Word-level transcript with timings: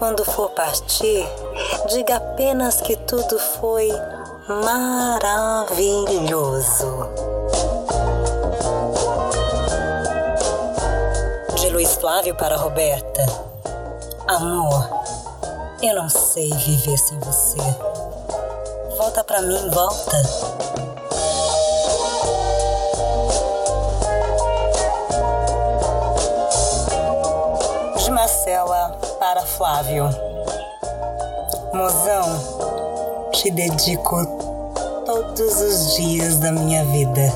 Quando 0.00 0.24
for 0.24 0.50
partir, 0.52 1.28
diga 1.90 2.16
apenas 2.16 2.80
que 2.80 2.96
tudo 2.96 3.38
foi 3.38 3.92
maravilhoso. 4.48 5.76
De 11.54 11.68
Luiz 11.68 11.96
Flávio 11.96 12.34
para 12.34 12.56
Roberta. 12.56 13.26
Amor, 14.26 14.88
eu 15.82 15.94
não 15.94 16.08
sei 16.08 16.50
viver 16.50 16.96
sem 16.96 17.18
você. 17.18 17.58
Volta 18.96 19.22
pra 19.22 19.42
mim, 19.42 19.68
volta. 19.68 20.16
Marcela 28.10 28.79
para 29.32 29.42
Flávio. 29.42 30.10
Mozão, 31.72 33.30
te 33.30 33.48
dedico 33.52 34.26
todos 35.06 35.60
os 35.60 35.94
dias 35.94 36.40
da 36.40 36.50
minha 36.50 36.84
vida. 36.86 37.32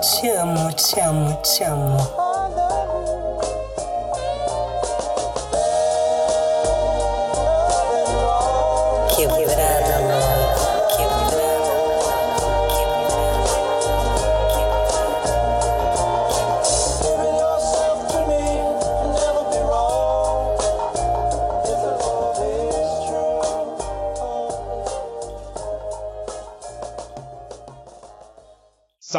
Te 0.00 0.30
amo, 0.30 0.72
te 0.74 1.00
amo, 1.00 1.34
te 1.42 1.64
amo. 1.64 2.17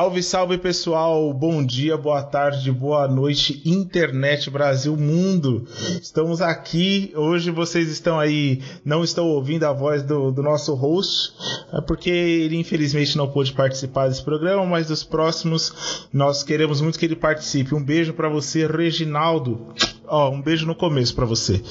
Salve, 0.10 0.24
salve 0.24 0.58
pessoal! 0.58 1.32
Bom 1.32 1.64
dia, 1.64 1.96
boa 1.96 2.24
tarde, 2.24 2.72
boa 2.72 3.08
noite, 3.08 3.62
internet, 3.64 4.50
Brasil, 4.50 4.98
mundo! 4.98 5.68
Estamos 6.02 6.42
aqui, 6.42 7.14
hoje 7.16 7.52
vocês 7.52 7.90
estão 7.90 8.20
aí, 8.20 8.60
não 8.84 9.04
estão 9.04 9.28
ouvindo 9.28 9.66
a 9.66 9.72
voz 9.72 10.02
do, 10.02 10.32
do 10.32 10.42
nosso 10.42 10.74
host, 10.74 11.32
é 11.72 11.80
porque 11.82 12.10
ele 12.10 12.58
infelizmente 12.58 13.16
não 13.16 13.28
pôde 13.30 13.54
participar 13.54 14.08
desse 14.08 14.24
programa, 14.24 14.66
mas 14.66 14.88
dos 14.88 15.04
próximos 15.04 16.08
nós 16.12 16.42
queremos 16.42 16.82
muito 16.82 16.98
que 16.98 17.06
ele 17.06 17.16
participe. 17.16 17.76
Um 17.76 17.84
beijo 17.84 18.12
para 18.14 18.30
você, 18.30 18.66
Reginaldo. 18.66 19.68
Ó, 20.10 20.32
um 20.32 20.42
beijo 20.42 20.66
no 20.66 20.74
começo 20.74 21.14
para 21.14 21.26
você. 21.26 21.62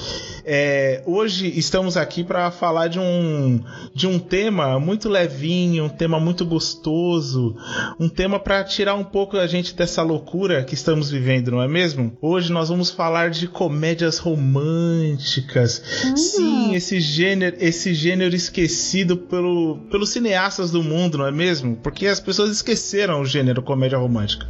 É, 0.45 1.03
hoje 1.05 1.53
estamos 1.59 1.97
aqui 1.97 2.23
para 2.23 2.51
falar 2.53 2.87
de 2.87 2.99
um, 3.01 3.61
de 3.93 4.07
um 4.07 4.19
tema 4.19 4.79
muito 4.79 5.09
levinho, 5.09 5.85
um 5.85 5.89
tema 5.89 6.21
muito 6.21 6.47
gostoso, 6.47 7.57
um 7.99 8.09
tema 8.09 8.39
para 8.39 8.63
tirar 8.63 8.95
um 8.95 9.03
pouco 9.03 9.37
a 9.37 9.47
gente 9.49 9.75
dessa 9.75 10.03
loucura 10.03 10.63
que 10.63 10.75
estamos 10.75 11.11
vivendo, 11.11 11.51
não 11.51 11.61
é 11.61 11.67
mesmo? 11.67 12.17
Hoje 12.23 12.53
nós 12.53 12.69
vamos 12.69 12.91
falar 12.91 13.31
de 13.31 13.49
comédias 13.49 14.19
românticas. 14.19 15.83
Uhum. 16.05 16.17
Sim, 16.17 16.75
esse 16.77 17.01
gênero, 17.01 17.57
esse 17.59 17.93
gênero 17.93 18.37
esquecido 18.37 19.17
pelo, 19.17 19.79
pelos 19.91 20.11
cineastas 20.11 20.71
do 20.71 20.83
mundo, 20.83 21.19
não 21.19 21.27
é 21.27 21.33
mesmo? 21.33 21.77
Porque 21.77 22.07
as 22.07 22.21
pessoas 22.21 22.51
esqueceram 22.51 23.21
o 23.21 23.27
gênero 23.27 23.63
comédia 23.63 23.99
romântica. 23.99 24.47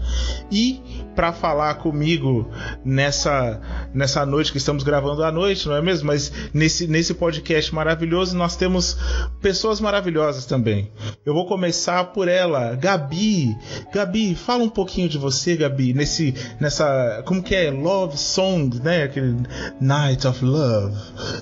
E 0.53 0.81
para 1.19 1.33
falar 1.33 1.75
comigo 1.75 2.49
nessa 2.84 3.61
nessa 3.93 4.25
noite 4.25 4.53
que 4.53 4.59
estamos 4.59 4.84
gravando 4.84 5.25
à 5.25 5.33
noite, 5.33 5.67
não 5.67 5.75
é 5.75 5.83
mesmo? 5.83 6.06
Mas 6.06 6.33
nesse, 6.55 6.87
nesse 6.87 7.12
podcast 7.12 7.75
maravilhoso 7.75 8.37
nós 8.37 8.55
temos 8.55 8.97
pessoas 9.43 9.81
maravilhosas 9.81 10.47
também. 10.47 10.93
Eu 11.27 11.34
vou 11.34 11.45
começar 11.45 12.05
por 12.12 12.28
ela, 12.28 12.77
Gabi. 12.77 13.59
Gabi, 13.93 14.37
fala 14.37 14.62
um 14.62 14.69
pouquinho 14.69 15.09
de 15.09 15.19
você, 15.19 15.57
Gabi, 15.57 15.93
nesse 15.93 16.33
nessa 16.61 17.21
como 17.27 17.43
que 17.43 17.53
é 17.53 17.69
Love 17.69 18.17
Song, 18.17 18.81
né? 18.81 19.03
Aquele 19.03 19.39
Night 19.81 20.25
of 20.25 20.45
Love, 20.45 20.95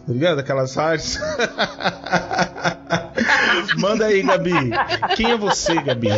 tá 0.07 0.11
ligado? 0.11 0.39
Aquelas 0.39 0.79
artes. 0.79 1.21
Manda 3.77 4.07
aí, 4.07 4.23
Gabi. 4.23 4.53
Quem 5.17 5.33
é 5.33 5.37
você, 5.37 5.75
Gabi? 5.83 6.09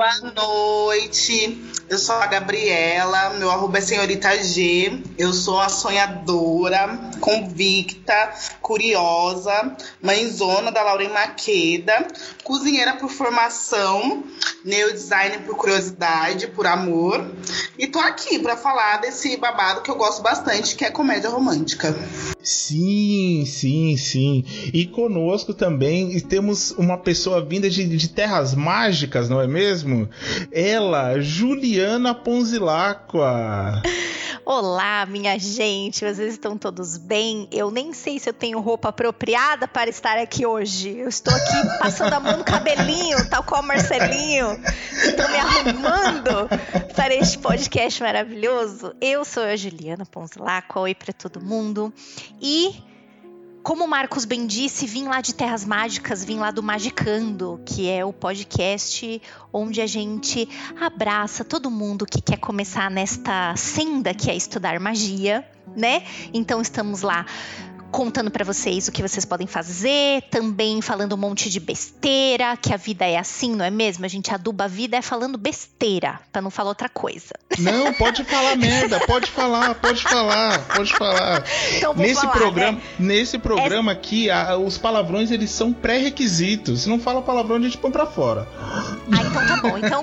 Boa 0.00 0.32
noite. 0.34 1.62
Eu 1.86 1.98
sou 1.98 2.14
a 2.14 2.26
Gabriela, 2.26 3.34
meu 3.34 3.50
arroba 3.50 3.76
é 3.76 3.80
senhorita 3.82 4.42
G. 4.42 5.02
Eu 5.18 5.30
sou 5.30 5.56
uma 5.56 5.68
sonhadora, 5.68 7.09
convicta, 7.20 8.32
curiosa, 8.60 9.76
mãezona 10.02 10.72
da 10.72 10.82
Lauren 10.82 11.10
Maqueda, 11.10 12.06
cozinheira 12.42 12.94
por 12.94 13.10
formação, 13.10 14.24
neodesign 14.64 15.38
por 15.44 15.56
curiosidade, 15.56 16.48
por 16.48 16.66
amor. 16.66 17.30
E 17.78 17.86
tô 17.86 17.98
aqui 17.98 18.38
para 18.38 18.56
falar 18.56 18.98
desse 18.98 19.36
babado 19.36 19.82
que 19.82 19.90
eu 19.90 19.96
gosto 19.96 20.22
bastante, 20.22 20.74
que 20.74 20.84
é 20.84 20.90
comédia 20.90 21.30
romântica. 21.30 21.94
Sim, 22.42 23.44
sim, 23.46 23.96
sim. 23.96 24.44
E 24.72 24.86
conosco 24.86 25.52
também 25.52 26.18
temos 26.20 26.70
uma 26.72 26.98
pessoa 26.98 27.44
vinda 27.44 27.68
de, 27.68 27.86
de 27.86 28.08
terras 28.08 28.54
mágicas, 28.54 29.28
não 29.28 29.40
é 29.40 29.46
mesmo? 29.46 30.08
Ela, 30.50 31.20
Juliana 31.20 32.14
Ponzilacqua. 32.14 33.82
Olá, 34.44 35.06
minha 35.06 35.38
gente, 35.38 36.00
vocês 36.00 36.32
estão 36.32 36.56
todos 36.56 36.96
bem? 37.10 37.48
Eu 37.50 37.72
nem 37.72 37.92
sei 37.92 38.20
se 38.20 38.30
eu 38.30 38.32
tenho 38.32 38.60
roupa 38.60 38.90
apropriada 38.90 39.66
para 39.66 39.90
estar 39.90 40.16
aqui 40.16 40.46
hoje. 40.46 40.96
Eu 40.96 41.08
estou 41.08 41.34
aqui 41.34 41.78
passando 41.80 42.12
a 42.12 42.20
mão 42.20 42.36
no 42.36 42.44
cabelinho, 42.44 43.28
tal 43.28 43.42
qual 43.42 43.64
Marcelinho. 43.64 44.52
Estou 44.92 45.28
me 45.28 45.36
arrumando 45.36 46.48
para 46.94 47.12
este 47.12 47.36
podcast 47.38 48.00
maravilhoso. 48.00 48.94
Eu 49.00 49.24
sou 49.24 49.42
a 49.42 49.56
Juliana 49.56 50.06
Ponzilacqua, 50.06 50.78
oi 50.78 50.94
para 50.94 51.12
todo 51.12 51.40
mundo. 51.40 51.92
E 52.40 52.80
como 53.62 53.84
o 53.84 53.88
Marcos 53.88 54.24
bem 54.24 54.46
disse, 54.46 54.86
vim 54.86 55.04
lá 55.04 55.20
de 55.20 55.34
Terras 55.34 55.64
Mágicas, 55.64 56.24
vim 56.24 56.38
lá 56.38 56.50
do 56.50 56.62
Magicando, 56.62 57.60
que 57.66 57.88
é 57.88 58.04
o 58.04 58.12
podcast 58.12 59.20
onde 59.52 59.80
a 59.80 59.86
gente 59.86 60.48
abraça 60.80 61.44
todo 61.44 61.70
mundo 61.70 62.06
que 62.06 62.22
quer 62.22 62.38
começar 62.38 62.90
nesta 62.90 63.54
senda 63.56 64.14
que 64.14 64.30
é 64.30 64.36
estudar 64.36 64.80
magia, 64.80 65.46
né? 65.76 66.04
Então 66.32 66.60
estamos 66.60 67.02
lá 67.02 67.26
contando 67.90 68.30
para 68.30 68.44
vocês 68.44 68.88
o 68.88 68.92
que 68.92 69.02
vocês 69.02 69.24
podem 69.24 69.46
fazer, 69.46 70.22
também 70.30 70.80
falando 70.80 71.14
um 71.14 71.16
monte 71.16 71.50
de 71.50 71.60
besteira, 71.60 72.56
que 72.56 72.72
a 72.72 72.76
vida 72.76 73.04
é 73.04 73.18
assim, 73.18 73.54
não 73.54 73.64
é 73.64 73.70
mesmo? 73.70 74.04
A 74.04 74.08
gente 74.08 74.32
aduba 74.32 74.64
a 74.64 74.68
vida 74.68 74.96
é 74.96 75.02
falando 75.02 75.36
besteira, 75.36 76.20
para 76.32 76.40
não 76.40 76.50
falar 76.50 76.70
outra 76.70 76.88
coisa. 76.88 77.34
Não, 77.58 77.92
pode 77.92 78.24
falar 78.24 78.56
merda, 78.58 79.00
pode 79.00 79.30
falar, 79.30 79.74
pode 79.74 80.02
falar, 80.02 80.58
pode 80.68 80.92
falar. 80.92 81.44
Então, 81.76 81.94
nesse 81.94 82.20
falar, 82.20 82.32
programa, 82.32 82.78
né? 82.78 82.82
nesse 82.98 83.38
programa 83.38 83.92
é... 83.92 83.94
aqui, 83.94 84.30
a, 84.30 84.56
os 84.56 84.78
palavrões 84.78 85.30
eles 85.30 85.50
são 85.50 85.72
pré-requisitos. 85.72 86.82
Se 86.82 86.88
não 86.88 87.00
fala 87.00 87.22
palavrão, 87.22 87.56
a 87.56 87.60
gente 87.60 87.78
põe 87.78 87.90
para 87.90 88.06
fora. 88.06 88.46
Ah, 88.60 88.96
então 89.10 89.46
tá 89.46 89.56
bom. 89.56 89.78
Então, 89.78 90.00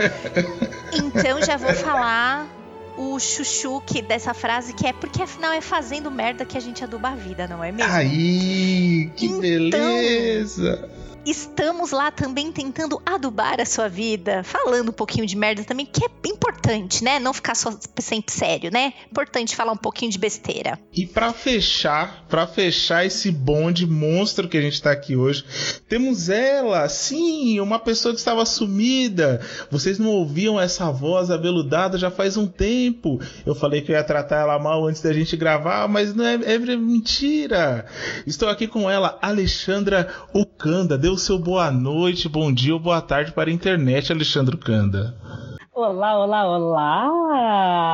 então 0.93 1.41
já 1.41 1.57
vou 1.57 1.73
falar 1.73 2.56
o 2.97 3.19
chuchu 3.19 3.79
que, 3.81 4.01
dessa 4.01 4.33
frase 4.33 4.73
que 4.73 4.87
é 4.87 4.91
porque 4.91 5.21
afinal 5.21 5.53
é 5.53 5.61
fazendo 5.61 6.09
merda 6.09 6.43
que 6.43 6.57
a 6.57 6.61
gente 6.61 6.83
aduba 6.83 7.09
a 7.09 7.15
vida, 7.15 7.47
não 7.47 7.63
é 7.63 7.71
mesmo? 7.71 7.93
Aí, 7.93 9.11
que 9.15 9.27
então, 9.27 9.39
beleza! 9.39 10.89
Estamos 11.29 11.91
lá 11.91 12.09
também 12.09 12.51
tentando 12.51 13.01
adubar 13.05 13.59
a 13.59 13.65
sua 13.65 13.89
vida, 13.89 14.43
falando 14.43 14.89
um 14.89 14.93
pouquinho 14.93 15.25
de 15.25 15.35
merda 15.35 15.63
também, 15.63 15.85
que 15.85 16.05
é 16.05 16.09
importante, 16.25 17.03
né? 17.03 17.19
Não 17.19 17.33
ficar 17.33 17.55
só 17.55 17.77
sempre 17.99 18.33
sério, 18.33 18.71
né? 18.71 18.93
Importante 19.11 19.55
falar 19.55 19.73
um 19.73 19.77
pouquinho 19.77 20.11
de 20.11 20.17
besteira. 20.17 20.79
E 20.93 21.05
para 21.05 21.33
fechar, 21.33 22.25
para 22.29 22.47
fechar 22.47 23.05
esse 23.05 23.29
bonde 23.29 23.85
monstro 23.85 24.47
que 24.47 24.57
a 24.57 24.61
gente 24.61 24.81
tá 24.81 24.91
aqui 24.91 25.15
hoje, 25.15 25.43
temos 25.89 26.29
ela, 26.29 26.87
sim, 26.87 27.59
uma 27.59 27.79
pessoa 27.79 28.13
que 28.13 28.19
estava 28.19 28.45
sumida. 28.45 29.41
Vocês 29.69 29.99
não 29.99 30.09
ouviam 30.09 30.59
essa 30.59 30.89
voz 30.91 31.29
aveludada 31.29 31.97
já 31.97 32.09
faz 32.09 32.37
um 32.37 32.47
tempo. 32.47 33.19
Eu 33.45 33.53
falei 33.53 33.81
que 33.81 33.91
eu 33.91 33.95
ia 33.95 34.03
tratar 34.03 34.37
ela 34.37 34.59
mal 34.59 34.87
antes 34.87 35.01
da 35.01 35.11
gente 35.11 35.35
gravar, 35.35 35.87
mas 35.89 36.15
não 36.15 36.25
é, 36.25 36.35
é 36.35 36.57
mentira. 36.77 37.85
Estou 38.25 38.47
aqui 38.47 38.67
com 38.67 38.89
ela, 38.89 39.17
Alexandra 39.21 40.13
Ucanda. 40.33 40.97
Deu 40.97 41.16
o 41.17 41.19
seu 41.19 41.39
boa 41.39 41.71
noite, 41.71 42.29
bom 42.29 42.53
dia 42.53 42.75
ou 42.75 42.79
boa 42.79 43.01
tarde 43.01 43.31
para 43.31 43.49
a 43.49 43.53
internet, 43.53 44.13
Alexandre 44.13 44.55
Canda. 44.55 45.15
Olá, 45.73 46.15
olá, 46.23 46.47
olá! 46.47 47.87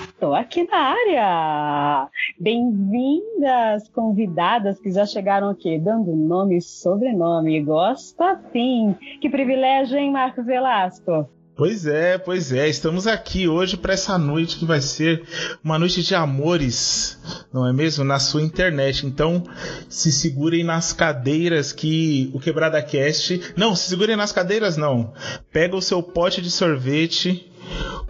Estou 0.00 0.34
aqui 0.34 0.64
na 0.64 0.76
área. 0.76 2.10
Bem-vindas, 2.38 3.88
convidadas 3.88 4.78
que 4.78 4.92
já 4.92 5.06
chegaram 5.06 5.48
aqui, 5.48 5.78
dando 5.78 6.14
nome 6.14 6.58
e 6.58 6.60
sobrenome. 6.60 7.62
Gosto 7.62 8.20
assim. 8.22 8.94
Que 9.18 9.30
privilégio, 9.30 9.96
hein, 9.96 10.12
Marcos 10.12 10.44
Velasco? 10.44 11.26
Pois 11.60 11.84
é, 11.84 12.16
pois 12.16 12.52
é. 12.52 12.70
Estamos 12.70 13.06
aqui 13.06 13.46
hoje 13.46 13.76
para 13.76 13.92
essa 13.92 14.16
noite 14.16 14.56
que 14.56 14.64
vai 14.64 14.80
ser 14.80 15.22
uma 15.62 15.78
noite 15.78 16.02
de 16.02 16.14
amores, 16.14 17.18
não 17.52 17.68
é 17.68 17.70
mesmo? 17.70 18.02
Na 18.02 18.18
sua 18.18 18.40
internet. 18.40 19.06
Então, 19.06 19.44
se 19.86 20.10
segurem 20.10 20.64
nas 20.64 20.94
cadeiras 20.94 21.70
que 21.70 22.30
o 22.32 22.40
Quebrada 22.40 22.82
Cast. 22.82 23.52
Não, 23.58 23.76
se 23.76 23.90
segurem 23.90 24.16
nas 24.16 24.32
cadeiras, 24.32 24.78
não. 24.78 25.12
Pega 25.52 25.76
o 25.76 25.82
seu 25.82 26.02
pote 26.02 26.40
de 26.40 26.50
sorvete, 26.50 27.52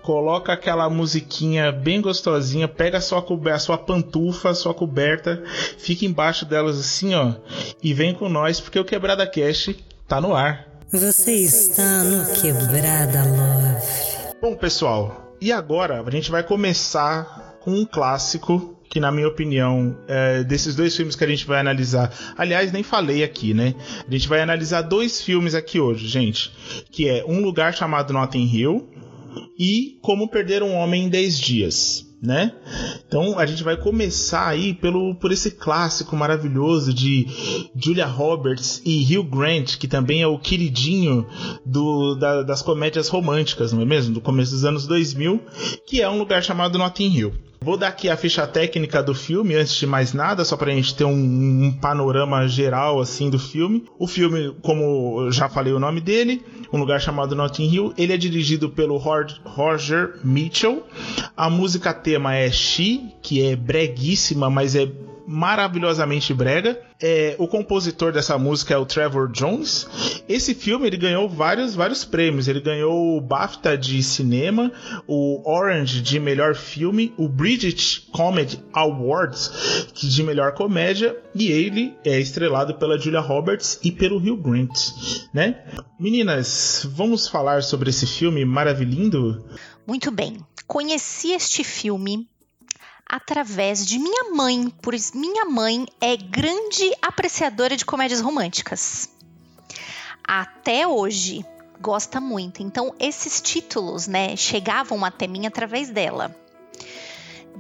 coloca 0.01 0.53
aquela 0.53 0.89
musiquinha 0.89 1.73
bem 1.73 2.01
gostosinha, 2.01 2.69
pega 2.69 2.99
a 2.99 3.01
sua, 3.01 3.27
a 3.53 3.59
sua 3.59 3.77
pantufa, 3.77 4.51
a 4.51 4.55
sua 4.55 4.73
coberta, 4.73 5.43
fica 5.77 6.05
embaixo 6.05 6.45
delas 6.45 6.79
assim, 6.79 7.17
ó, 7.17 7.35
e 7.83 7.93
vem 7.93 8.15
com 8.15 8.29
nós, 8.29 8.61
porque 8.61 8.79
o 8.79 8.85
Quebrada 8.85 9.27
Cast 9.27 9.77
tá 10.07 10.21
no 10.21 10.37
ar. 10.37 10.70
Você 10.93 11.33
está 11.37 12.03
no 12.03 12.27
Quebrada 12.35 13.23
Love. 13.23 14.35
Bom, 14.43 14.57
pessoal, 14.57 15.37
e 15.41 15.53
agora 15.53 16.03
a 16.05 16.11
gente 16.11 16.33
vai 16.33 16.43
começar 16.43 17.59
com 17.61 17.71
um 17.71 17.85
clássico 17.85 18.77
que, 18.91 18.99
na 18.99 19.13
minha 19.13 19.29
opinião, 19.29 19.97
é, 20.09 20.43
desses 20.43 20.75
dois 20.75 20.97
filmes 20.97 21.15
que 21.15 21.23
a 21.23 21.29
gente 21.29 21.47
vai 21.47 21.61
analisar. 21.61 22.13
Aliás, 22.37 22.73
nem 22.73 22.83
falei 22.83 23.23
aqui, 23.23 23.55
né? 23.55 23.77
A 24.05 24.11
gente 24.11 24.27
vai 24.27 24.41
analisar 24.41 24.83
dois 24.83 25.23
filmes 25.23 25.55
aqui 25.55 25.79
hoje, 25.79 26.09
gente. 26.09 26.53
Que 26.91 27.09
é 27.09 27.25
Um 27.25 27.41
Lugar 27.41 27.73
Chamado 27.73 28.13
Notting 28.13 28.53
Hill 28.53 28.91
e 29.57 29.97
Como 30.03 30.29
Perder 30.29 30.61
um 30.65 30.75
Homem 30.75 31.05
em 31.05 31.09
10 31.09 31.39
Dias 31.39 32.10
né? 32.23 32.53
Então 33.07 33.39
a 33.39 33.47
gente 33.47 33.63
vai 33.63 33.77
começar 33.77 34.47
aí 34.47 34.75
pelo 34.75 35.15
por 35.15 35.33
esse 35.33 35.53
clássico 35.53 36.15
maravilhoso 36.15 36.93
de 36.93 37.27
Julia 37.75 38.07
Roberts 38.07 38.83
e 38.85 39.17
Hugh 39.17 39.25
Grant, 39.25 39.79
que 39.79 39.89
também 39.89 40.21
é 40.21 40.27
o 40.27 40.39
queridinho 40.39 41.27
do, 41.65 42.15
da, 42.15 42.43
das 42.43 42.61
comédias 42.63 43.09
românticas, 43.09 43.73
não 43.73 43.83
é 43.83 43.87
mesmo? 43.87 44.15
Do 44.15 44.21
começo 44.21 44.53
dos 44.53 44.65
anos 44.65 44.87
2000, 44.87 45.41
que 45.87 46.03
é 46.03 46.09
um 46.09 46.19
lugar 46.19 46.43
chamado 46.43 46.79
Notting 46.79 47.17
Hill. 47.17 47.50
Vou 47.63 47.77
dar 47.77 47.89
aqui 47.89 48.09
a 48.09 48.17
ficha 48.17 48.47
técnica 48.47 49.03
do 49.03 49.15
filme 49.15 49.55
antes 49.55 49.75
de 49.75 49.87
mais 49.87 50.15
nada, 50.15 50.47
só 50.47 50.57
para 50.57 50.73
a 50.73 50.75
gente 50.75 50.95
ter 50.95 51.05
um, 51.05 51.13
um, 51.13 51.73
panorama 51.79 52.49
geral 52.49 53.01
assim 53.01 53.29
do 53.29 53.39
filme. 53.39 53.85
O 53.99 54.07
filme, 54.07 54.57
como 54.63 55.31
já 55.31 55.47
falei 55.47 55.71
o 55.75 55.79
nome 55.79 56.01
dele, 56.01 56.43
um 56.73 56.79
lugar 56.79 56.99
chamado 57.03 57.37
Notting 57.37 57.71
Hill, 57.71 57.95
ele 57.99 58.15
é 58.15 58.17
dirigido 58.17 58.71
pelo 58.71 58.97
Roger 58.97 60.19
Mitchell. 60.25 60.83
A 61.37 61.51
música 61.51 61.93
tema 61.93 62.35
é 62.35 62.51
She, 62.51 63.13
que 63.21 63.47
é 63.47 63.55
breguíssima, 63.55 64.49
mas 64.49 64.75
é 64.75 64.91
maravilhosamente 65.31 66.35
brega. 66.35 66.81
É, 67.01 67.37
o 67.39 67.47
compositor 67.47 68.13
dessa 68.13 68.37
música 68.37 68.75
é 68.75 68.77
o 68.77 68.85
Trevor 68.85 69.31
Jones. 69.31 69.89
Esse 70.29 70.57
filme 70.57 70.89
ele 70.89 70.97
ganhou 70.97 71.29
vários, 71.29 71.73
vários 71.73 72.05
prêmios. 72.05 72.49
Ele 72.49 72.61
ganhou 72.61 73.17
o 73.17 73.21
BAFTA 73.21 73.79
de 73.79 74.03
cinema, 74.03 74.73
o 75.07 75.41
Orange 75.49 76.03
de 76.03 76.19
melhor 76.19 76.57
filme, 76.57 77.15
o 77.17 77.29
British 77.29 78.09
Comedy 78.11 78.61
Awards 78.73 79.87
de 79.95 80.23
melhor 80.25 80.53
comédia 80.53 81.17
e 81.33 81.47
ele 81.53 81.95
é 82.05 82.19
estrelado 82.19 82.75
pela 82.75 82.99
Julia 82.99 83.21
Roberts 83.21 83.79
e 83.85 83.93
pelo 83.93 84.17
Hugh 84.17 84.37
Grant, 84.37 84.73
né? 85.33 85.65
Meninas, 85.99 86.89
vamos 86.91 87.29
falar 87.29 87.63
sobre 87.63 87.91
esse 87.91 88.07
filme 88.07 88.45
maravilhindo? 88.45 89.45
Muito 89.87 90.11
bem. 90.11 90.39
Conheci 90.67 91.33
este 91.33 91.63
filme 91.63 92.29
através 93.11 93.85
de 93.85 93.99
minha 93.99 94.33
mãe, 94.33 94.73
pois 94.81 95.11
minha 95.11 95.45
mãe 95.45 95.85
é 96.01 96.17
grande 96.17 96.93
apreciadora 97.03 97.77
de 97.77 97.85
comédias 97.85 98.21
românticas. 98.21 99.09
Até 100.23 100.87
hoje 100.87 101.45
gosta 101.81 102.21
muito. 102.21 102.63
Então 102.63 102.95
esses 103.01 103.41
títulos, 103.41 104.07
né, 104.07 104.37
chegavam 104.37 105.05
até 105.05 105.27
mim 105.27 105.45
através 105.45 105.91
dela. 105.91 106.37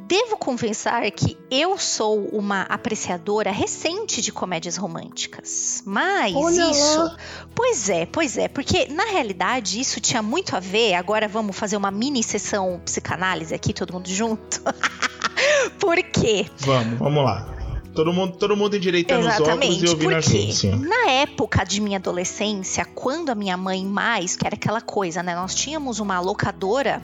Devo 0.06 0.37
confessar 0.37 1.11
que 1.11 1.37
eu 1.50 1.76
sou 1.76 2.29
uma 2.29 2.62
apreciadora 2.62 3.50
recente 3.50 4.23
de 4.23 4.32
comédias 4.32 4.76
românticas. 4.76 5.82
Mas 5.85 6.35
Olha 6.35 6.70
isso. 6.70 6.99
Lá. 6.99 7.17
Pois 7.55 7.88
é, 7.88 8.06
pois 8.06 8.38
é, 8.38 8.46
porque 8.46 8.87
na 8.87 9.05
realidade 9.05 9.81
isso 9.81 10.00
tinha 10.00 10.23
muito 10.23 10.55
a 10.55 10.61
ver. 10.61 10.94
Agora 10.94 11.26
vamos 11.26 11.56
fazer 11.56 11.76
uma 11.76 11.91
mini 11.91 12.23
sessão 12.23 12.81
psicanálise 12.85 13.53
aqui, 13.53 13.73
todo 13.73 13.93
mundo 13.93 14.08
junto. 14.08 14.62
Por 15.78 15.96
quê? 16.02 16.46
Vamos, 16.58 16.98
vamos 16.98 17.24
lá. 17.24 17.46
Todo 17.94 18.12
mundo, 18.12 18.36
todo 18.36 18.56
mundo 18.56 18.76
endireitando 18.76 19.26
Exatamente, 19.26 19.50
os 19.50 19.76
óculos 19.76 19.82
e 19.82 19.88
ouvindo 19.88 20.14
a 20.14 20.20
gente. 20.20 20.66
Na 20.68 21.10
época 21.10 21.64
de 21.64 21.80
minha 21.80 21.98
adolescência, 21.98 22.84
quando 22.84 23.30
a 23.30 23.34
minha 23.34 23.56
mãe 23.56 23.84
mais, 23.84 24.36
que 24.36 24.46
era 24.46 24.54
aquela 24.54 24.80
coisa, 24.80 25.22
né? 25.22 25.34
Nós 25.34 25.54
tínhamos 25.54 25.98
uma 25.98 26.20
locadora 26.20 27.02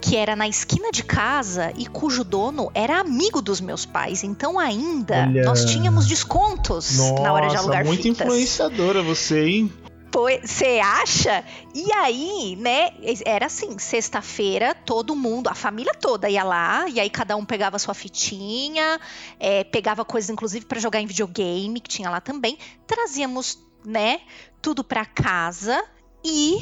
que 0.00 0.16
era 0.16 0.34
na 0.34 0.46
esquina 0.46 0.90
de 0.90 1.02
casa 1.02 1.72
e 1.76 1.86
cujo 1.86 2.24
dono 2.24 2.70
era 2.74 3.00
amigo 3.00 3.40
dos 3.40 3.60
meus 3.60 3.86
pais. 3.86 4.24
Então 4.24 4.58
ainda 4.58 5.26
Olha... 5.28 5.44
nós 5.44 5.64
tínhamos 5.64 6.06
descontos 6.06 6.98
Nossa, 6.98 7.22
na 7.22 7.32
hora 7.32 7.48
de 7.48 7.56
alugar 7.56 7.84
muito 7.84 8.02
fitas. 8.02 8.18
muito 8.18 8.32
influenciadora 8.32 9.02
você, 9.02 9.46
hein? 9.46 9.72
Você 10.14 10.78
acha? 10.78 11.44
E 11.74 11.92
aí, 11.92 12.54
né? 12.54 12.90
Era 13.24 13.46
assim: 13.46 13.76
sexta-feira, 13.78 14.72
todo 14.72 15.16
mundo, 15.16 15.48
a 15.48 15.54
família 15.54 15.92
toda 15.92 16.30
ia 16.30 16.44
lá, 16.44 16.88
e 16.88 17.00
aí 17.00 17.10
cada 17.10 17.34
um 17.34 17.44
pegava 17.44 17.80
sua 17.80 17.94
fitinha, 17.94 19.00
é, 19.40 19.64
pegava 19.64 20.04
coisas, 20.04 20.30
inclusive, 20.30 20.66
para 20.66 20.78
jogar 20.78 21.00
em 21.00 21.06
videogame, 21.06 21.80
que 21.80 21.88
tinha 21.88 22.08
lá 22.08 22.20
também. 22.20 22.56
Trazíamos, 22.86 23.58
né? 23.84 24.20
Tudo 24.62 24.84
para 24.84 25.04
casa 25.04 25.84
e 26.24 26.60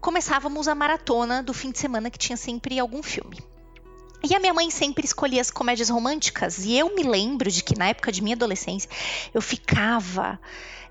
começávamos 0.00 0.68
a 0.68 0.74
maratona 0.74 1.42
do 1.42 1.52
fim 1.52 1.70
de 1.70 1.78
semana 1.78 2.10
que 2.10 2.18
tinha 2.18 2.38
sempre 2.38 2.78
algum 2.78 3.02
filme. 3.02 3.38
E 4.24 4.34
a 4.34 4.40
minha 4.40 4.54
mãe 4.54 4.70
sempre 4.70 5.04
escolhia 5.04 5.40
as 5.40 5.50
comédias 5.50 5.90
românticas. 5.90 6.64
E 6.64 6.78
eu 6.78 6.94
me 6.94 7.02
lembro 7.02 7.50
de 7.50 7.62
que 7.62 7.76
na 7.76 7.88
época 7.88 8.10
de 8.10 8.22
minha 8.22 8.36
adolescência 8.36 8.88
eu 9.34 9.42
ficava 9.42 10.40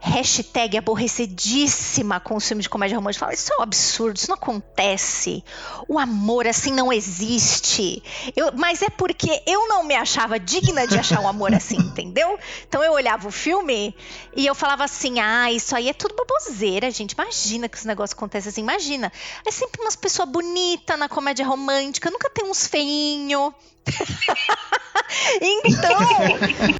hashtag 0.04 0.80
aborrecidíssima 0.80 2.20
com 2.20 2.36
os 2.36 2.48
filmes 2.48 2.64
de 2.64 2.70
comédia 2.70 2.98
romântica. 2.98 3.26
Fala, 3.26 3.36
isso 3.36 3.54
é 3.54 3.58
um 3.58 3.62
absurdo, 3.62 4.18
isso 4.18 4.28
não 4.28 4.36
acontece. 4.36 5.44
O 5.88 6.00
amor 6.00 6.48
assim 6.48 6.74
não 6.74 6.92
existe. 6.92 8.02
Eu, 8.36 8.52
mas 8.54 8.82
é 8.82 8.90
porque 8.90 9.44
eu 9.46 9.68
não 9.68 9.84
me 9.84 9.96
achava 9.96 10.40
digna 10.40 10.88
de 10.88 10.98
achar 10.98 11.20
um 11.20 11.28
amor 11.28 11.54
assim, 11.54 11.78
entendeu? 11.92 12.38
Então 12.68 12.84
eu 12.84 12.94
olhava 12.94 13.28
o 13.28 13.32
filme 13.32 13.96
e 14.36 14.46
eu 14.46 14.56
falava 14.56 14.84
assim: 14.84 15.20
ah, 15.20 15.52
isso 15.52 15.76
aí 15.76 15.88
é 15.88 15.94
tudo 15.94 16.16
baboseira, 16.16 16.90
gente. 16.90 17.12
Imagina 17.12 17.70
que 17.70 17.78
esse 17.78 17.86
negócio 17.86 18.16
acontece 18.16 18.50
assim. 18.50 18.62
Imagina. 18.62 19.12
É 19.46 19.52
sempre 19.52 19.82
umas 19.82 19.96
pessoas 19.96 20.28
bonitas 20.28 20.98
na 20.98 21.08
comédia 21.08 21.46
romântica, 21.46 22.10
nunca 22.10 22.28
tem 22.28 22.50
uns 22.50 22.66
feinhos. 22.66 23.54
então, 25.42 26.00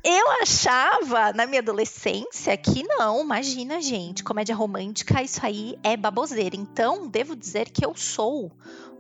eu 0.04 0.32
achava 0.42 1.34
na 1.34 1.46
minha 1.46 1.62
adolescência 1.62 2.56
que 2.58 2.84
não, 2.84 3.22
imagina, 3.22 3.82
gente, 3.82 4.24
comédia 4.24 4.56
romântica, 4.56 5.22
isso 5.22 5.46
aí 5.46 5.78
é 5.84 5.98
baboseira. 5.98 6.56
Então, 6.56 7.08
devo 7.08 7.36
dizer 7.36 7.70
que 7.70 7.86
eu 7.86 7.96
sou 7.96 8.52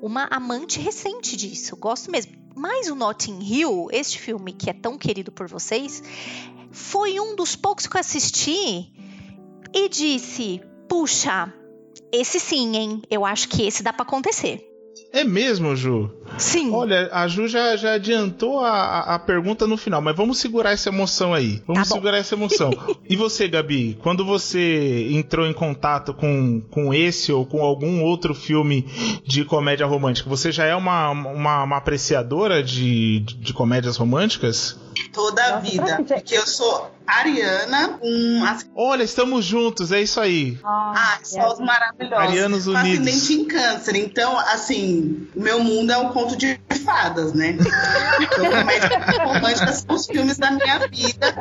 uma 0.01 0.27
amante 0.31 0.79
recente 0.79 1.35
disso, 1.37 1.75
gosto 1.75 2.11
mesmo. 2.11 2.33
Mas 2.55 2.89
o 2.89 2.95
Notting 2.95 3.39
Hill, 3.41 3.87
este 3.91 4.19
filme 4.19 4.51
que 4.51 4.69
é 4.69 4.73
tão 4.73 4.97
querido 4.97 5.31
por 5.31 5.47
vocês, 5.47 6.03
foi 6.71 7.19
um 7.19 7.35
dos 7.35 7.55
poucos 7.55 7.87
que 7.87 7.95
eu 7.95 7.99
assisti 7.99 8.91
e 9.73 9.89
disse: 9.89 10.61
puxa, 10.89 11.53
esse 12.11 12.39
sim, 12.39 12.75
hein? 12.75 13.01
Eu 13.09 13.25
acho 13.25 13.47
que 13.47 13.65
esse 13.65 13.81
dá 13.83 13.93
para 13.93 14.03
acontecer. 14.03 14.67
É 15.13 15.23
mesmo, 15.23 15.75
Ju? 15.75 16.11
Sim. 16.37 16.71
Olha, 16.73 17.09
a 17.11 17.27
Ju 17.27 17.47
já, 17.47 17.75
já 17.75 17.93
adiantou 17.93 18.59
a, 18.59 19.15
a 19.15 19.19
pergunta 19.19 19.67
no 19.67 19.77
final, 19.77 20.01
mas 20.01 20.15
vamos 20.15 20.37
segurar 20.37 20.71
essa 20.71 20.89
emoção 20.89 21.33
aí. 21.33 21.61
Vamos 21.67 21.87
tá 21.87 21.95
segurar 21.95 22.17
essa 22.17 22.35
emoção. 22.35 22.71
e 23.07 23.15
você, 23.15 23.47
Gabi, 23.47 23.97
quando 24.01 24.25
você 24.25 25.07
entrou 25.11 25.45
em 25.45 25.53
contato 25.53 26.13
com, 26.13 26.61
com 26.71 26.93
esse 26.93 27.31
ou 27.31 27.45
com 27.45 27.61
algum 27.61 28.03
outro 28.03 28.33
filme 28.33 28.85
de 29.25 29.45
comédia 29.45 29.85
romântica, 29.85 30.29
você 30.29 30.51
já 30.51 30.65
é 30.65 30.75
uma, 30.75 31.09
uma, 31.09 31.63
uma 31.63 31.77
apreciadora 31.77 32.63
de, 32.63 33.19
de 33.19 33.53
comédias 33.53 33.97
românticas? 33.97 34.79
Toda 35.13 35.43
a 35.43 35.59
vida. 35.59 36.03
Porque 36.07 36.35
eu 36.35 36.45
sou 36.45 36.91
Ariana 37.07 37.97
com 37.99 38.43
as... 38.45 38.65
Olha, 38.75 39.03
estamos 39.03 39.43
juntos, 39.45 39.91
é 39.91 40.01
isso 40.01 40.19
aí. 40.19 40.57
Ah, 40.63 40.93
ah 40.95 41.19
só 41.23 41.53
os 41.53 41.59
maravilhosos. 41.59 42.17
Arianos 42.17 42.67
Unidos. 42.67 43.07
Acidente 43.07 43.33
em 43.33 43.45
câncer. 43.45 43.95
Então, 43.95 44.37
assim, 44.37 45.27
o 45.35 45.41
meu 45.41 45.61
mundo 45.63 45.91
é 45.91 45.97
um 45.97 46.09
conto 46.21 46.37
de 46.37 46.59
fadas, 46.85 47.33
né? 47.33 47.57
Então, 48.19 49.25
românticas 49.25 49.85
são 49.87 49.95
os 49.95 50.05
filmes 50.05 50.37
da 50.37 50.51
minha 50.51 50.79
vida. 50.87 51.35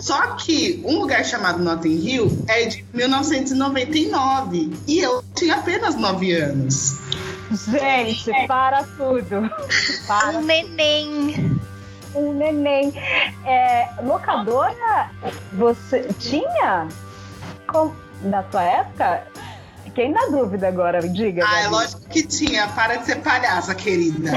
Só 0.00 0.34
que 0.36 0.82
Um 0.84 1.00
Lugar 1.00 1.24
Chamado 1.24 1.62
Notting 1.62 1.88
Hill 1.88 2.44
é 2.48 2.66
de 2.66 2.84
1999 2.92 4.72
e 4.86 4.98
eu 4.98 5.22
tinha 5.34 5.56
apenas 5.56 5.94
9 5.96 6.32
anos. 6.32 6.96
Gente, 7.70 8.32
para 8.46 8.82
tudo. 8.96 9.48
Para 10.06 10.38
um 10.38 10.42
neném. 10.42 11.58
Um 12.14 12.32
neném. 12.32 12.92
É, 13.44 13.88
locadora, 14.02 15.10
você 15.52 16.08
tinha? 16.18 16.88
Com, 17.68 17.92
na 18.22 18.42
tua 18.44 18.62
época? 18.62 19.22
Fiquei 19.96 20.12
na 20.12 20.26
dúvida 20.26 20.68
agora, 20.68 21.08
diga. 21.08 21.42
Ah, 21.48 21.60
é 21.60 21.68
lógico 21.68 22.02
que 22.10 22.22
tinha. 22.22 22.68
Para 22.68 22.96
de 22.96 23.06
ser 23.06 23.16
palhaça, 23.22 23.74
querida. 23.74 24.30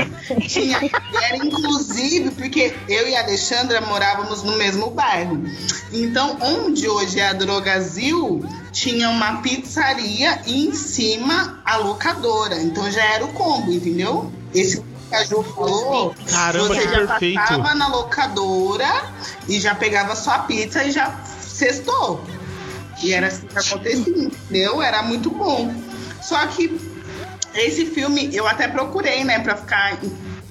tinha. 0.47 0.77
Era 1.21 1.35
inclusive 1.35 2.31
porque 2.31 2.73
eu 2.87 3.09
e 3.09 3.13
a 3.13 3.23
Alexandra 3.23 3.81
morávamos 3.81 4.41
no 4.41 4.55
mesmo 4.55 4.89
bairro. 4.91 5.43
Então, 5.91 6.37
onde 6.41 6.87
hoje 6.87 7.19
é 7.19 7.27
a 7.27 7.33
Drogazil, 7.33 8.41
tinha 8.71 9.09
uma 9.09 9.41
pizzaria 9.41 10.41
e 10.47 10.65
em 10.65 10.73
cima 10.73 11.59
a 11.65 11.75
locadora. 11.75 12.55
Então 12.61 12.89
já 12.89 13.03
era 13.03 13.25
o 13.25 13.33
combo, 13.33 13.69
entendeu? 13.69 14.31
Esse 14.55 14.79
que 14.79 15.15
a 15.15 15.25
Ju 15.25 15.43
falou, 15.43 16.15
Caramba, 16.31 16.67
você 16.69 16.87
que 16.87 16.87
já 16.87 17.07
perfeito. 17.07 17.35
passava 17.35 17.75
na 17.75 17.89
locadora 17.89 19.11
e 19.49 19.59
já 19.59 19.75
pegava 19.75 20.15
sua 20.15 20.39
pizza 20.39 20.85
e 20.85 20.91
já 20.91 21.13
sextou. 21.41 22.23
E 23.01 23.13
era 23.13 23.27
assim 23.27 23.47
que 23.47 23.57
acontecia, 23.57 24.23
entendeu? 24.23 24.81
Era 24.81 25.01
muito 25.03 25.29
bom. 25.29 25.73
Só 26.21 26.45
que 26.47 26.79
esse 27.53 27.85
filme 27.85 28.29
eu 28.35 28.47
até 28.47 28.67
procurei, 28.67 29.23
né, 29.23 29.39
pra 29.39 29.55
ficar 29.55 29.97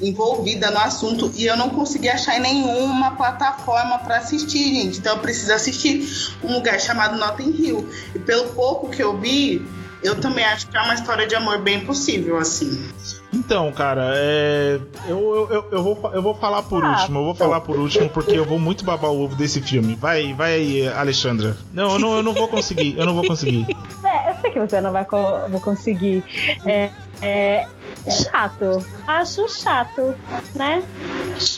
envolvida 0.01 0.71
no 0.71 0.79
assunto 0.79 1.33
e 1.35 1.45
eu 1.47 1.57
não 1.57 1.71
consegui 1.71 2.09
achar 2.09 2.37
em 2.37 2.41
nenhuma 2.41 3.17
plataforma 3.17 3.99
para 3.99 4.19
assistir, 4.19 4.75
gente. 4.75 4.99
Então 4.99 5.17
eu 5.17 5.23
preciso 5.23 5.53
assistir 5.53 6.09
um 6.43 6.55
lugar 6.55 6.81
chamado 6.81 7.19
Notting 7.19 7.51
Hill. 7.51 7.89
E 8.15 8.19
pelo 8.19 8.49
pouco 8.55 8.89
que 8.89 9.03
eu 9.03 9.19
vi, 9.19 9.67
eu 10.03 10.21
também 10.21 10.45
acho 10.45 10.69
que 10.69 10.77
é 10.77 10.81
uma 10.83 10.95
história 10.95 11.27
de 11.27 11.35
amor 11.35 11.59
bem 11.59 11.85
possível, 11.85 12.39
assim. 12.39 12.89
Então, 13.33 13.71
cara, 13.73 14.13
é... 14.15 14.81
eu, 15.07 15.49
eu, 15.51 15.65
eu, 15.71 15.83
vou, 15.83 16.11
eu 16.15 16.23
vou 16.23 16.35
falar 16.35 16.63
por 16.63 16.83
Ah, 16.85 16.93
último. 16.93 17.19
Eu 17.21 17.25
vou 17.25 17.35
falar 17.35 17.61
por 17.61 17.77
último 17.79 18.09
porque 18.09 18.39
eu 18.39 18.45
vou 18.45 18.59
muito 18.59 18.85
babar 18.85 19.11
o 19.11 19.21
ovo 19.25 19.37
desse 19.37 19.61
filme. 19.61 19.95
Vai, 19.95 20.33
vai 20.33 20.55
aí, 20.55 20.89
Alexandra. 20.89 21.57
Não, 21.73 21.93
eu 21.93 21.99
não, 21.99 22.17
eu 22.17 22.23
não 22.23 22.33
vou 22.33 22.49
conseguir. 22.49 22.97
Eu 22.99 23.05
não 23.05 23.15
vou 23.15 23.27
conseguir. 23.27 23.67
É, 24.05 24.31
eu 24.31 24.35
sei 24.41 24.51
que 24.53 24.61
você 24.61 24.81
não 24.81 24.93
vai, 24.93 25.05
co- 25.05 25.41
vai 25.51 25.61
conseguir. 25.61 26.25
É, 26.65 26.89
é 27.21 27.67
chato. 28.09 28.83
Acho 29.07 29.47
chato, 29.49 30.15
né? 30.55 30.83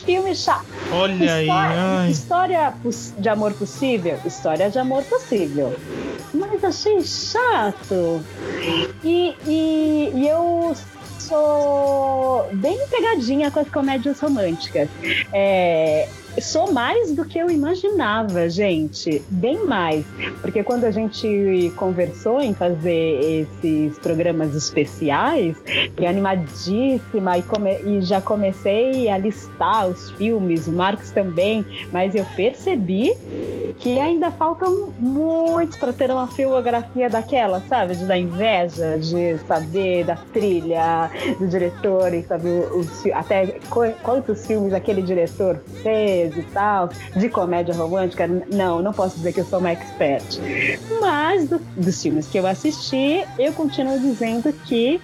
Filme 0.03 0.35
chato. 0.35 0.65
Olha 0.91 1.35
aí, 1.35 1.45
História, 1.47 1.75
ai. 1.79 2.09
história 2.09 2.73
de 3.19 3.29
amor 3.29 3.53
possível? 3.53 4.19
História 4.25 4.69
de 4.71 4.79
amor 4.79 5.03
possível. 5.03 5.73
Mas 6.33 6.63
achei 6.63 7.01
chato. 7.03 8.21
E, 9.03 9.35
e, 9.47 10.11
e 10.15 10.27
eu 10.27 10.75
sou 11.31 12.49
bem 12.51 12.77
pegadinha 12.89 13.49
com 13.49 13.61
as 13.61 13.69
comédias 13.69 14.19
românticas. 14.19 14.89
É, 15.31 16.09
sou 16.39 16.71
mais 16.71 17.11
do 17.13 17.25
que 17.25 17.37
eu 17.37 17.49
imaginava, 17.49 18.47
gente. 18.49 19.21
Bem 19.29 19.65
mais. 19.65 20.05
Porque 20.41 20.63
quando 20.63 20.85
a 20.85 20.91
gente 20.91 21.71
conversou 21.75 22.39
em 22.41 22.53
fazer 22.53 23.47
esses 23.63 23.97
programas 23.99 24.55
especiais, 24.55 25.55
fiquei 25.65 26.07
animadíssima 26.07 27.37
e, 27.37 27.41
come- 27.41 27.79
e 27.85 28.01
já 28.01 28.21
comecei 28.21 29.09
a 29.09 29.17
listar 29.17 29.87
os 29.87 30.11
filmes, 30.11 30.67
o 30.67 30.71
Marcos 30.71 31.11
também, 31.11 31.65
mas 31.91 32.15
eu 32.15 32.25
percebi 32.35 33.13
que 33.79 33.99
ainda 33.99 34.29
faltam 34.31 34.93
muitos 34.99 35.77
para 35.77 35.91
ter 35.91 36.11
uma 36.11 36.27
filmografia 36.27 37.09
daquela, 37.09 37.61
sabe? 37.67 37.95
De 37.95 38.05
dar 38.05 38.17
inveja, 38.17 38.97
de 38.99 39.37
saber 39.47 40.03
da 40.05 40.15
trilha, 40.31 41.09
do 41.39 41.47
diretor 41.47 42.13
e 42.13 42.21
saber 42.23 42.67
os 42.73 43.05
até 43.13 43.47
qu- 43.69 43.93
quantos 44.03 44.45
filmes 44.45 44.73
aquele 44.73 45.01
diretor 45.01 45.59
fez 45.81 46.20
e 46.37 46.43
tal, 46.53 46.89
de 47.15 47.29
comédia 47.29 47.73
romântica. 47.73 48.27
Não, 48.51 48.81
não 48.81 48.93
posso 48.93 49.15
dizer 49.17 49.33
que 49.33 49.41
eu 49.41 49.45
sou 49.45 49.59
uma 49.59 49.71
expert. 49.71 50.23
Mas 50.99 51.47
do- 51.49 51.61
dos 51.75 52.01
filmes 52.01 52.27
que 52.27 52.37
eu 52.37 52.45
assisti, 52.47 53.25
eu 53.39 53.53
continuo 53.53 53.99
dizendo 53.99 54.51
que 54.65 55.01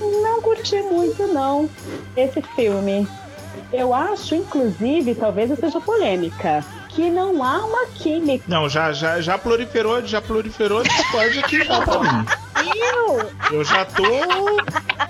não 0.00 0.40
curti 0.42 0.80
muito, 0.82 1.26
não, 1.28 1.68
esse 2.16 2.40
filme. 2.54 3.06
Eu 3.72 3.92
acho, 3.92 4.34
inclusive, 4.34 5.14
talvez 5.14 5.50
eu 5.50 5.56
seja 5.56 5.80
polêmica, 5.80 6.64
que 6.88 7.10
não 7.10 7.42
há 7.42 7.64
uma 7.64 7.86
química. 7.86 8.44
Não, 8.46 8.68
já, 8.68 8.92
já, 8.92 9.20
já 9.20 9.36
proliferou, 9.36 10.04
já 10.06 10.22
proliferou 10.22 10.80
a 10.80 10.82
Discord 10.82 11.38
aqui 11.40 11.64
já 11.64 11.80
pra 11.82 11.98
mim. 12.00 12.26
Eu, 12.78 13.30
Eu 13.58 13.64
já 13.64 13.84
tô. 13.84 14.02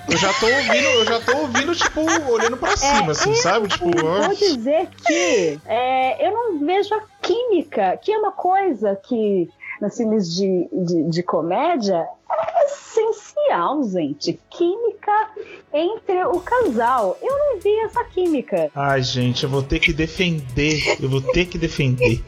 Eu 0.08 0.16
já 0.16 0.32
tô 0.34 0.46
ouvindo, 0.46 0.88
eu 0.88 1.04
já 1.04 1.20
tô 1.20 1.36
ouvindo, 1.38 1.74
tipo, 1.74 2.00
olhando 2.30 2.56
pra 2.56 2.76
cima, 2.76 3.12
assim, 3.12 3.34
sabe? 3.34 3.68
Tipo, 3.68 3.90
ó. 4.04 4.22
vou 4.28 4.34
dizer 4.34 4.88
que 5.04 5.60
é, 5.66 6.26
eu 6.26 6.32
não 6.32 6.58
vejo 6.64 6.94
a 6.94 7.02
química, 7.20 7.96
que 7.96 8.12
é 8.12 8.18
uma 8.18 8.32
coisa 8.32 8.94
que 8.96 9.48
nos 9.80 9.96
filmes 9.96 10.34
de, 10.34 10.68
de, 10.72 11.02
de 11.10 11.22
comédia 11.22 12.06
é 12.30 12.64
essencial, 12.66 13.82
gente. 13.84 14.38
Química 14.50 15.30
entre 15.72 16.24
o 16.24 16.40
casal. 16.40 17.18
Eu 17.20 17.38
não 17.38 17.60
vi 17.60 17.78
essa 17.80 18.04
química. 18.04 18.70
Ai, 18.74 19.02
gente, 19.02 19.44
eu 19.44 19.50
vou 19.50 19.62
ter 19.62 19.78
que 19.78 19.92
defender. 19.92 20.96
Eu 21.00 21.08
vou 21.08 21.20
ter 21.20 21.46
que 21.46 21.58
defender. 21.58 22.22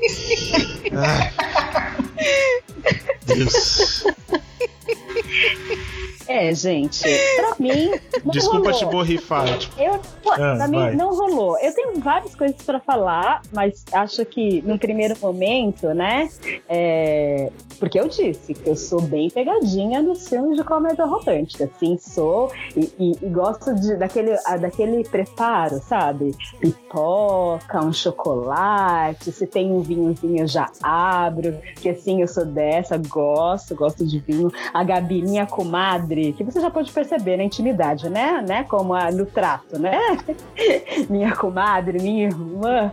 Ai. 0.93 1.33
Deus. 3.25 4.05
É, 6.29 6.55
gente, 6.55 7.03
pra 7.37 7.55
mim. 7.59 7.91
Não 8.25 8.31
Desculpa 8.33 8.71
rolou. 8.71 8.79
te 8.79 8.85
borrifar. 8.87 9.59
Tipo, 9.59 9.81
Eu, 9.81 9.99
pô, 10.23 10.33
Ah, 10.33 10.37
pra 10.57 10.69
mim 10.69 10.79
vai. 10.79 10.95
não 10.95 11.15
rolou. 11.17 11.59
Eu 11.59 11.75
tenho 11.75 11.99
várias 12.01 12.35
coisas 12.35 12.61
pra 12.63 12.79
falar, 12.81 13.41
mas 13.53 13.85
acho 13.93 14.25
que 14.27 14.61
no 14.63 14.79
primeiro 14.79 15.15
momento, 15.21 15.89
né? 15.95 16.29
é, 16.69 17.51
Porque 17.79 17.99
eu 17.99 18.09
disse 18.09 18.53
que 18.55 18.69
eu 18.69 18.77
sou 18.77 19.01
bem 19.01 19.31
pegadinha 19.31 20.03
nos 20.03 20.29
filmes 20.29 20.57
de 20.57 20.65
comédia 20.65 21.05
romântica. 21.07 21.71
Sim, 21.79 21.97
sou. 21.99 22.53
E, 22.77 22.93
e- 22.99 23.19
e 23.23 23.29
gosto 23.29 23.75
de, 23.75 23.97
daquele, 23.97 24.37
daquele 24.61 25.05
preparo, 25.09 25.81
sabe? 25.89 26.35
Pipoca, 26.61 27.81
um 27.85 27.93
chocolate. 27.93 29.31
Se 29.33 29.47
tem 29.47 29.71
um 29.73 29.81
vinhozinho, 29.81 30.43
eu 30.43 30.47
já 30.47 30.71
abro. 30.83 31.57
Porque 31.75 31.91
assim, 31.91 32.21
eu 32.21 32.29
sou 32.29 32.45
dessa, 32.45 32.97
gosto, 32.99 33.75
gosto 33.75 34.05
de 34.07 34.19
vinho. 34.19 34.51
A 34.75 34.83
Gabi, 34.85 35.23
minha 35.23 35.47
comadre, 35.47 36.18
que 36.37 36.45
você 36.45 36.61
já 36.61 36.71
pode 36.71 36.93
perceber 36.93 37.37
na 37.37 37.45
intimidade, 37.45 38.09
né? 38.09 38.45
né? 38.47 38.65
Como 38.65 38.95
a, 38.95 39.11
no 39.11 39.27
trato, 39.27 39.79
né? 39.79 39.99
minha 41.09 41.35
comadre, 41.35 42.01
minha 42.01 42.27
irmã, 42.27 42.93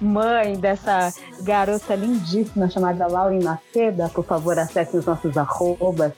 mãe 0.00 0.56
dessa 0.56 1.12
garota 1.42 1.94
lindíssima 1.94 2.68
chamada 2.68 3.06
Lauren 3.06 3.42
Maceda. 3.42 4.08
Por 4.08 4.24
favor, 4.24 4.58
acesse 4.58 4.96
os 4.96 5.06
nossos 5.06 5.36
arrobas, 5.36 6.12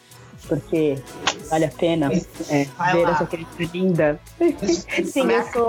porque 0.49 0.99
vale 1.49 1.65
a 1.65 1.71
pena 1.71 2.11
é, 2.49 2.67
ver 2.93 3.05
lá. 3.05 3.11
essa 3.12 3.27
criança 3.27 3.62
linda. 3.73 4.21
sim, 5.05 5.31
eu 5.31 5.45
sou. 5.53 5.69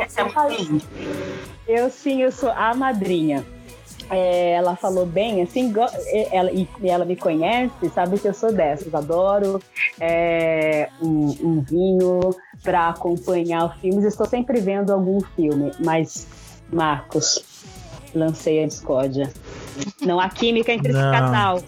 Eu 1.68 1.90
sim, 1.90 2.22
eu 2.22 2.32
sou 2.32 2.50
a 2.50 2.74
madrinha. 2.74 3.46
É, 4.10 4.52
ela 4.52 4.76
falou 4.76 5.06
bem, 5.06 5.42
assim, 5.42 5.74
e- 6.14 6.28
ela, 6.32 6.52
e, 6.52 6.68
ela 6.84 7.06
me 7.06 7.16
conhece, 7.16 7.90
sabe 7.94 8.20
que 8.20 8.28
eu 8.28 8.34
sou 8.34 8.52
dessas. 8.54 8.94
Adoro 8.94 9.62
é, 10.00 10.90
um, 11.02 11.36
um 11.42 11.62
vinho 11.62 12.20
para 12.62 12.90
acompanhar 12.90 13.66
os 13.66 13.76
filmes. 13.82 14.04
Estou 14.06 14.28
sempre 14.28 14.60
vendo 14.60 14.92
algum 14.94 15.20
filme, 15.36 15.72
mas, 15.80 16.28
Marcos, 16.72 17.44
lancei 18.14 18.64
a 18.64 18.68
discórdia. 18.68 19.32
Não 20.02 20.20
há 20.20 20.30
química 20.30 20.72
entre 20.72 20.92
esse 20.92 21.02
Não. 21.02 21.12
casal. 21.12 21.60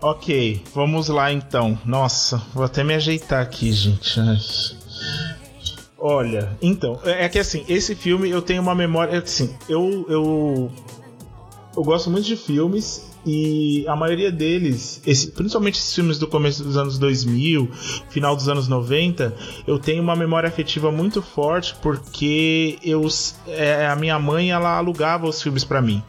ok, 0.00 0.62
vamos 0.74 1.08
lá 1.08 1.32
então. 1.32 1.78
Nossa, 1.84 2.40
vou 2.54 2.64
até 2.64 2.82
me 2.84 2.94
ajeitar 2.94 3.42
aqui, 3.42 3.72
gente. 3.72 4.18
Ai. 4.20 4.38
Olha, 6.00 6.56
então, 6.62 7.00
é 7.04 7.24
é 7.24 7.28
que 7.28 7.40
assim, 7.40 7.64
esse 7.68 7.94
filme 7.96 8.30
eu 8.30 8.40
tenho 8.40 8.62
uma 8.62 8.74
memória. 8.74 9.16
é 9.16 9.18
Assim, 9.18 9.54
eu, 9.68 10.06
eu. 10.08 10.70
Eu 11.78 11.84
gosto 11.84 12.10
muito 12.10 12.26
de 12.26 12.34
filmes 12.36 13.06
e 13.24 13.84
a 13.86 13.94
maioria 13.94 14.32
deles, 14.32 15.00
esse- 15.06 15.28
principalmente 15.30 15.76
esses 15.78 15.94
filmes 15.94 16.18
do 16.18 16.26
começo 16.26 16.64
dos 16.64 16.76
anos 16.76 16.98
2000, 16.98 17.68
final 18.10 18.34
dos 18.34 18.48
anos 18.48 18.66
90, 18.66 19.32
eu 19.64 19.78
tenho 19.78 20.02
uma 20.02 20.16
memória 20.16 20.48
afetiva 20.48 20.90
muito 20.90 21.22
forte 21.22 21.76
porque 21.80 22.78
eu, 22.82 23.06
é, 23.46 23.86
a 23.86 23.94
minha 23.94 24.18
mãe 24.18 24.50
ela 24.50 24.76
alugava 24.76 25.28
os 25.28 25.40
filmes 25.40 25.62
pra 25.62 25.80
mim. 25.80 26.02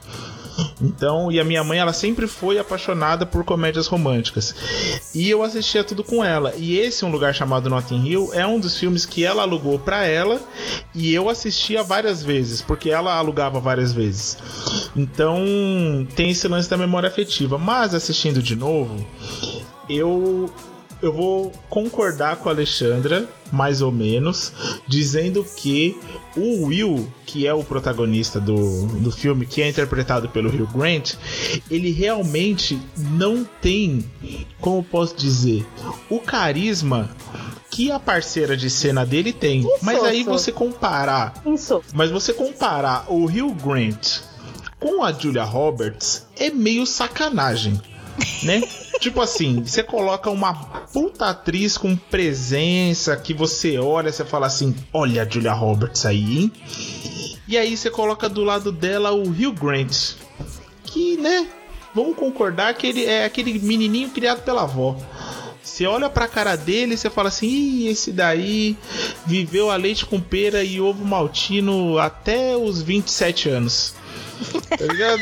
Então, 0.81 1.31
e 1.31 1.39
a 1.39 1.43
minha 1.43 1.63
mãe, 1.63 1.79
ela 1.79 1.93
sempre 1.93 2.27
foi 2.27 2.57
apaixonada 2.57 3.25
por 3.25 3.43
comédias 3.43 3.87
românticas. 3.87 4.55
E 5.13 5.29
eu 5.29 5.43
assistia 5.43 5.83
tudo 5.83 6.03
com 6.03 6.23
ela. 6.23 6.53
E 6.57 6.77
esse 6.77 7.05
Um 7.05 7.11
Lugar 7.11 7.33
Chamado 7.33 7.69
Notting 7.69 8.05
Hill 8.05 8.29
é 8.33 8.45
um 8.45 8.59
dos 8.59 8.77
filmes 8.77 9.05
que 9.05 9.23
ela 9.23 9.43
alugou 9.43 9.79
pra 9.79 10.05
ela 10.05 10.39
e 10.93 11.13
eu 11.13 11.29
assistia 11.29 11.83
várias 11.83 12.23
vezes, 12.23 12.61
porque 12.61 12.89
ela 12.89 13.15
alugava 13.15 13.59
várias 13.59 13.93
vezes. 13.93 14.37
Então, 14.95 15.45
tem 16.15 16.31
esse 16.31 16.47
lance 16.47 16.69
da 16.69 16.77
memória 16.77 17.07
afetiva. 17.07 17.57
Mas 17.57 17.93
assistindo 17.93 18.41
de 18.41 18.55
novo, 18.55 19.05
eu 19.89 20.49
eu 21.01 21.13
vou 21.13 21.51
concordar 21.69 22.37
com 22.37 22.49
a 22.49 22.51
Alexandra, 22.51 23.27
mais 23.51 23.81
ou 23.81 23.91
menos, 23.91 24.51
dizendo 24.87 25.45
que 25.55 25.97
o 26.35 26.65
Will, 26.65 27.11
que 27.25 27.47
é 27.47 27.53
o 27.53 27.63
protagonista 27.63 28.39
do, 28.39 28.85
do 28.87 29.11
filme, 29.11 29.45
que 29.45 29.61
é 29.61 29.69
interpretado 29.69 30.29
pelo 30.29 30.49
Hugh 30.49 30.67
Grant, 30.73 31.15
ele 31.69 31.91
realmente 31.91 32.79
não 32.97 33.47
tem, 33.61 34.03
como 34.59 34.83
posso 34.83 35.15
dizer, 35.15 35.65
o 36.09 36.19
carisma 36.19 37.09
que 37.69 37.91
a 37.91 37.99
parceira 37.99 38.57
de 38.57 38.69
cena 38.69 39.05
dele 39.05 39.31
tem. 39.31 39.61
Isso, 39.61 39.69
mas 39.81 40.03
aí 40.03 40.21
isso. 40.21 40.29
você 40.29 40.51
comparar, 40.51 41.41
Isso. 41.45 41.81
mas 41.93 42.09
você 42.09 42.33
comparar 42.33 43.05
o 43.07 43.25
Hugh 43.25 43.53
Grant 43.63 44.19
com 44.79 45.03
a 45.03 45.11
Julia 45.11 45.43
Roberts 45.43 46.27
é 46.37 46.49
meio 46.49 46.85
sacanagem, 46.85 47.79
né? 48.43 48.61
tipo 48.99 49.21
assim, 49.21 49.63
você 49.63 49.81
coloca 49.81 50.29
uma 50.29 50.53
puta 50.53 51.27
atriz 51.27 51.77
com 51.77 51.95
presença 51.95 53.15
que 53.15 53.33
você 53.33 53.77
olha, 53.77 54.11
você 54.11 54.25
fala 54.25 54.47
assim: 54.47 54.75
"Olha 54.93 55.23
a 55.23 55.29
Julia 55.29 55.53
Roberts 55.53 56.05
aí". 56.05 56.39
Hein? 56.39 56.51
E 57.47 57.57
aí 57.57 57.75
você 57.75 57.89
coloca 57.89 58.29
do 58.29 58.43
lado 58.43 58.71
dela 58.71 59.11
o 59.11 59.23
Hugh 59.23 59.53
Grant, 59.53 60.13
que, 60.83 61.17
né, 61.17 61.47
vamos 61.95 62.15
concordar 62.15 62.75
que 62.75 62.87
ele 62.87 63.05
é 63.05 63.25
aquele 63.25 63.57
menininho 63.57 64.09
criado 64.09 64.43
pela 64.43 64.63
avó. 64.63 64.95
Você 65.63 65.85
olha 65.85 66.09
pra 66.09 66.27
cara 66.27 66.55
dele 66.55 66.93
e 66.93 66.97
você 66.97 67.09
fala 67.09 67.29
assim: 67.29 67.47
Ih, 67.47 67.87
esse 67.87 68.11
daí 68.11 68.77
viveu 69.25 69.69
a 69.69 69.75
leite 69.75 70.05
com 70.05 70.19
pera 70.19 70.63
e 70.63 70.81
ovo 70.81 71.05
maltino 71.05 71.97
até 71.97 72.55
os 72.55 72.81
27 72.81 73.49
anos. 73.49 73.95
Tá 74.69 74.85
ligado? 74.85 75.21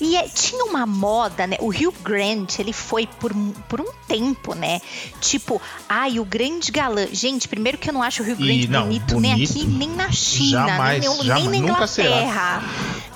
E 0.00 0.16
é- 0.16 0.28
tinha 0.28 0.64
uma 0.64 0.86
moda, 0.86 1.46
né? 1.46 1.56
O 1.60 1.68
Hugh 1.70 1.92
Grant, 2.04 2.58
ele 2.58 2.72
foi 2.72 3.06
por, 3.18 3.32
um- 3.32 3.52
por 3.68 3.80
um 3.80 3.86
tempo, 4.06 4.54
né? 4.54 4.80
Tipo, 5.20 5.60
ai, 5.88 6.20
o 6.20 6.24
grande 6.24 6.70
galã. 6.70 7.06
Gente, 7.12 7.48
primeiro 7.48 7.76
que 7.78 7.90
eu 7.90 7.92
não 7.94 8.02
acho 8.02 8.22
o 8.22 8.26
Hugh 8.26 8.36
Grant 8.36 8.50
E, 8.64 8.68
não, 8.68 8.82
bonito, 8.84 9.18
nem 9.20 9.32
bonito. 9.32 9.50
aqui, 9.50 9.64
nem 9.66 9.88
na 9.90 10.10
China, 10.12 10.66
Jamais, 10.68 11.00
nem, 11.00 11.08
nem 11.16 11.24
jamais, 11.26 11.60
na 11.60 11.66
nunca 11.68 11.86
será. 11.86 12.08
Inglaterra, 12.08 12.62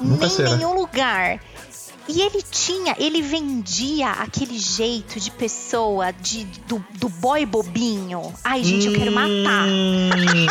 nem 0.00 0.18
em 0.54 0.56
nenhum 0.56 0.74
lugar. 0.74 1.40
E 2.08 2.20
ele 2.20 2.42
tinha, 2.50 2.94
ele 2.98 3.22
vendia 3.22 4.10
aquele 4.10 4.58
jeito 4.58 5.20
de 5.20 5.30
pessoa, 5.30 6.10
de, 6.12 6.44
do, 6.68 6.84
do 6.98 7.08
boy 7.08 7.46
bobinho. 7.46 8.32
Ai, 8.42 8.62
gente, 8.64 8.86
eu 8.88 8.92
quero 8.94 9.12
matar. 9.12 9.66
Hum, 9.68 10.46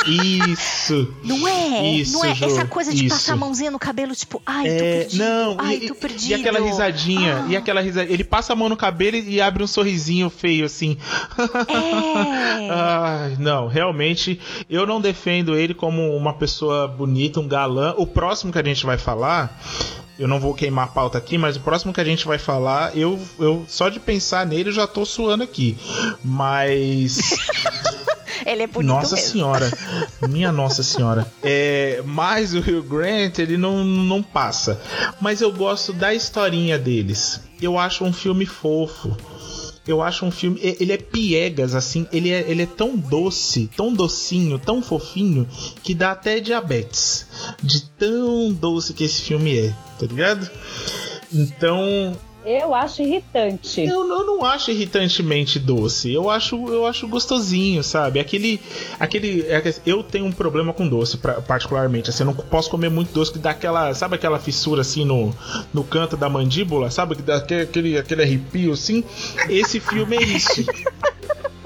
Isso. 0.52 1.14
Não 1.24 1.48
é? 1.48 1.92
Isso, 1.94 2.14
não 2.14 2.26
é? 2.26 2.32
Essa 2.32 2.66
coisa 2.66 2.94
de 2.94 3.06
isso. 3.06 3.16
passar 3.16 3.34
a 3.34 3.36
mãozinha 3.36 3.70
no 3.72 3.80
cabelo, 3.80 4.16
tipo, 4.16 4.42
ai, 4.46 4.64
tô 4.64 4.70
É, 4.72 4.78
perdido. 5.00 5.24
não, 5.24 5.56
ai, 5.60 5.76
e, 5.76 5.88
tô 5.88 5.96
perdido. 5.96 6.32
e 6.32 6.34
aquela 6.34 6.60
risadinha, 6.60 7.44
Ah. 7.46 7.48
e 7.50 7.56
aquela 7.56 7.82
risadinha. 7.82 8.14
Ele 8.14 8.24
passa 8.24 8.54
a 8.54 8.56
mão 8.56 8.68
no 8.70 8.78
cabelo 8.78 9.18
e 9.18 9.40
abre 9.42 9.64
um 9.64 9.68
sorrisinho 9.68 10.30
feio 10.30 10.66
assim. 10.66 10.98
É. 11.68 12.70
Ai, 12.72 13.36
não, 13.40 13.68
realmente 13.68 14.40
eu 14.70 14.86
não 14.86 15.00
defendo 15.02 15.56
ele 15.56 15.74
como 15.74 16.16
uma 16.16 16.34
pessoa 16.34 16.88
bonita, 16.88 17.40
um 17.40 17.48
galã. 17.48 17.94
O 17.98 18.06
próximo 18.08 18.52
que 18.52 18.60
a 18.60 18.64
gente 18.64 18.86
vai 18.86 18.98
falar, 18.98 19.60
eu 20.22 20.28
não 20.28 20.40
vou 20.40 20.54
queimar 20.54 20.86
a 20.86 20.88
pauta 20.88 21.18
aqui, 21.18 21.36
mas 21.36 21.56
o 21.56 21.62
próximo 21.62 21.92
que 21.92 22.00
a 22.00 22.04
gente 22.04 22.28
vai 22.28 22.38
falar, 22.38 22.96
eu, 22.96 23.20
eu 23.40 23.66
só 23.68 23.90
de 23.90 24.00
pensar 24.00 24.46
nele 24.46 24.70
eu 24.70 24.74
já 24.74 24.86
tô 24.86 25.04
suando 25.04 25.44
aqui. 25.44 25.76
Mas 26.24 27.18
Ele 28.46 28.62
é 28.62 28.68
bonito 28.68 28.94
nossa 28.94 29.16
mesmo. 29.16 29.32
senhora, 29.32 29.72
minha 30.30 30.52
nossa 30.52 30.84
senhora. 30.84 31.26
É, 31.42 32.04
mas 32.06 32.54
o 32.54 32.60
Hugh 32.60 32.84
Grant 32.84 33.40
ele 33.40 33.58
não, 33.58 33.84
não 33.84 34.22
passa. 34.22 34.80
Mas 35.20 35.42
eu 35.42 35.52
gosto 35.52 35.92
da 35.92 36.14
historinha 36.14 36.78
deles. 36.78 37.42
Eu 37.60 37.80
acho 37.80 38.04
um 38.04 38.14
filme 38.14 38.46
fofo. 38.46 39.18
Eu 39.88 40.02
acho 40.02 40.26
um 40.26 40.32
filme. 40.32 40.60
Ele 40.62 40.94
é 40.94 40.98
piegas, 40.98 41.74
assim. 41.74 42.08
Ele 42.12 42.30
é, 42.30 42.50
ele 42.50 42.64
é 42.64 42.66
tão 42.68 42.96
doce, 42.96 43.70
tão 43.76 43.94
docinho, 43.94 44.60
tão 44.60 44.82
fofinho, 44.82 45.48
que 45.82 45.94
dá 45.94 46.12
até 46.12 46.40
diabetes. 46.40 47.26
De 47.62 47.82
tão 47.92 48.52
doce 48.54 48.94
que 48.94 49.04
esse 49.04 49.22
filme 49.22 49.58
é, 49.58 49.74
tá 50.00 50.06
ligado? 50.06 50.50
Então, 51.34 52.16
Eu 52.44 52.74
acho 52.74 53.02
irritante. 53.04 53.82
eu, 53.82 54.08
eu 54.08 54.26
não 54.26 54.44
acho 54.44 54.72
irritantemente 54.72 55.60
doce. 55.60 56.12
Eu 56.12 56.30
acho, 56.30 56.56
eu 56.70 56.88
acho 56.88 57.08
gostosinho, 57.08 57.84
sabe? 57.84 58.20
Aquele. 58.20 58.60
aquele 59.00 59.42
é 59.44 59.62
eu 59.86 60.02
tenho 60.02 60.26
um 60.26 60.32
problema 60.32 60.74
com 60.74 60.88
doce, 60.88 61.18
pra- 61.18 61.42
particularmente. 61.42 62.10
Assim, 62.10 62.24
eu 62.24 62.28
não 62.28 62.34
posso 62.34 62.70
comer 62.70 62.90
muito 62.90 63.14
doce 63.14 63.32
que 63.32 63.40
dá 63.40 63.52
aquela. 63.52 63.94
Sabe 63.94 64.16
aquela 64.16 64.40
fissura 64.40 64.82
assim 64.82 65.06
no, 65.06 65.34
no 65.74 65.84
canto 65.84 66.18
da 66.18 66.28
mandíbula? 66.30 66.90
Sabe? 66.90 67.16
Que 67.16 67.22
dá 67.22 67.38
aquele, 67.38 67.62
aquele, 67.62 67.98
aquele 67.98 68.24
arrepio 68.24 68.74
assim? 68.74 69.04
Esse 69.48 69.80
filme 69.80 70.16
é 70.18 70.24
isso. 70.24 70.66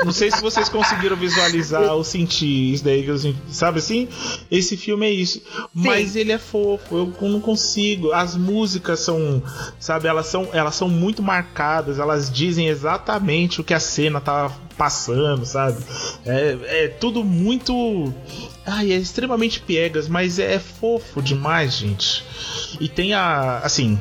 Não 0.06 0.12
sei 0.12 0.30
se 0.30 0.40
vocês 0.40 0.70
conseguiram 0.70 1.16
visualizar 1.16 1.92
ou 1.92 2.04
sentir 2.04 2.74
isso 2.74 2.84
daí, 2.84 3.04
sabe 3.50 3.80
assim? 3.80 4.08
Esse 4.52 4.78
filme 4.78 5.08
é 5.08 5.10
isso. 5.10 5.42
Mas 5.74 6.16
ele 6.16 6.32
é 6.32 6.38
fofo, 6.38 7.12
eu 7.20 7.30
não 7.30 7.42
consigo. 7.42 8.12
As 8.14 8.36
músicas 8.36 9.00
são, 9.00 9.42
sabe, 9.80 10.08
elas 10.08 10.28
são, 10.28 10.48
elas 10.54 10.76
são 10.76 10.88
muito 10.88 11.24
marcadas, 11.24 11.98
elas 11.98 12.32
dizem 12.32 12.68
exatamente 12.68 13.60
o 13.60 13.64
que 13.64 13.74
a 13.74 13.80
cena 13.80 14.22
tá 14.22 14.52
passando, 14.78 15.44
sabe? 15.44 15.84
É, 16.24 16.84
é 16.84 16.88
tudo 16.88 17.24
muito. 17.24 18.14
Ai, 18.64 18.92
é 18.92 18.96
extremamente 18.98 19.60
piegas, 19.60 20.08
mas 20.08 20.38
é 20.38 20.60
fofo 20.60 21.20
demais, 21.20 21.74
gente. 21.74 22.24
E 22.80 22.88
tem 22.88 23.16
a. 23.16 23.60
Assim, 23.64 24.00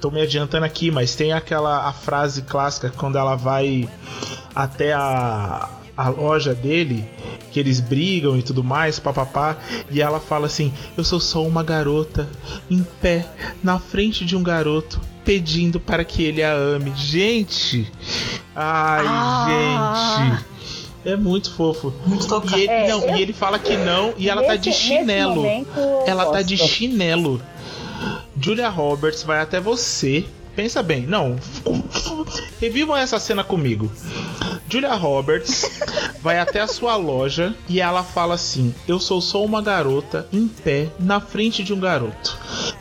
tô 0.00 0.10
me 0.10 0.20
adiantando 0.20 0.64
aqui, 0.64 0.90
mas 0.90 1.14
tem 1.14 1.32
aquela 1.32 1.88
a 1.88 1.92
frase 1.92 2.42
clássica 2.42 2.90
quando 2.96 3.18
ela 3.18 3.36
vai 3.36 3.88
até 4.54 4.92
a, 4.92 5.68
a 5.96 6.08
loja 6.08 6.54
dele, 6.54 7.04
que 7.50 7.60
eles 7.60 7.80
brigam 7.80 8.36
e 8.38 8.42
tudo 8.42 8.62
mais, 8.64 8.98
papapá, 8.98 9.56
e 9.90 10.00
ela 10.00 10.18
fala 10.20 10.46
assim: 10.46 10.72
Eu 10.96 11.04
sou 11.04 11.20
só 11.20 11.42
uma 11.44 11.62
garota 11.62 12.28
em 12.70 12.82
pé 13.00 13.26
na 13.62 13.78
frente 13.78 14.24
de 14.24 14.36
um 14.36 14.42
garoto. 14.42 15.00
Pedindo 15.24 15.78
para 15.78 16.04
que 16.04 16.20
ele 16.24 16.42
a 16.42 16.52
ame. 16.52 16.92
Gente! 16.96 17.88
Ai, 18.56 19.04
Ah. 19.06 20.16
gente! 20.32 20.52
É 21.04 21.16
muito 21.16 21.52
fofo. 21.54 21.92
E 22.50 22.54
ele, 22.62 22.66
É, 22.68 22.88
não, 22.88 23.02
eu- 23.04 23.16
e 23.16 23.22
ele 23.22 23.32
fala 23.32 23.56
que 23.58 23.76
não, 23.76 24.14
e 24.16 24.28
ela 24.28 24.42
tá 24.42 24.56
de 24.56 24.70
Nesse- 24.70 24.88
nesse 24.88 24.98
chinelo. 24.98 25.44
Ela 26.06 26.26
tá 26.26 26.42
de 26.42 26.56
gosto. 26.56 26.70
chinelo. 26.72 27.42
Julia 28.40 28.68
Roberts 28.68 29.22
vai 29.22 29.40
até 29.40 29.60
você. 29.60 30.24
Pensa 30.54 30.82
bem, 30.82 31.06
não. 31.06 31.36
Revivam 32.60 32.96
essa 32.96 33.18
cena 33.18 33.42
comigo. 33.42 33.90
Julia 34.68 34.94
Roberts 34.94 35.80
vai 36.20 36.38
até 36.38 36.60
a 36.60 36.66
sua 36.66 36.96
loja 36.96 37.54
e 37.68 37.80
ela 37.80 38.02
fala 38.02 38.34
assim: 38.34 38.74
Eu 38.86 38.98
sou 38.98 39.20
só 39.20 39.44
uma 39.44 39.62
garota 39.62 40.26
em 40.32 40.46
pé 40.48 40.88
na 40.98 41.20
frente 41.20 41.62
de 41.62 41.72
um 41.72 41.80
garoto, 41.80 42.38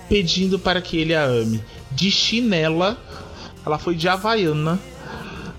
pedindo 0.07 0.59
para 0.59 0.81
que 0.81 0.97
ele 0.97 1.15
a 1.15 1.23
ame. 1.23 1.63
De 1.91 2.09
chinela, 2.09 2.97
ela 3.65 3.77
foi 3.77 3.95
de 3.95 4.07
Havaiana 4.07 4.79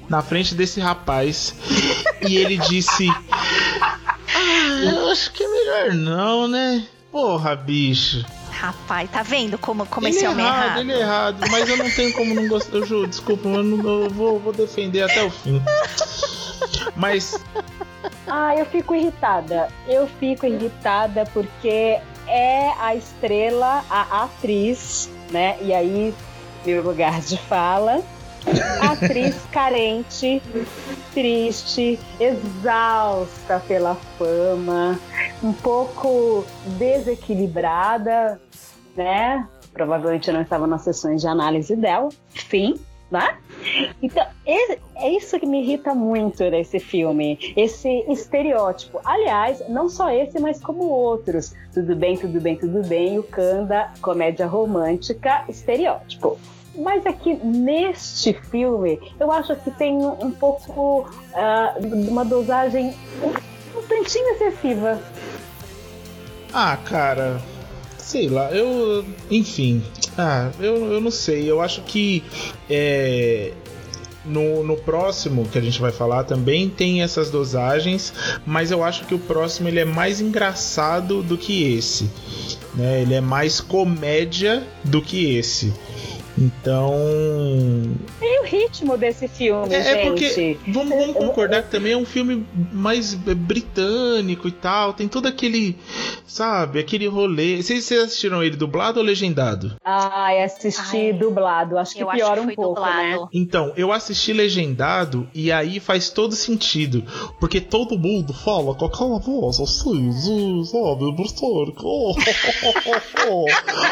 na 0.09 0.23
frente 0.23 0.55
desse 0.55 0.81
rapaz 0.81 1.55
e 2.27 2.37
ele 2.37 2.57
disse: 2.59 3.09
Ah, 3.41 3.99
eu 4.85 5.09
acho 5.09 5.33
que 5.33 5.43
é 5.43 5.49
melhor 5.49 5.95
não, 5.95 6.49
né? 6.49 6.87
Porra, 7.11 7.55
bicho. 7.55 8.25
Rapaz, 8.63 9.11
tá 9.11 9.25
vendo 9.25 9.59
como, 9.59 9.85
como 9.87 10.07
ele 10.07 10.15
esse 10.15 10.25
é 10.25 10.31
homem 10.31 10.45
é 10.45 10.49
errado, 10.49 10.65
errado? 10.67 10.81
ele 10.81 10.93
é 10.93 11.01
errado, 11.01 11.51
mas 11.51 11.69
eu 11.69 11.77
não 11.77 11.91
tenho 11.91 12.13
como 12.13 12.33
não 12.33 12.47
gostar. 12.47 12.77
Eu 12.77 12.87
juro, 12.87 13.09
desculpa, 13.09 13.49
eu, 13.49 13.63
não- 13.65 14.03
eu 14.05 14.09
vou, 14.11 14.39
vou 14.39 14.53
defender 14.53 15.03
até 15.03 15.21
o 15.25 15.31
fim. 15.31 15.61
Mas 16.95 17.37
Ah, 18.27 18.55
eu 18.57 18.65
fico 18.67 18.95
irritada. 18.95 19.69
Eu 19.89 20.07
fico 20.21 20.47
irritada 20.47 21.25
porque 21.33 21.99
é 22.29 22.71
a 22.81 22.95
estrela, 22.95 23.85
a 23.91 24.23
atriz, 24.25 25.11
né? 25.33 25.57
E 25.61 25.75
aí, 25.75 26.15
meu 26.65 26.83
lugar 26.85 27.21
de 27.21 27.37
fala. 27.39 28.01
Atriz 28.81 29.35
carente, 29.53 30.43
triste, 31.15 31.99
exausta 32.19 33.61
pela 33.69 33.97
fama, 34.19 34.99
um 35.43 35.53
pouco 35.53 36.45
desequilibrada, 36.79 38.41
né? 38.97 39.49
Provavelmente 39.73 40.31
não 40.31 40.43
estava 40.43 40.67
nas 40.67 40.83
sessões 40.83 41.21
de 41.21 41.27
análise 41.27 41.75
dela. 41.77 42.09
Fim, 42.31 42.75
né? 43.11 43.37
Então, 44.03 44.27
é 44.97 45.11
isso 45.11 45.39
que 45.39 45.47
me 45.47 45.63
irrita 45.63 45.95
muito 45.95 46.43
nesse 46.51 46.81
filme, 46.81 47.39
esse 47.57 47.89
estereótipo. 48.09 49.01
Aliás, 49.05 49.63
não 49.69 49.89
só 49.89 50.11
esse, 50.11 50.41
mas 50.41 50.61
como 50.61 50.85
outros. 50.85 51.55
Tudo 51.73 51.95
bem, 51.95 52.17
tudo 52.17 52.41
bem, 52.41 52.57
tudo 52.57 52.83
bem, 52.87 53.19
o 53.19 53.23
Kanda, 53.23 53.91
comédia 54.01 54.47
romântica, 54.47 55.45
estereótipo. 55.49 56.39
Mas 56.75 57.05
aqui 57.05 57.35
neste 57.35 58.33
filme, 58.33 58.99
eu 59.21 59.31
acho 59.31 59.55
que 59.57 59.71
tem 59.71 59.95
um 59.95 60.31
pouco 60.31 61.07
ah, 61.35 61.75
uma 62.09 62.25
dosagem 62.25 62.95
um, 63.23 63.79
um 63.79 63.83
tantinho 63.87 64.29
excessiva. 64.31 64.99
Ah, 66.53 66.79
cara, 66.79 67.41
sei 68.03 68.29
lá, 68.29 68.51
eu. 68.51 69.05
Enfim. 69.31 69.83
Ah, 70.19 70.51
eu, 70.61 70.93
eu 70.93 71.01
não 71.01 71.11
sei. 71.11 71.51
Eu 71.51 71.61
acho 71.61 71.83
que. 71.83 72.23
É, 72.69 73.53
no, 74.25 74.63
no 74.63 74.77
próximo 74.77 75.49
que 75.49 75.59
a 75.59 75.61
gente 75.61 75.81
vai 75.81 75.91
falar 75.91 76.25
também 76.25 76.69
tem 76.69 77.03
essas 77.03 77.31
dosagens, 77.31 78.13
mas 78.47 78.71
eu 78.71 78.85
acho 78.85 79.05
que 79.05 79.15
o 79.15 79.19
próximo 79.19 79.69
ele 79.69 79.81
é 79.81 79.85
mais 79.85 80.21
engraçado 80.21 81.23
do 81.23 81.37
que 81.37 81.75
esse. 81.75 82.09
Né? 82.75 83.03
Ele 83.03 83.15
é 83.15 83.21
mais 83.21 83.61
comédia 83.61 84.63
do 84.85 85.03
que 85.03 85.37
esse. 85.37 85.73
Então. 86.39 86.95
E 88.21 88.41
o 88.41 88.45
ritmo 88.45 88.97
desse 88.97 89.29
filme, 89.29 89.75
é, 89.75 89.83
gente? 89.83 89.99
É 89.99 90.07
porque, 90.07 90.59
vamos, 90.69 90.97
vamos 90.97 91.17
concordar 91.17 91.63
que 91.63 91.71
também 91.71 91.93
é 91.93 91.97
um 91.97 92.05
filme 92.05 92.47
mais 92.73 93.15
britânico 93.15 94.49
e 94.49 94.53
tal. 94.53 94.93
Tem 94.93 95.09
todo 95.09 95.27
aquele. 95.27 95.77
Sabe? 96.27 96.79
Aquele 96.79 97.07
rolê. 97.07 97.63
Vocês, 97.63 97.85
vocês 97.85 98.05
assistiram 98.05 98.43
ele 98.43 98.57
dublado 98.57 98.99
ou 98.99 99.05
legendado? 99.05 99.77
Ah, 99.85 100.31
assisti 100.43 100.97
Ai, 100.97 101.13
dublado. 101.13 101.79
Acho 101.79 101.95
que 101.95 102.05
piora 102.05 102.41
um 102.41 102.55
pouco, 102.55 102.81
dublado. 102.81 103.23
né? 103.23 103.29
Então, 103.33 103.73
eu 103.77 103.93
assisti 103.93 104.33
legendado 104.33 105.29
e 105.35 105.53
aí 105.53 105.79
faz 105.81 106.11
todo 106.11 106.35
sentido. 106.35 107.05
Porque 107.39 107.61
todo 107.61 107.99
mundo 107.99 108.33
fala 108.33 108.75
com 108.75 108.87
aquela 108.87 109.19
voz 109.19 109.61
assim, 109.61 110.13
sabe? 110.65 111.13
Britânico. 111.13 112.15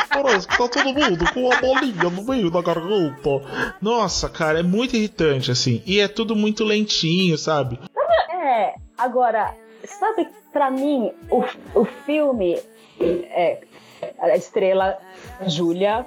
Parece 0.09 0.49
que 0.49 0.59
tá 0.59 0.69
todo 0.69 0.95
mundo 0.95 1.25
com 1.33 1.41
uma 1.45 1.57
bolinha 1.61 2.11
no 2.11 2.23
meio 2.31 2.51
da. 2.51 2.61
Nossa, 3.81 4.29
cara, 4.29 4.61
é 4.61 4.63
muito 4.63 4.97
irritante, 4.97 5.51
assim. 5.51 5.83
E 5.87 6.01
é 6.01 6.09
tudo 6.09 6.35
muito 6.35 6.65
lentinho, 6.65 7.37
sabe? 7.37 7.79
É, 8.31 8.75
agora, 8.97 9.55
sabe, 9.85 10.29
pra 10.53 10.71
mim, 10.71 11.13
o, 11.31 11.45
o 11.81 11.85
filme. 11.85 12.59
É, 13.01 13.61
a 14.19 14.37
estrela 14.37 14.99
Júlia, 15.47 16.07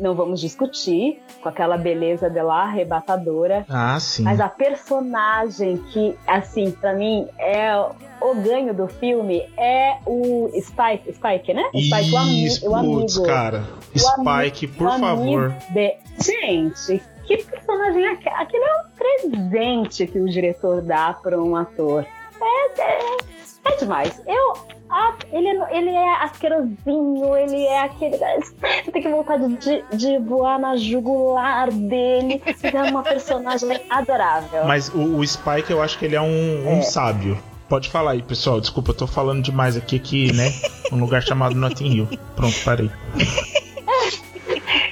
não 0.00 0.14
vamos 0.14 0.40
discutir, 0.40 1.22
com 1.42 1.48
aquela 1.48 1.76
beleza 1.76 2.30
dela 2.30 2.62
arrebatadora. 2.62 3.64
Ah, 3.68 3.98
sim. 4.00 4.22
Mas 4.22 4.40
a 4.40 4.48
personagem 4.48 5.76
que, 5.92 6.16
assim, 6.26 6.70
para 6.70 6.94
mim 6.94 7.28
é 7.38 7.74
o 8.20 8.34
ganho 8.34 8.74
do 8.74 8.88
filme 8.88 9.42
é 9.56 9.98
o 10.06 10.50
Spike, 10.60 11.12
Spike, 11.14 11.54
né? 11.54 11.68
O 11.74 11.80
Spike, 11.80 12.12
o, 12.12 12.16
ami 12.16 12.48
o 12.62 12.74
amigo. 12.74 13.26
cara. 13.26 13.64
Spike, 13.94 14.66
por 14.68 14.98
favor. 14.98 15.54
De... 15.70 15.96
Gente, 16.18 17.02
que 17.26 17.38
personagem 17.38 18.04
é 18.04 18.12
aquele? 18.12 18.34
Aquilo 18.36 18.64
é 18.64 18.80
um 18.80 19.30
presente 19.30 20.06
que 20.06 20.18
o 20.18 20.26
diretor 20.26 20.80
dá 20.82 21.12
para 21.12 21.40
um 21.40 21.54
ator. 21.54 22.06
É, 22.40 22.80
é, 22.80 23.16
é 23.64 23.76
demais. 23.76 24.22
Eu 24.26 24.75
ah, 24.88 25.14
ele, 25.32 25.48
ele 25.70 25.90
é 25.90 26.22
asquerosinho, 26.22 27.36
ele 27.36 27.64
é 27.64 27.80
aquele. 27.82 28.16
Você 28.16 28.92
tem 28.92 29.02
que 29.02 29.08
vontade 29.08 29.48
de, 29.56 29.84
de 29.96 30.18
voar 30.18 30.58
na 30.58 30.76
jugular 30.76 31.70
dele. 31.70 32.42
é 32.62 32.82
uma 32.84 33.02
personagem 33.02 33.80
adorável. 33.90 34.64
Mas 34.64 34.88
o, 34.88 35.18
o, 35.18 35.26
Spike, 35.26 35.70
eu 35.70 35.82
acho 35.82 35.98
que 35.98 36.04
ele 36.04 36.14
é 36.14 36.20
um, 36.20 36.68
um 36.68 36.78
é. 36.78 36.82
sábio. 36.82 37.38
Pode 37.68 37.88
falar 37.90 38.12
aí, 38.12 38.22
pessoal. 38.22 38.60
Desculpa, 38.60 38.90
eu 38.90 38.96
tô 38.96 39.06
falando 39.08 39.42
demais 39.42 39.76
aqui, 39.76 39.96
aqui, 39.96 40.32
né? 40.32 40.52
Um 40.92 41.00
lugar 41.00 41.20
chamado 41.20 41.54
Notting 41.56 41.96
Hill. 41.96 42.08
Pronto, 42.36 42.54
parei. 42.64 42.88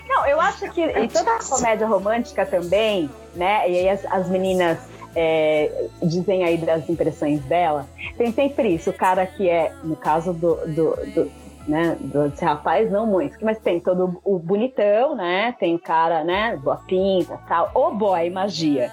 Não, 0.09 0.27
eu 0.27 0.41
acho 0.41 0.69
que 0.73 0.83
em 0.83 1.09
toda 1.09 1.37
a 1.37 1.39
comédia 1.39 1.87
romântica 1.87 2.45
também, 2.45 3.09
né? 3.37 3.71
E 3.71 3.79
aí 3.79 3.89
as, 3.89 4.05
as 4.07 4.29
meninas 4.29 4.79
é, 5.15 5.87
dizem 6.03 6.45
aí 6.45 6.57
das 6.57 6.89
impressões 6.89 7.41
dela, 7.45 7.87
tem 8.17 8.33
sempre 8.33 8.75
isso, 8.75 8.91
o 8.91 8.93
cara 8.93 9.27
que 9.27 9.49
é, 9.49 9.73
no 9.83 9.97
caso 9.97 10.33
do, 10.33 10.55
do, 10.67 10.97
do 11.15 11.31
né, 11.67 11.97
desse 12.01 12.45
rapaz, 12.45 12.91
não 12.91 13.07
muito, 13.07 13.37
mas 13.43 13.59
tem 13.59 13.81
todo 13.81 14.21
o 14.23 14.39
bonitão, 14.39 15.15
né, 15.15 15.55
tem 15.59 15.75
o 15.75 15.79
cara, 15.79 16.23
né, 16.23 16.57
boa 16.63 16.77
pinta, 16.77 17.39
tal, 17.49 17.71
o 17.75 17.91
boy 17.91 18.29
magia, 18.31 18.93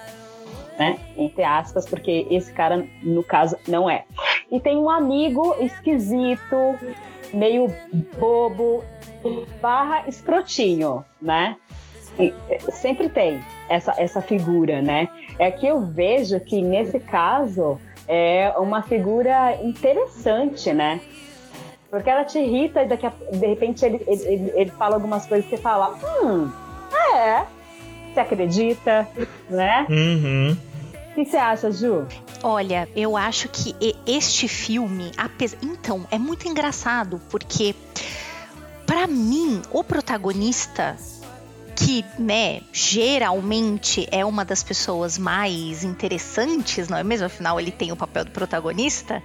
né, 0.78 0.98
entre 1.16 1.44
aspas, 1.44 1.86
porque 1.86 2.26
esse 2.30 2.52
cara, 2.52 2.86
no 3.02 3.22
caso, 3.22 3.56
não 3.68 3.88
é. 3.88 4.04
E 4.50 4.58
tem 4.58 4.76
um 4.76 4.88
amigo 4.88 5.54
esquisito, 5.60 6.56
meio 7.32 7.66
bobo, 8.18 8.82
barra 9.60 10.08
escrotinho, 10.08 11.04
né, 11.20 11.56
e, 12.18 12.32
sempre 12.70 13.08
tem 13.08 13.42
essa, 13.68 13.94
essa 13.96 14.20
figura, 14.20 14.82
né? 14.82 15.08
É 15.38 15.50
que 15.50 15.66
eu 15.66 15.80
vejo 15.80 16.38
que 16.40 16.60
nesse 16.60 17.00
caso 17.00 17.78
é 18.06 18.52
uma 18.56 18.82
figura 18.82 19.58
interessante, 19.62 20.72
né? 20.72 21.00
Porque 21.90 22.08
ela 22.08 22.24
te 22.24 22.38
irrita 22.38 22.82
e 22.82 22.88
daqui 22.88 23.06
a, 23.06 23.12
de 23.32 23.46
repente 23.46 23.84
ele, 23.84 24.02
ele, 24.06 24.52
ele 24.54 24.70
fala 24.70 24.94
algumas 24.94 25.26
coisas 25.26 25.48
que 25.48 25.56
você 25.56 25.62
fala, 25.62 25.94
hum, 26.22 26.50
é, 27.14 27.44
você 28.12 28.20
acredita, 28.20 29.08
né? 29.50 29.86
Uhum. 29.88 30.56
O 31.10 31.14
que 31.14 31.26
você 31.26 31.36
acha, 31.36 31.70
Ju? 31.70 32.06
Olha, 32.42 32.88
eu 32.96 33.16
acho 33.16 33.48
que 33.48 33.74
este 34.06 34.48
filme, 34.48 35.12
apesar... 35.16 35.58
então, 35.62 36.06
é 36.10 36.18
muito 36.18 36.48
engraçado 36.48 37.20
porque 37.30 37.74
para 38.86 39.06
mim 39.06 39.60
o 39.70 39.84
protagonista 39.84 40.96
que, 41.74 42.04
né, 42.18 42.60
geralmente 42.72 44.06
é 44.10 44.24
uma 44.24 44.44
das 44.44 44.62
pessoas 44.62 45.18
mais 45.18 45.84
interessantes, 45.84 46.88
não 46.88 46.98
é 46.98 47.04
mesmo? 47.04 47.26
Afinal, 47.26 47.58
ele 47.58 47.70
tem 47.70 47.92
o 47.92 47.96
papel 47.96 48.24
do 48.24 48.30
protagonista. 48.30 49.22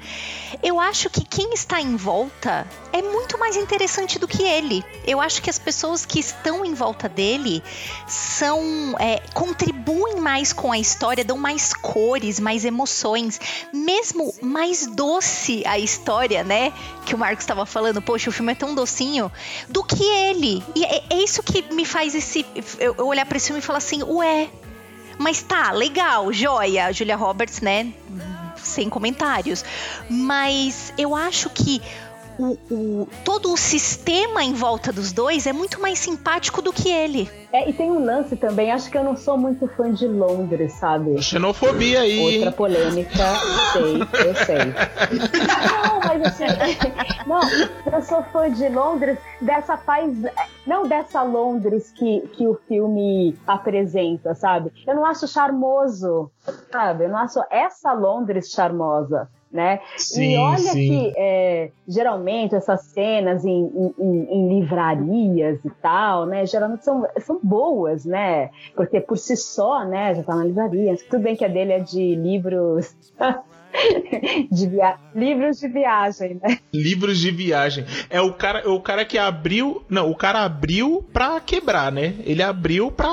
Eu 0.64 0.80
acho 0.80 1.10
que 1.10 1.24
quem 1.24 1.54
está 1.54 1.82
em 1.82 1.96
volta 1.96 2.68
é 2.94 3.02
muito 3.02 3.38
mais 3.38 3.56
interessante 3.56 4.18
do 4.20 4.28
que 4.28 4.44
ele. 4.44 4.84
Eu 5.06 5.20
acho 5.20 5.42
que 5.42 5.50
as 5.50 5.60
pessoas 5.60 6.06
que 6.06 6.20
estão 6.20 6.66
em 6.66 6.74
volta 6.74 7.08
dele 7.10 7.64
são 8.08 8.60
é, 9.00 9.20
contribuem 9.34 10.20
mais 10.20 10.54
com 10.54 10.72
a 10.72 10.80
história, 10.80 11.24
dão 11.24 11.38
mais 11.38 11.74
cores, 11.74 12.40
mais 12.40 12.66
emoções, 12.66 13.40
mesmo 13.74 14.34
mais 14.42 14.88
doce 14.88 15.64
a 15.66 15.78
história, 15.78 16.44
né? 16.44 16.74
Que 17.08 17.16
o 17.16 17.18
Marcos 17.18 17.44
estava 17.44 17.66
falando, 17.66 18.02
poxa, 18.02 18.30
o 18.30 18.34
filme 18.34 18.52
é 18.52 18.56
tão 18.56 18.76
docinho, 18.76 19.32
do 19.70 19.82
que 19.82 20.04
ele. 20.04 20.62
E 20.76 20.84
é, 20.84 21.04
é 21.10 21.24
isso 21.24 21.42
que 21.42 21.62
me 21.74 21.86
faz 21.86 22.14
esse 22.14 22.46
eu, 22.80 22.94
eu 22.98 23.08
olhar 23.08 23.26
para 23.26 23.38
esse 23.38 23.48
filme 23.48 23.60
e 23.60 23.64
falar 23.64 23.78
assim, 23.78 24.04
ué, 24.04 24.50
mas 25.18 25.42
tá, 25.42 25.72
legal, 25.72 26.34
joia, 26.34 26.92
Julia 26.92 27.16
Roberts, 27.16 27.62
né? 27.62 27.94
Sem 28.58 28.90
comentários. 28.90 29.64
Mas 30.10 30.92
eu 30.98 31.16
acho 31.16 31.50
que 31.50 31.82
o, 32.40 32.58
o, 32.72 33.08
todo 33.24 33.52
o 33.52 33.58
sistema 33.58 34.44
em 34.44 34.54
volta 34.54 34.92
dos 34.92 35.12
dois 35.12 35.48
é 35.48 35.54
muito 35.54 35.82
mais 35.82 36.00
simpático 36.00 36.62
do 36.62 36.72
que 36.72 36.90
ele. 36.90 37.30
É, 37.52 37.70
e 37.70 37.74
tem 37.74 37.90
um 37.90 38.04
lance 38.04 38.36
também, 38.36 38.72
acho 38.72 38.90
que 38.92 38.98
eu 38.98 39.04
não 39.04 39.16
sou 39.16 39.38
muito 39.38 39.68
fã 39.70 39.92
de 39.92 40.08
Londres, 40.08 40.74
sabe? 40.74 41.22
Xenofobia 41.22 42.02
aí. 42.02 42.36
Outra 42.36 42.52
polêmica, 42.52 43.24
sei, 43.74 44.02
eu 44.02 44.36
sei. 44.36 44.58
Não, 45.88 46.00
mas 46.00 46.22
assim, 46.24 46.46
não, 47.26 47.40
eu 47.92 48.02
sou 48.02 48.24
fã 48.24 48.50
de 48.50 48.68
Londres, 48.70 49.18
dessa 49.42 49.78
paz, 49.78 50.14
não 50.66 50.88
dessa 50.88 51.24
Londres 51.24 51.92
que, 51.92 52.22
que 52.34 52.48
o 52.48 52.60
filme 52.68 53.36
apresenta, 53.46 54.36
sabe? 54.36 54.72
Eu 54.86 54.96
não 54.96 55.06
acho 55.06 55.28
charmoso, 55.28 56.32
sabe? 56.72 57.06
Eu 57.06 57.10
não 57.10 57.18
acho 57.18 57.40
essa 57.50 57.94
Londres 57.94 58.50
charmosa 58.50 59.30
né? 59.52 59.80
Sim, 59.96 60.34
e 60.34 60.38
olha 60.38 60.58
sim. 60.58 60.88
que 60.88 61.14
é, 61.18 61.72
geralmente 61.88 62.56
essas 62.56 62.82
cenas 62.86 63.46
em, 63.46 63.94
em, 63.98 64.28
em, 64.30 64.60
livrarias 64.60 65.60
e 65.64 65.70
tal, 65.82 66.26
né? 66.26 66.46
Geralmente 66.46 66.84
são, 66.84 67.08
são 67.20 67.40
boas, 67.42 68.06
né? 68.06 68.50
Porque 68.76 69.00
por 69.00 69.18
si 69.18 69.38
só, 69.38 69.86
né? 69.86 70.16
Já 70.16 70.24
tá 70.24 70.36
na 70.36 70.44
livraria. 70.44 70.96
Tudo 71.10 71.24
bem 71.24 71.36
que 71.36 71.46
a 71.46 71.48
dele 71.48 71.74
é 71.74 71.80
de 71.80 72.16
livros. 72.16 72.96
de 74.52 74.68
via... 74.68 74.96
livros 75.16 75.60
de 75.60 75.68
viagem, 75.68 76.40
né? 76.42 76.58
Livros 76.74 77.20
de 77.20 77.32
viagem. 77.32 77.86
É 78.10 78.20
o 78.20 78.34
cara, 78.34 78.60
é 78.60 78.68
o 78.68 78.82
cara 78.82 79.06
que 79.06 79.18
abriu, 79.18 79.84
não, 79.90 80.10
o 80.10 80.16
cara 80.16 80.44
abriu 80.44 81.06
para 81.14 81.40
quebrar, 81.40 81.92
né? 81.92 82.16
Ele 82.26 82.42
abriu 82.44 82.92
para 82.92 83.08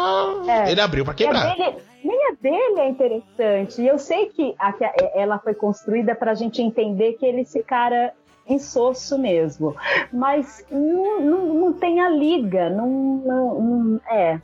é. 0.48 0.70
ele 0.72 0.80
abriu 0.80 1.04
para 1.04 1.14
quebrar. 1.14 1.54
Dele 1.54 1.76
nem 2.04 2.28
a 2.28 2.34
dele 2.40 2.80
é 2.80 2.88
interessante. 2.88 3.80
E 3.82 3.86
eu 3.86 3.98
sei 3.98 4.26
que 4.26 4.54
a, 4.58 4.74
ela 5.14 5.38
foi 5.38 5.54
construída 5.54 6.14
para 6.14 6.32
a 6.32 6.34
gente 6.34 6.60
entender 6.60 7.14
que 7.14 7.24
ele 7.24 7.40
esse 7.40 7.62
cara 7.62 8.12
insosso 8.48 9.18
mesmo. 9.18 9.74
Mas 10.12 10.64
não, 10.70 11.20
não, 11.20 11.54
não 11.54 11.72
tem 11.72 12.00
a 12.00 12.08
liga, 12.08 12.68
não, 12.70 13.22
não, 13.24 13.60
não 13.60 14.00
é, 14.10 14.40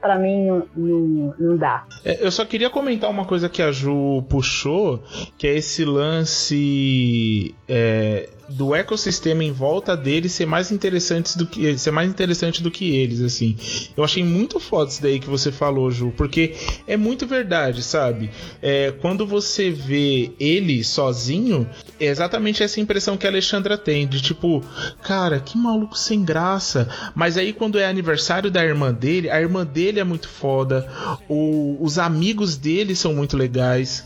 para 0.00 0.18
mim 0.18 0.46
não, 0.76 1.34
não 1.38 1.56
dá. 1.56 1.86
É, 2.04 2.24
eu 2.24 2.30
só 2.30 2.44
queria 2.44 2.70
comentar 2.70 3.08
uma 3.08 3.24
coisa 3.24 3.48
que 3.48 3.62
a 3.62 3.72
Ju 3.72 4.22
puxou, 4.28 5.02
que 5.38 5.46
é 5.46 5.56
esse 5.56 5.84
lance 5.84 7.54
é, 7.68 8.28
do 8.50 8.74
ecossistema 8.74 9.44
em 9.44 9.52
volta 9.52 9.96
deles 9.96 10.32
ser 10.32 10.46
mais 10.46 10.70
interessantes 10.72 11.36
do 11.36 11.46
que 11.46 11.78
ser 11.78 11.90
mais 11.90 12.10
interessante 12.10 12.62
do 12.62 12.70
que 12.70 12.96
eles, 12.96 13.20
assim. 13.20 13.56
Eu 13.96 14.02
achei 14.02 14.24
muito 14.24 14.58
foda 14.58 14.90
isso 14.90 15.02
daí 15.02 15.20
que 15.20 15.28
você 15.28 15.52
falou, 15.52 15.90
Ju, 15.90 16.12
porque 16.16 16.54
é 16.86 16.96
muito 16.96 17.26
verdade, 17.26 17.82
sabe? 17.82 18.30
É, 18.60 18.92
quando 19.00 19.26
você 19.26 19.70
vê 19.70 20.32
ele 20.38 20.82
sozinho, 20.82 21.68
é 21.98 22.06
exatamente 22.06 22.62
essa 22.62 22.80
impressão 22.80 23.16
que 23.16 23.26
a 23.26 23.30
Alexandra 23.30 23.78
tem, 23.78 24.06
de 24.06 24.20
tipo, 24.20 24.62
cara, 25.02 25.38
que 25.38 25.56
maluco 25.56 25.96
sem 25.96 26.24
graça. 26.24 26.88
Mas 27.14 27.36
aí 27.36 27.52
quando 27.52 27.78
é 27.78 27.86
aniversário 27.86 28.50
da 28.50 28.64
irmã 28.64 28.92
dele, 28.92 29.30
a 29.30 29.40
irmã 29.40 29.64
dele 29.64 30.00
é 30.00 30.04
muito 30.04 30.28
foda, 30.28 30.88
o, 31.28 31.76
os 31.80 31.98
amigos 31.98 32.56
dele 32.56 32.96
são 32.96 33.14
muito 33.14 33.36
legais 33.36 34.04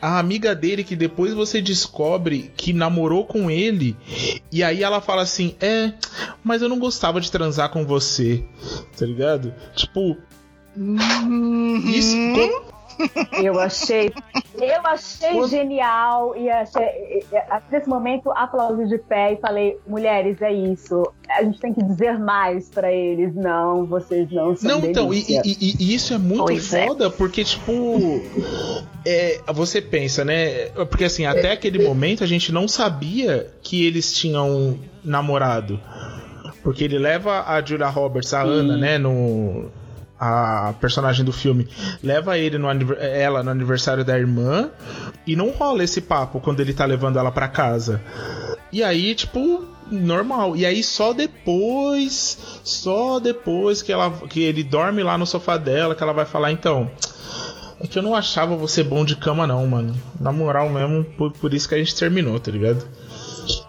a 0.00 0.18
amiga 0.18 0.54
dele 0.54 0.82
que 0.82 0.96
depois 0.96 1.32
você 1.34 1.60
descobre 1.60 2.50
que 2.56 2.72
namorou 2.72 3.24
com 3.24 3.50
ele 3.50 3.96
e 4.50 4.62
aí 4.62 4.82
ela 4.82 5.00
fala 5.00 5.22
assim: 5.22 5.54
"É, 5.60 5.92
mas 6.42 6.62
eu 6.62 6.68
não 6.68 6.78
gostava 6.78 7.20
de 7.20 7.30
transar 7.30 7.70
com 7.70 7.84
você". 7.84 8.44
Tá 8.96 9.04
ligado? 9.06 9.54
Tipo, 9.74 10.16
isso 11.94 12.16
eu 13.42 13.58
achei, 13.58 14.12
eu 14.60 14.86
achei 14.86 15.32
Quando... 15.32 15.50
genial 15.50 16.36
e 16.36 16.50
achei, 16.50 17.24
nesse 17.70 17.88
momento 17.88 18.30
aplaudi 18.32 18.88
de 18.88 18.98
pé 18.98 19.32
e 19.32 19.36
falei, 19.36 19.78
mulheres, 19.86 20.40
é 20.42 20.52
isso. 20.52 21.02
A 21.28 21.42
gente 21.42 21.60
tem 21.60 21.72
que 21.72 21.82
dizer 21.82 22.18
mais 22.18 22.68
para 22.68 22.92
eles. 22.92 23.34
Não, 23.34 23.86
vocês 23.86 24.30
não 24.30 24.56
são 24.56 24.80
Não, 24.80 24.88
então, 24.88 25.14
e, 25.14 25.24
e, 25.28 25.76
e, 25.78 25.94
isso 25.94 26.12
é 26.14 26.18
muito 26.18 26.44
pois 26.44 26.72
é. 26.72 26.86
foda, 26.86 27.06
é. 27.06 27.10
porque, 27.10 27.44
tipo, 27.44 27.72
é, 29.06 29.40
você 29.52 29.80
pensa, 29.80 30.24
né? 30.24 30.66
Porque 30.88 31.04
assim, 31.04 31.24
até 31.24 31.52
aquele 31.52 31.84
momento 31.84 32.24
a 32.24 32.26
gente 32.26 32.52
não 32.52 32.66
sabia 32.66 33.46
que 33.62 33.84
eles 33.86 34.12
tinham 34.12 34.78
namorado. 35.04 35.80
Porque 36.62 36.84
ele 36.84 36.98
leva 36.98 37.44
a 37.46 37.62
Julia 37.64 37.88
Roberts, 37.88 38.34
a 38.34 38.42
Sim. 38.42 38.50
Ana, 38.50 38.76
né, 38.76 38.98
no, 38.98 39.70
a 40.20 40.74
personagem 40.78 41.24
do 41.24 41.32
filme 41.32 41.66
leva 42.02 42.36
ele 42.36 42.58
no, 42.58 42.68
ela 42.98 43.42
no 43.42 43.50
aniversário 43.50 44.04
da 44.04 44.18
irmã 44.18 44.68
e 45.26 45.34
não 45.34 45.50
rola 45.50 45.82
esse 45.82 46.02
papo 46.02 46.40
quando 46.40 46.60
ele 46.60 46.74
tá 46.74 46.84
levando 46.84 47.18
ela 47.18 47.32
para 47.32 47.48
casa. 47.48 48.02
E 48.70 48.84
aí, 48.84 49.14
tipo, 49.14 49.66
normal. 49.90 50.54
E 50.56 50.66
aí 50.66 50.82
só 50.82 51.14
depois, 51.14 52.38
só 52.62 53.18
depois 53.18 53.80
que 53.80 53.90
ela 53.90 54.10
que 54.28 54.42
ele 54.42 54.62
dorme 54.62 55.02
lá 55.02 55.16
no 55.16 55.26
sofá 55.26 55.56
dela 55.56 55.94
que 55.94 56.02
ela 56.02 56.12
vai 56.12 56.26
falar 56.26 56.52
então, 56.52 56.90
é 57.80 57.86
que 57.86 57.98
eu 57.98 58.02
não 58.02 58.14
achava 58.14 58.54
você 58.54 58.82
bom 58.84 59.06
de 59.06 59.16
cama 59.16 59.46
não, 59.46 59.66
mano. 59.66 59.96
Na 60.20 60.30
moral 60.30 60.68
mesmo, 60.68 61.02
por, 61.16 61.32
por 61.32 61.54
isso 61.54 61.66
que 61.66 61.74
a 61.74 61.78
gente 61.78 61.94
terminou, 61.94 62.38
tá 62.38 62.50
ligado? 62.50 62.86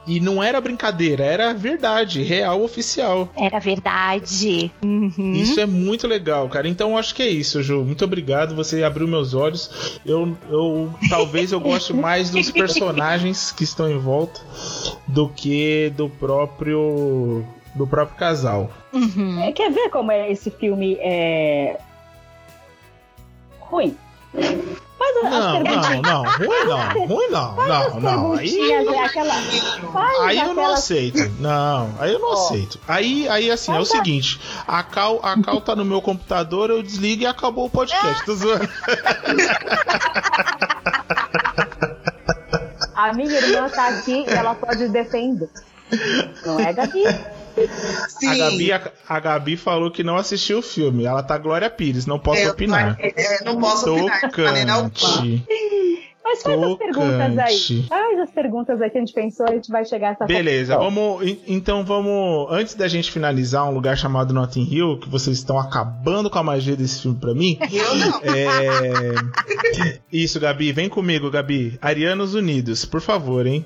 E 0.06 0.20
não 0.20 0.42
era 0.42 0.60
brincadeira, 0.60 1.24
era 1.24 1.54
verdade, 1.54 2.24
real, 2.24 2.64
oficial. 2.64 3.30
Era 3.36 3.60
verdade. 3.60 4.72
Uhum. 4.84 5.34
Isso 5.34 5.60
é 5.60 5.66
muito 5.66 6.08
legal, 6.08 6.50
cara. 6.50 6.68
Então 6.68 6.98
acho 6.98 7.14
que 7.16 7.24
é 7.24 7.30
isso, 7.30 7.62
Ju. 7.62 7.84
Muito 7.84 8.04
obrigado. 8.04 8.56
Você 8.56 8.84
abriu 8.84 9.08
meus 9.08 9.34
olhos. 9.34 10.00
Eu, 10.06 10.38
eu 10.50 10.94
talvez 11.10 11.52
eu 11.52 11.60
goste 11.60 11.94
mais 11.94 12.30
dos 12.30 12.50
personagens 12.52 13.52
que 13.52 13.64
estão 13.64 13.90
em 13.90 13.98
volta 13.98 14.42
do 15.08 15.30
que 15.30 15.92
do 15.96 16.10
próprio 16.10 17.46
do 17.76 17.88
próprio 17.88 18.18
casal. 18.18 18.70
Uhum. 18.92 19.42
É, 19.42 19.52
quer 19.52 19.72
ver 19.72 19.90
como 19.90 20.12
é 20.12 20.32
esse 20.32 20.52
filme 20.52 20.98
é 21.00 21.80
ruim? 23.60 23.96
Faz 25.02 25.16
não, 25.16 25.24
não, 25.24 25.64
não, 25.64 26.24
ruim 26.24 26.66
não, 26.68 27.08
ruim 27.08 27.28
não, 27.32 27.56
não, 27.56 28.00
não. 28.00 28.34
Aí, 28.34 28.72
aquela, 29.04 29.34
aí 30.24 30.38
eu 30.38 30.54
não 30.54 30.68
aceito. 30.68 31.32
Não, 31.40 31.90
aí 32.00 32.14
eu 32.14 32.20
não 32.20 32.30
oh. 32.30 32.34
aceito. 32.34 32.80
Aí, 32.88 33.28
aí 33.28 33.50
assim, 33.50 33.72
é 33.72 33.80
o 33.80 33.86
seguinte: 33.86 34.40
a 34.68 34.84
Cal, 34.84 35.20
a 35.24 35.42
Cal 35.42 35.60
tá 35.60 35.76
no 35.76 35.84
meu 35.84 36.04
computador, 36.04 36.70
eu 36.70 36.84
desligo 36.84 37.24
e 37.24 37.26
acabou 37.26 37.66
o 37.66 37.70
podcast. 37.70 38.24
Tô 38.26 38.36
zoando. 38.36 38.70
A 42.94 43.14
minha 43.14 43.36
irmã 43.36 43.68
tá 43.68 43.88
aqui 43.88 44.26
e 44.28 44.32
ela 44.32 44.54
pode 44.54 44.88
defender. 44.90 45.50
Não 46.46 46.60
é, 46.60 46.72
Gabi? 46.72 47.04
Sim. 48.08 48.28
A 48.28 48.36
Gabi, 48.36 48.72
a, 48.72 48.92
a, 49.08 49.20
Gabi 49.20 49.58
falou 49.58 49.92
que 49.92 50.04
não 50.04 50.18
assistiu 50.18 50.60
o 50.60 50.62
filme. 50.62 51.06
Ela 51.06 51.24
tá 51.24 51.38
Glória 51.38 51.70
Pires, 51.70 52.06
não 52.06 52.20
posso 52.20 52.42
eu, 52.42 52.52
opinar. 52.52 52.98
É, 53.00 53.44
não 53.44 53.60
posso 53.60 53.86
Tocante. 53.86 55.46
Mas 56.24 56.44
faz 56.44 56.56
Tocante. 56.56 56.72
as 56.72 56.78
perguntas 56.78 57.38
aí. 57.38 57.84
Faz 57.84 58.20
as 58.20 58.32
perguntas 58.32 58.82
aí 58.82 58.90
que 58.90 58.98
a 58.98 59.02
gente 59.02 59.14
pensou, 59.14 59.46
a 59.48 59.52
gente 59.52 59.70
vai 59.70 59.84
chegar 59.84 60.10
a 60.10 60.12
essa 60.12 60.26
Beleza, 60.26 60.78
vamos. 60.78 61.38
Então 61.48 61.84
vamos. 61.84 62.48
Antes 62.52 62.76
da 62.76 62.88
gente 62.88 63.12
finalizar 63.12 63.68
um 63.68 63.74
lugar 63.74 63.98
chamado 63.98 64.34
Notting 64.34 64.68
Hill, 64.72 65.00
que 65.00 65.10
vocês 65.10 65.38
estão 65.38 65.60
acabando 65.60 66.30
com 66.30 66.40
a 66.40 66.44
magia 66.44 66.76
desse 66.76 67.02
filme 67.02 67.18
pra 67.20 67.34
mim. 67.34 67.58
Eu 67.72 67.96
não. 67.96 68.22
É... 68.24 69.96
Isso, 70.12 70.40
Gabi, 70.40 70.72
vem 70.72 70.88
comigo, 70.88 71.30
Gabi. 71.30 71.78
Arianos 71.82 72.34
Unidos, 72.34 72.86
por 72.86 73.02
favor, 73.02 73.46
hein? 73.46 73.66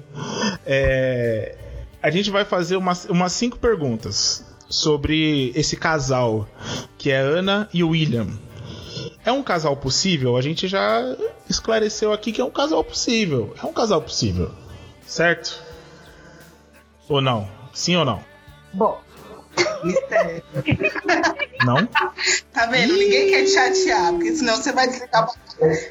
É 0.65 1.64
a 2.05 2.11
gente 2.11 2.29
vai 2.29 2.45
fazer 2.45 2.75
umas, 2.75 3.05
umas 3.05 3.31
cinco 3.31 3.57
perguntas 3.57 4.45
sobre 4.69 5.51
esse 5.55 5.75
casal, 5.75 6.47
que 6.99 7.09
é 7.09 7.17
Ana 7.17 7.67
e 7.73 7.83
William. 7.83 8.27
É 9.25 9.31
um 9.31 9.41
casal 9.41 9.75
possível? 9.75 10.37
A 10.37 10.41
gente 10.41 10.67
já 10.67 11.01
esclareceu 11.49 12.13
aqui 12.13 12.31
que 12.31 12.39
é 12.39 12.45
um 12.45 12.51
casal 12.51 12.83
possível. 12.83 13.55
É 13.59 13.65
um 13.65 13.73
casal 13.73 14.03
possível. 14.03 14.51
Certo? 15.07 15.59
Ou 17.09 17.21
não? 17.21 17.49
Sim 17.73 17.95
ou 17.95 18.05
não? 18.05 18.23
Bom. 18.71 19.01
Mistério. 19.83 20.43
Não? 21.65 21.87
Tá 22.51 22.65
vendo? 22.67 22.93
Ih. 22.93 22.99
Ninguém 22.99 23.29
quer 23.29 23.45
te 23.45 23.51
chatear, 23.51 24.11
porque 24.11 24.35
senão 24.35 24.57
você 24.57 24.71
vai 24.73 24.87
desligar 24.87 25.27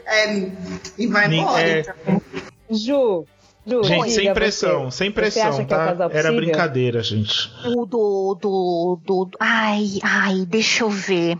é, 0.06 0.50
e 0.98 1.06
vai 1.06 1.26
embora. 1.26 1.60
É... 1.60 1.80
Então. 1.80 2.22
Ju, 2.70 3.26
Gente, 3.66 4.10
sem 4.10 4.34
pressão, 4.34 4.90
você, 4.90 4.98
sem 4.98 5.10
pressão, 5.10 5.60
é 5.60 5.64
tá? 5.64 5.96
É 6.12 6.18
Era 6.18 6.32
brincadeira, 6.32 7.02
gente. 7.02 7.50
O 7.64 7.86
do, 7.86 8.34
do, 8.40 8.98
do. 9.04 9.30
Ai, 9.40 9.98
ai, 10.02 10.44
deixa 10.46 10.84
eu 10.84 10.90
ver. 10.90 11.38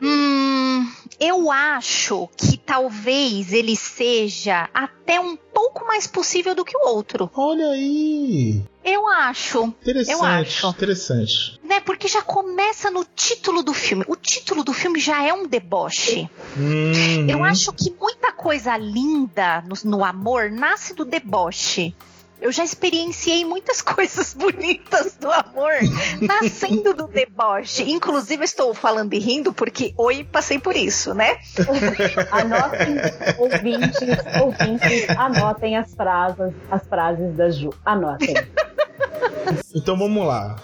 Hum, 0.00 0.86
eu 1.20 1.50
acho 1.50 2.28
que 2.36 2.56
talvez 2.56 3.52
ele 3.52 3.76
seja 3.76 4.68
até 4.72 5.20
um 5.20 5.36
pouco 5.36 5.86
mais 5.86 6.06
possível 6.06 6.54
do 6.54 6.64
que 6.64 6.76
o 6.76 6.88
outro. 6.88 7.30
Olha 7.34 7.68
aí! 7.68 8.62
Eu 8.84 9.08
acho. 9.08 9.64
Interessante, 9.64 10.12
eu 10.12 10.24
acho. 10.24 10.68
interessante. 10.68 11.60
Né, 11.64 11.80
porque 11.80 12.06
já 12.06 12.20
começa 12.20 12.90
no 12.90 13.04
título 13.04 13.62
do 13.62 13.72
filme. 13.72 14.04
O 14.06 14.14
título 14.14 14.62
do 14.62 14.74
filme 14.74 15.00
já 15.00 15.24
é 15.24 15.32
um 15.32 15.46
deboche. 15.46 16.28
Uhum. 16.56 17.26
Eu 17.28 17.42
acho 17.42 17.72
que 17.72 17.90
muita 17.98 18.30
coisa 18.32 18.76
linda 18.76 19.62
no, 19.62 19.90
no 19.90 20.04
amor 20.04 20.50
nasce 20.50 20.92
do 20.92 21.04
deboche. 21.04 21.94
Eu 22.44 22.52
já 22.52 22.62
experienciei 22.62 23.42
muitas 23.42 23.80
coisas 23.82 24.34
bonitas 24.34 25.16
do 25.18 25.30
amor 25.32 25.72
nascendo 26.20 26.92
do 26.92 27.06
deboche. 27.06 27.90
Inclusive, 27.90 28.44
estou 28.44 28.74
falando 28.74 29.14
e 29.14 29.18
rindo 29.18 29.50
porque, 29.50 29.94
oi, 29.96 30.24
passei 30.30 30.58
por 30.58 30.76
isso, 30.76 31.14
né? 31.14 31.38
anotem, 32.30 32.96
ouvintes, 33.38 33.98
ouvintes, 34.42 35.08
anotem 35.16 35.78
as 35.78 35.94
frases, 35.94 36.52
as 36.70 36.86
frases 36.86 37.34
da 37.34 37.48
Ju. 37.48 37.70
Anotem. 37.82 38.34
Então 39.74 39.98
vamos 39.98 40.26
lá 40.26 40.56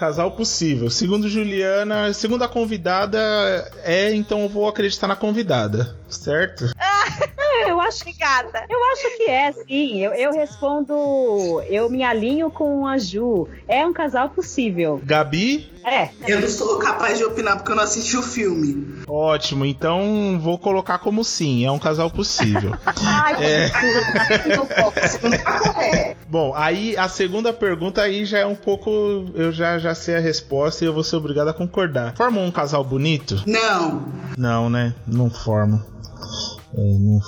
casal 0.00 0.30
possível. 0.30 0.88
Segundo 0.88 1.28
Juliana, 1.28 2.10
segundo 2.14 2.42
a 2.42 2.48
convidada, 2.48 3.18
é, 3.82 4.14
então 4.14 4.40
eu 4.40 4.48
vou 4.48 4.66
acreditar 4.66 5.06
na 5.06 5.14
convidada, 5.14 5.94
certo? 6.08 6.70
eu 7.66 7.80
acho 7.80 8.00
Obrigada. 8.10 8.64
Eu 8.68 8.78
acho 8.92 9.16
que 9.16 9.30
é, 9.30 9.52
sim. 9.52 10.00
Eu, 10.00 10.12
eu 10.12 10.32
respondo, 10.32 11.62
eu 11.68 11.88
me 11.88 12.02
alinho 12.02 12.50
com 12.50 12.86
a 12.86 12.98
Ju. 12.98 13.48
É 13.66 13.86
um 13.86 13.92
casal 13.92 14.28
possível. 14.30 15.00
Gabi? 15.02 15.70
É. 15.84 16.10
Eu 16.26 16.40
não 16.40 16.48
sou 16.48 16.78
capaz 16.78 17.16
de 17.16 17.24
opinar 17.24 17.56
porque 17.56 17.72
eu 17.72 17.76
não 17.76 17.84
assisti 17.84 18.16
o 18.16 18.22
filme. 18.22 19.02
Ótimo, 19.08 19.64
então 19.64 20.38
vou 20.38 20.58
colocar 20.58 20.98
como 20.98 21.24
sim, 21.24 21.64
é 21.64 21.70
um 21.70 21.78
casal 21.78 22.10
possível. 22.10 22.76
Ai, 22.84 23.34
é... 23.42 23.70
Bom, 26.28 26.52
aí 26.54 26.96
a 26.96 27.08
segunda 27.08 27.52
pergunta 27.52 28.02
aí 28.02 28.26
já 28.26 28.40
é 28.40 28.46
um 28.46 28.56
pouco. 28.56 28.90
Eu 29.34 29.50
já, 29.52 29.78
já 29.78 29.94
sei 29.94 30.16
a 30.16 30.20
resposta 30.20 30.84
e 30.84 30.86
eu 30.86 30.92
vou 30.92 31.02
ser 31.02 31.16
obrigado 31.16 31.48
a 31.48 31.54
concordar. 31.54 32.14
Formam 32.16 32.44
um 32.44 32.50
casal 32.50 32.84
bonito? 32.84 33.42
Não. 33.46 34.04
Não, 34.36 34.68
né? 34.68 34.94
Não 35.06 35.30
forma. 35.30 35.86
É, 36.74 36.80
não. 36.80 37.20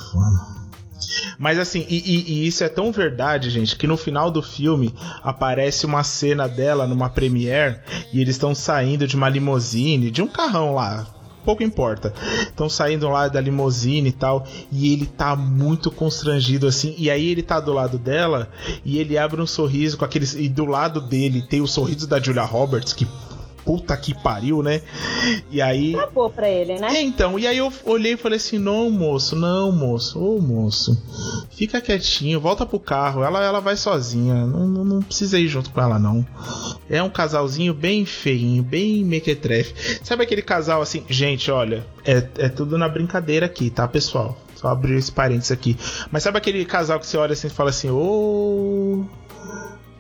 Mas 1.39 1.59
assim, 1.59 1.85
e, 1.89 1.99
e, 1.99 2.33
e, 2.33 2.47
isso 2.47 2.63
é 2.63 2.69
tão 2.69 2.93
verdade, 2.93 3.51
gente, 3.51 3.75
que 3.77 3.87
no 3.87 3.97
final 3.97 4.31
do 4.31 4.43
filme 4.43 4.95
aparece 5.23 5.85
uma 5.85 6.05
cena 6.05 6.49
dela 6.49 6.87
numa 6.87 7.11
premiere 7.11 7.81
e 8.13 8.21
eles 8.21 8.37
estão 8.37 8.55
saindo 8.55 9.07
de 9.07 9.17
uma 9.17 9.29
limousine, 9.29 10.11
de 10.11 10.23
um 10.23 10.29
carrão 10.29 10.75
lá, 10.75 11.07
pouco 11.45 11.63
importa. 11.63 12.13
Estão 12.43 12.69
saindo 12.69 13.09
lá 13.09 13.29
da 13.29 13.41
limusine 13.41 14.09
e 14.09 14.13
tal, 14.13 14.47
e 14.71 14.93
ele 14.93 15.07
tá 15.07 15.35
muito 15.37 15.91
constrangido 15.91 16.67
assim. 16.67 16.95
E 16.97 17.11
aí 17.11 17.29
ele 17.29 17.43
tá 17.43 17.61
do 17.61 17.73
lado 17.73 17.99
dela 17.99 18.49
e 18.85 18.99
ele 18.99 19.19
abre 19.19 19.41
um 19.41 19.47
sorriso 19.47 19.99
com 19.99 20.05
aqueles. 20.05 20.35
E 20.35 20.49
do 20.49 20.65
lado 20.65 21.01
dele 21.01 21.43
tem 21.43 21.61
o 21.61 21.67
sorriso 21.67 22.07
da 22.07 22.21
Julia 22.21 22.45
Roberts, 22.45 22.93
que 22.93 23.07
puta 23.65 23.97
que 23.97 24.15
pariu, 24.15 24.63
né? 24.63 24.83
E 25.51 25.61
aí. 25.61 25.95
Acabou 25.95 26.31
pra 26.31 26.49
ele, 26.49 26.79
né? 26.79 26.89
É, 26.97 27.03
então, 27.03 27.39
e 27.39 27.47
aí 27.47 27.59
eu 27.59 27.73
olhei 27.85 28.15
e 28.15 28.17
falei 28.17 28.37
assim: 28.37 28.59
não, 28.59 28.91
moço, 28.91 29.37
não, 29.37 29.73
moço, 29.73 30.21
ô 30.21 30.41
moço, 30.41 31.01
fica 31.51 31.81
quietinho, 31.81 32.41
volta 32.41 32.67
pro 32.67 32.79
carro, 32.79 33.23
ela, 33.23 33.43
ela 33.43 33.61
vai 33.61 33.77
sozinha, 33.77 34.47
não, 34.47 34.67
não, 34.67 34.85
não 34.85 35.03
precisa 35.03 35.39
ir 35.39 35.49
junto 35.49 35.71
com 35.71 35.81
ela, 35.81 35.99
não. 35.99 36.27
É 36.89 37.03
um 37.03 37.11
casalzinho 37.11 37.73
bem 37.73 38.05
feinho, 38.05 38.63
bem 38.63 39.05
mequetrefe. 39.05 40.01
Sabe 40.03 40.23
aquele 40.23 40.43
casal 40.43 40.83
assim, 40.83 41.05
gente, 41.09 41.51
olha, 41.51 41.85
é, 42.05 42.23
é 42.39 42.49
tudo 42.49 42.77
na 42.77 42.89
brincadeira 42.89 43.47
aqui, 43.47 43.71
tá, 43.71 43.87
pessoal? 43.89 44.39
Só 44.55 44.69
abrir 44.69 44.95
esse 44.95 45.11
parênteses 45.11 45.51
aqui. 45.51 45.77
Mas 46.11 46.23
sabe 46.23 46.39
aquele 46.39 46.65
casal 46.65 47.01
que 47.01 47.07
você 47.07 47.17
olha 47.17 47.33
assim 47.33 47.49
e 47.49 47.51
fala 47.51 47.71
assim, 47.71 47.91
ô. 47.91 49.05
Oh, 49.09 49.23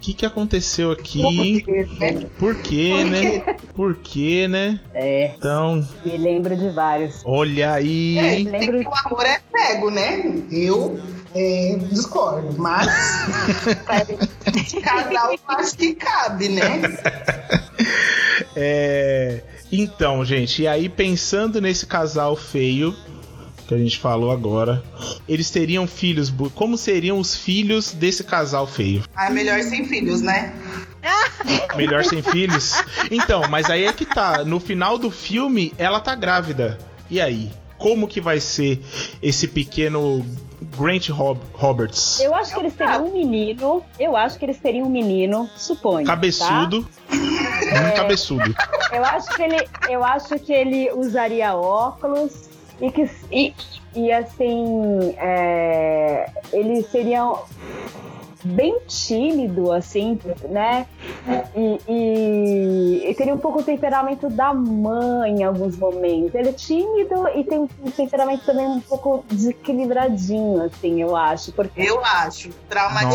que 0.02 0.12
que 0.12 0.26
aconteceu 0.26 0.90
aqui? 0.90 1.64
Por 2.36 2.56
quê, 2.56 3.04
né? 3.04 3.38
Por 3.72 3.94
quê, 3.94 4.48
né? 4.48 4.80
É. 4.92 5.32
Então. 5.36 5.86
Me 6.04 6.16
lembro 6.18 6.56
de 6.56 6.70
vários. 6.70 7.22
Olha 7.24 7.74
aí. 7.74 8.18
É, 8.18 8.50
lembro... 8.50 8.80
O 8.80 9.06
amor 9.06 9.24
é 9.24 9.40
cego, 9.52 9.90
né? 9.90 10.42
Eu 10.50 11.00
é, 11.32 11.78
discordo, 11.88 12.52
mas. 12.58 12.88
casal 14.82 15.34
acho 15.46 15.76
que 15.76 15.94
cabe, 15.94 16.48
né? 16.48 16.82
É. 18.56 19.40
Então, 19.70 20.24
gente, 20.24 20.62
e 20.62 20.68
aí 20.68 20.88
pensando 20.88 21.60
nesse 21.60 21.86
casal 21.86 22.34
feio, 22.34 22.94
que 23.72 23.74
a 23.74 23.78
gente 23.78 23.98
falou 23.98 24.30
agora, 24.30 24.82
eles 25.26 25.50
teriam 25.50 25.86
filhos. 25.86 26.32
Como 26.54 26.76
seriam 26.76 27.18
os 27.18 27.34
filhos 27.34 27.92
desse 27.92 28.22
casal 28.22 28.66
feio? 28.66 29.02
Ah, 29.16 29.30
melhor 29.30 29.62
sem 29.62 29.86
filhos, 29.86 30.20
né? 30.20 30.54
melhor 31.74 32.04
sem 32.04 32.22
filhos? 32.22 32.74
Então, 33.10 33.42
mas 33.48 33.70
aí 33.70 33.84
é 33.84 33.92
que 33.92 34.04
tá. 34.04 34.44
No 34.44 34.60
final 34.60 34.98
do 34.98 35.10
filme, 35.10 35.72
ela 35.78 36.00
tá 36.00 36.14
grávida. 36.14 36.78
E 37.10 37.20
aí? 37.20 37.50
Como 37.78 38.06
que 38.06 38.20
vai 38.20 38.38
ser 38.38 38.80
esse 39.20 39.48
pequeno 39.48 40.24
Grant 40.78 41.08
Rob 41.08 41.40
Roberts? 41.54 42.20
Eu 42.20 42.32
acho 42.32 42.54
que 42.54 42.60
eles 42.60 42.74
teriam 42.74 43.06
um 43.06 43.12
menino. 43.12 43.82
Eu 43.98 44.16
acho 44.16 44.38
que 44.38 44.44
eles 44.44 44.58
teriam 44.58 44.86
um 44.86 44.90
menino, 44.90 45.50
suponho. 45.56 46.06
Cabeçudo. 46.06 46.84
Tá? 46.84 47.16
Um 47.16 47.86
é, 47.86 47.90
cabeçudo. 47.92 48.54
Eu 48.92 49.04
acho 49.04 49.34
que 49.34 49.42
ele, 49.42 49.68
eu 49.88 50.04
acho 50.04 50.38
que 50.38 50.52
ele 50.52 50.92
usaria 50.92 51.54
óculos 51.56 52.51
e 52.82 52.90
que 52.90 53.08
e, 53.30 53.54
e 53.94 54.12
assim 54.12 55.14
é, 55.16 56.28
eles 56.52 56.86
seriam 56.90 57.38
bem 58.44 58.78
tímido, 58.86 59.72
assim, 59.72 60.18
né? 60.48 60.86
E, 61.54 61.80
e, 61.88 63.10
e, 63.10 63.14
teria 63.14 63.34
um 63.34 63.38
pouco 63.38 63.60
o 63.60 63.62
temperamento 63.62 64.28
da 64.28 64.52
mãe 64.52 65.40
em 65.40 65.44
alguns 65.44 65.76
momentos. 65.76 66.34
Ele 66.34 66.48
é 66.48 66.52
tímido 66.52 67.28
e 67.34 67.44
tem 67.44 67.58
um 67.58 67.90
temperamento 67.90 68.44
também 68.44 68.66
um 68.66 68.80
pouco 68.80 69.24
desequilibradinho, 69.28 70.62
assim, 70.64 71.00
eu 71.00 71.14
acho. 71.16 71.52
Porque... 71.52 71.80
Eu 71.80 72.04
acho. 72.04 72.50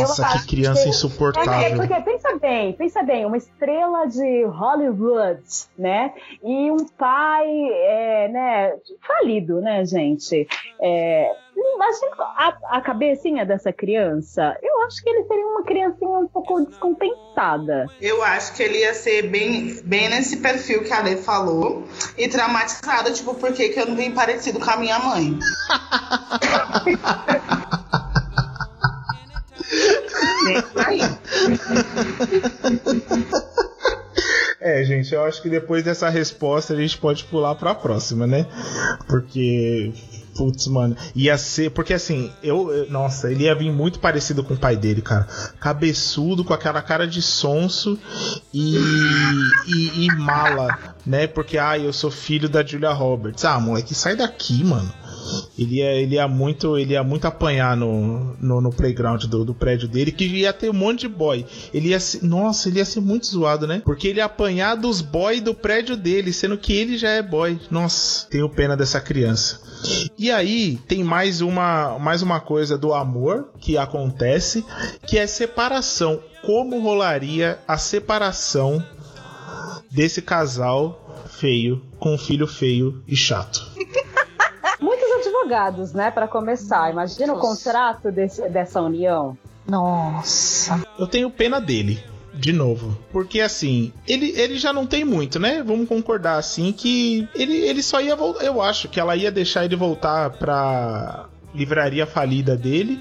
Nossa, 0.02 0.22
que 0.24 0.38
acho 0.38 0.48
criança 0.48 0.84
que... 0.84 0.90
insuportável. 0.90 1.54
É, 1.54 1.76
porque, 1.76 2.02
pensa 2.02 2.38
bem, 2.38 2.74
pensa 2.74 3.04
bem, 3.04 3.26
uma 3.26 3.38
estrela 3.38 4.06
de 4.06 4.46
Hollywood, 4.46 5.44
né? 5.78 6.14
E 6.44 6.72
um 6.72 6.86
pai, 6.86 7.48
é, 7.48 8.28
né, 8.30 8.74
falido, 9.06 9.62
né, 9.62 9.86
gente? 9.86 10.48
É, 10.82 11.32
Imagina 11.58 12.16
a, 12.20 12.78
a 12.78 12.82
cabecinha 12.82 13.44
dessa 13.46 13.74
criança. 13.74 14.56
Eu 14.62 14.82
acho 14.84 15.02
que 15.04 15.10
ele 15.10 15.24
seria 15.24 15.48
uma 15.48 15.64
criancinha 15.64 16.20
um 16.20 16.28
pouco 16.28 16.62
descompensada. 16.62 17.88
Eu 18.00 18.22
acho 18.24 18.54
que 18.54 18.62
ele 18.62 18.80
ia 18.80 18.94
ser 18.94 19.24
bem, 19.24 19.82
bem 19.84 20.08
nesse 20.10 20.38
perfil 20.38 20.84
que 20.84 20.94
a 20.94 21.02
Lê 21.02 21.18
falou. 21.18 21.84
E 22.18 22.28
traumatizado, 22.28 23.12
tipo, 23.12 23.34
por 23.34 23.54
que 23.54 23.74
eu 23.76 23.88
não 23.88 23.96
vim 23.96 24.12
parecido 24.12 24.60
com 24.60 24.70
a 24.70 24.78
minha 24.78 25.00
mãe? 25.00 25.40
aí. 30.86 31.02
É, 34.60 34.84
gente, 34.84 35.14
eu 35.14 35.24
acho 35.24 35.42
que 35.42 35.50
depois 35.50 35.84
dessa 35.84 36.10
resposta 36.10 36.74
a 36.74 36.76
gente 36.76 36.98
pode 36.98 37.24
pular 37.26 37.56
para 37.56 37.72
a 37.72 37.76
próxima, 37.76 38.28
né? 38.28 38.46
Porque 39.08 39.94
Putz, 40.38 40.68
mano. 40.68 40.96
Ia 41.16 41.38
ser. 41.38 41.72
Porque 41.72 41.94
assim, 41.94 42.32
eu. 42.44 42.86
Nossa, 42.90 43.32
ele 43.32 43.46
ia 43.46 43.56
vir 43.56 43.72
muito 43.72 44.00
parecido 44.00 44.44
com 44.44 44.54
o 44.54 44.58
pai 44.58 44.76
dele, 44.76 45.02
cara. 45.02 45.28
Cabeçudo, 45.60 46.44
com 46.44 46.54
aquela 46.54 46.82
cara 46.82 47.08
de 47.08 47.22
sonso 47.22 48.00
e, 48.54 48.78
e, 49.68 50.06
e 50.06 50.16
mala, 50.16 50.78
né? 51.06 51.26
Porque, 51.26 51.58
ah, 51.58 51.78
eu 51.78 51.92
sou 51.92 52.12
filho 52.12 52.48
da 52.48 52.64
Julia 52.64 52.92
Roberts. 52.92 53.44
Ah, 53.44 53.60
moleque, 53.60 53.96
sai 53.96 54.16
daqui, 54.16 54.64
mano. 54.64 54.94
Ele 55.58 55.78
ia, 55.78 55.92
ele 55.94 56.16
ia 56.16 56.28
muito 56.28 56.78
ele 56.78 56.94
ia 56.94 57.04
muito 57.04 57.26
apanhar 57.26 57.76
no, 57.76 58.36
no, 58.40 58.62
no 58.62 58.70
playground 58.72 59.24
do, 59.26 59.44
do, 59.44 59.54
prédio 59.54 59.88
dele, 59.88 60.12
que 60.12 60.26
ia 60.26 60.54
ter 60.54 60.70
um 60.70 60.74
monte 60.74 61.02
de 61.02 61.08
boy. 61.08 61.46
Ele 61.74 61.90
ia 61.90 62.00
ser, 62.00 62.24
nossa, 62.24 62.70
ele 62.70 62.80
ia 62.80 62.86
ser 62.86 63.02
muito 63.02 63.28
zoado, 63.28 63.68
né? 63.68 63.82
Porque 63.84 64.08
ele 64.08 64.20
ia 64.20 64.26
apanhar 64.26 64.76
dos 64.76 65.02
boy 65.02 65.42
do 65.42 65.54
prédio 65.54 65.98
dele, 65.98 66.32
sendo 66.32 66.58
que 66.58 66.74
ele 66.74 66.98
já 66.98 67.10
é 67.10 67.22
boy. 67.22 67.60
Nossa, 67.70 68.28
tenho 68.30 68.50
pena 68.50 68.78
dessa 68.78 69.02
criança. 69.02 69.62
E 70.18 70.32
aí 70.32 70.80
tem 70.88 71.04
mais 71.04 71.42
uma, 71.42 72.00
mais 72.00 72.22
uma 72.22 72.40
coisa 72.40 72.78
do 72.78 72.94
amor 72.94 73.50
que 73.60 73.78
acontece, 73.78 74.66
que 75.06 75.18
é 75.18 75.28
separação. 75.28 76.22
Como 76.44 76.80
rolaria 76.80 77.60
a 77.68 77.78
separação 77.78 78.84
desse 79.92 80.22
casal 80.22 81.26
feio 81.30 81.82
com 82.00 82.16
um 82.16 82.18
filho 82.18 82.48
feio 82.48 83.04
e 83.08 83.16
chato? 83.16 83.67
Advogados, 85.38 85.94
né, 85.94 86.12
para 86.12 86.28
começar. 86.28 86.92
Imagina 86.92 87.34
Nossa. 87.34 87.40
o 87.40 87.50
contrato 87.50 88.12
desse, 88.12 88.48
dessa 88.50 88.82
união. 88.82 89.38
Nossa. 89.68 90.82
Eu 90.98 91.08
tenho 91.08 91.30
pena 91.30 91.60
dele. 91.60 92.02
De 92.34 92.54
novo. 92.54 92.96
Porque 93.12 93.42
assim, 93.42 93.92
ele, 94.08 94.30
ele 94.40 94.60
já 94.60 94.72
não 94.72 94.86
tem 94.86 95.04
muito, 95.04 95.40
né? 95.40 95.64
Vamos 95.64 95.90
concordar 95.90 96.38
assim 96.38 96.72
que 96.72 97.28
ele, 97.34 97.58
ele 97.58 97.82
só 97.82 98.00
ia 98.00 98.16
voltar. 98.16 98.46
Eu 98.46 98.62
acho 98.62 98.88
que 98.88 99.00
ela 99.00 99.16
ia 99.16 99.32
deixar 99.32 99.66
ele 99.66 99.76
voltar 99.76 100.30
pra 100.30 101.26
livraria 101.56 102.06
falida 102.06 102.56
dele. 102.56 103.00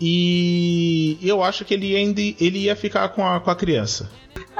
E 0.00 1.18
eu 1.20 1.42
acho 1.42 1.64
que 1.64 1.74
ele, 1.74 1.96
ainda, 1.96 2.20
ele 2.20 2.58
ia 2.60 2.76
ficar 2.76 3.08
com 3.08 3.26
a, 3.26 3.40
com 3.40 3.50
a 3.50 3.56
criança. 3.56 4.08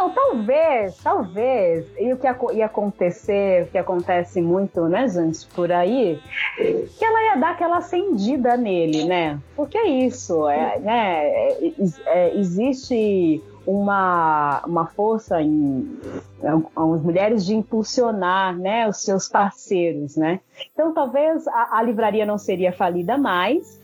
Não, 0.02 0.10
talvez, 0.10 0.96
talvez. 0.96 1.86
E 1.96 2.12
o 2.12 2.16
que 2.16 2.26
ia 2.56 2.66
acontecer, 2.66 3.62
o 3.62 3.66
que 3.70 3.78
acontece 3.78 4.42
muito, 4.42 4.88
né, 4.88 5.06
gente, 5.08 5.46
por 5.54 5.70
aí, 5.70 6.20
que 6.56 7.04
ela 7.04 7.22
ia 7.22 7.36
dar 7.36 7.52
aquela 7.52 7.76
acendida 7.76 8.56
nele, 8.56 9.04
né? 9.04 9.38
Porque 9.54 9.78
é 9.78 9.86
isso, 9.86 10.48
é, 10.48 10.80
né? 10.80 11.28
É, 11.28 11.72
é, 12.06 12.36
existe 12.36 13.40
uma, 13.64 14.60
uma 14.66 14.86
força 14.86 15.40
em 15.40 15.96
as 16.42 17.02
mulheres 17.02 17.46
de 17.46 17.54
impulsionar 17.54 18.58
né, 18.58 18.88
os 18.88 19.04
seus 19.04 19.28
parceiros, 19.28 20.16
né? 20.16 20.40
Então 20.72 20.92
talvez 20.92 21.46
a, 21.46 21.78
a 21.78 21.82
livraria 21.82 22.26
não 22.26 22.38
seria 22.38 22.72
falida 22.72 23.16
mais, 23.16 23.80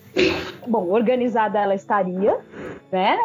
Bom, 0.66 0.88
organizada 0.88 1.58
ela 1.58 1.74
estaria, 1.74 2.38
né? 2.90 3.16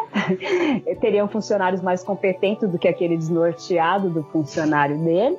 Teriam 1.00 1.28
funcionários 1.28 1.82
mais 1.82 2.02
competentes 2.02 2.68
do 2.68 2.78
que 2.78 2.88
aquele 2.88 3.16
desnorteado 3.16 4.08
do 4.08 4.22
funcionário 4.24 4.96
dele. 4.98 5.38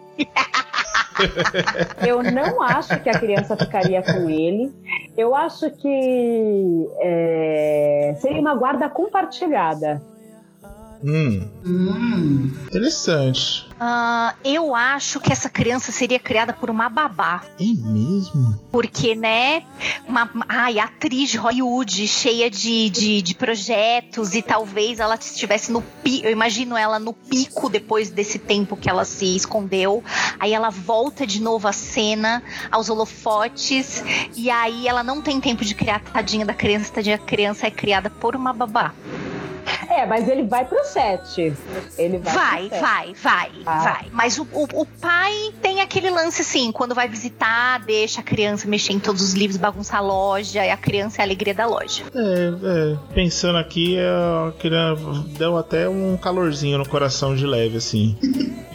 Eu 2.06 2.22
não 2.24 2.62
acho 2.62 3.00
que 3.02 3.10
a 3.10 3.18
criança 3.18 3.56
ficaria 3.56 4.02
com 4.04 4.30
ele. 4.30 4.72
Eu 5.18 5.34
acho 5.34 5.72
que 5.72 6.88
é, 7.00 8.16
seria 8.20 8.42
uma 8.42 8.56
guarda 8.56 8.90
compartilhada. 8.90 10.02
Hum. 11.04 11.48
hum. 11.66 12.52
Interessante. 12.68 13.65
Uh, 13.76 14.34
eu 14.44 14.74
acho 14.74 15.20
que 15.20 15.34
essa 15.34 15.50
criança 15.50 15.92
seria 15.92 16.18
criada 16.18 16.54
por 16.54 16.70
uma 16.70 16.88
babá. 16.88 17.44
É 17.60 17.64
mesmo? 17.64 18.58
Porque, 18.72 19.16
né? 19.16 19.64
Uma, 20.08 20.30
ai, 20.48 20.80
atriz 20.80 21.30
de 21.30 21.38
Hollywood, 21.38 22.08
cheia 22.08 22.50
de, 22.50 22.90
de, 22.90 23.22
de 23.22 23.36
projetos, 23.36 24.34
e 24.34 24.42
talvez 24.42 25.00
ela 25.00 25.16
estivesse 25.16 25.72
no 25.72 25.82
pico. 25.82 26.26
Eu 26.26 26.32
imagino 26.32 26.78
ela 26.78 27.00
no 27.00 27.12
pico 27.12 27.70
depois 27.70 28.10
desse 28.10 28.40
tempo 28.40 28.78
que 28.78 28.90
ela 28.90 29.04
se 29.04 29.36
escondeu. 29.36 30.04
Aí 30.40 30.54
ela 30.54 30.70
volta 30.70 31.28
de 31.28 31.42
novo 31.42 31.68
à 31.68 31.74
cena, 31.74 32.42
aos 32.72 32.90
holofotes, 32.90 34.04
e 34.36 34.50
aí 34.50 34.88
ela 34.88 35.04
não 35.04 35.22
tem 35.22 35.42
tempo 35.42 35.66
de 35.66 35.76
criar 35.76 35.98
a 35.98 36.00
tadinha 36.00 36.46
da 36.46 36.54
criança, 36.54 36.94
tadinha 36.94 37.18
criança 37.18 37.68
é 37.68 37.72
criada 37.72 38.10
por 38.10 38.36
uma 38.36 38.54
babá. 38.54 38.94
É, 39.90 40.06
mas 40.06 40.28
ele 40.28 40.44
vai 40.44 40.66
pro 40.66 40.84
set. 40.84 41.54
Ele 41.98 42.18
vai, 42.20 42.34
Vai, 42.34 42.70
vai, 42.70 43.14
vai, 43.14 43.52
Ah. 43.66 43.80
vai. 43.80 44.08
Mas 44.12 44.38
o, 44.38 44.48
o, 44.52 44.64
o 44.82 44.86
pai 44.86 45.34
tem 45.62 45.82
aquele 45.82 46.10
lance 46.10 46.42
assim, 46.42 46.72
quando 46.72 46.94
vai 46.96 47.08
visitar, 47.08 47.80
deixa 47.86 48.22
a 48.22 48.24
criança 48.24 48.68
mexer 48.68 48.94
em 48.94 49.00
todos 49.00 49.22
os 49.22 49.34
livros, 49.34 49.58
bagunçar 49.58 49.98
a 50.00 50.02
loja, 50.04 50.66
e 50.66 50.70
a 50.70 50.78
criança 50.78 51.20
é 51.20 51.22
a 51.22 51.26
alegria 51.26 51.54
da 51.54 51.66
loja. 51.66 52.04
É, 52.14 52.94
é, 52.94 53.14
pensando 53.14 53.58
aqui, 53.58 53.98
é, 53.98 54.52
queria- 54.60 54.96
deu 55.38 55.58
até 55.58 55.88
um 55.90 56.18
calorzinho 56.18 56.78
no 56.78 56.88
coração 56.88 57.36
de 57.36 57.46
leve, 57.46 57.78
assim. 57.78 58.18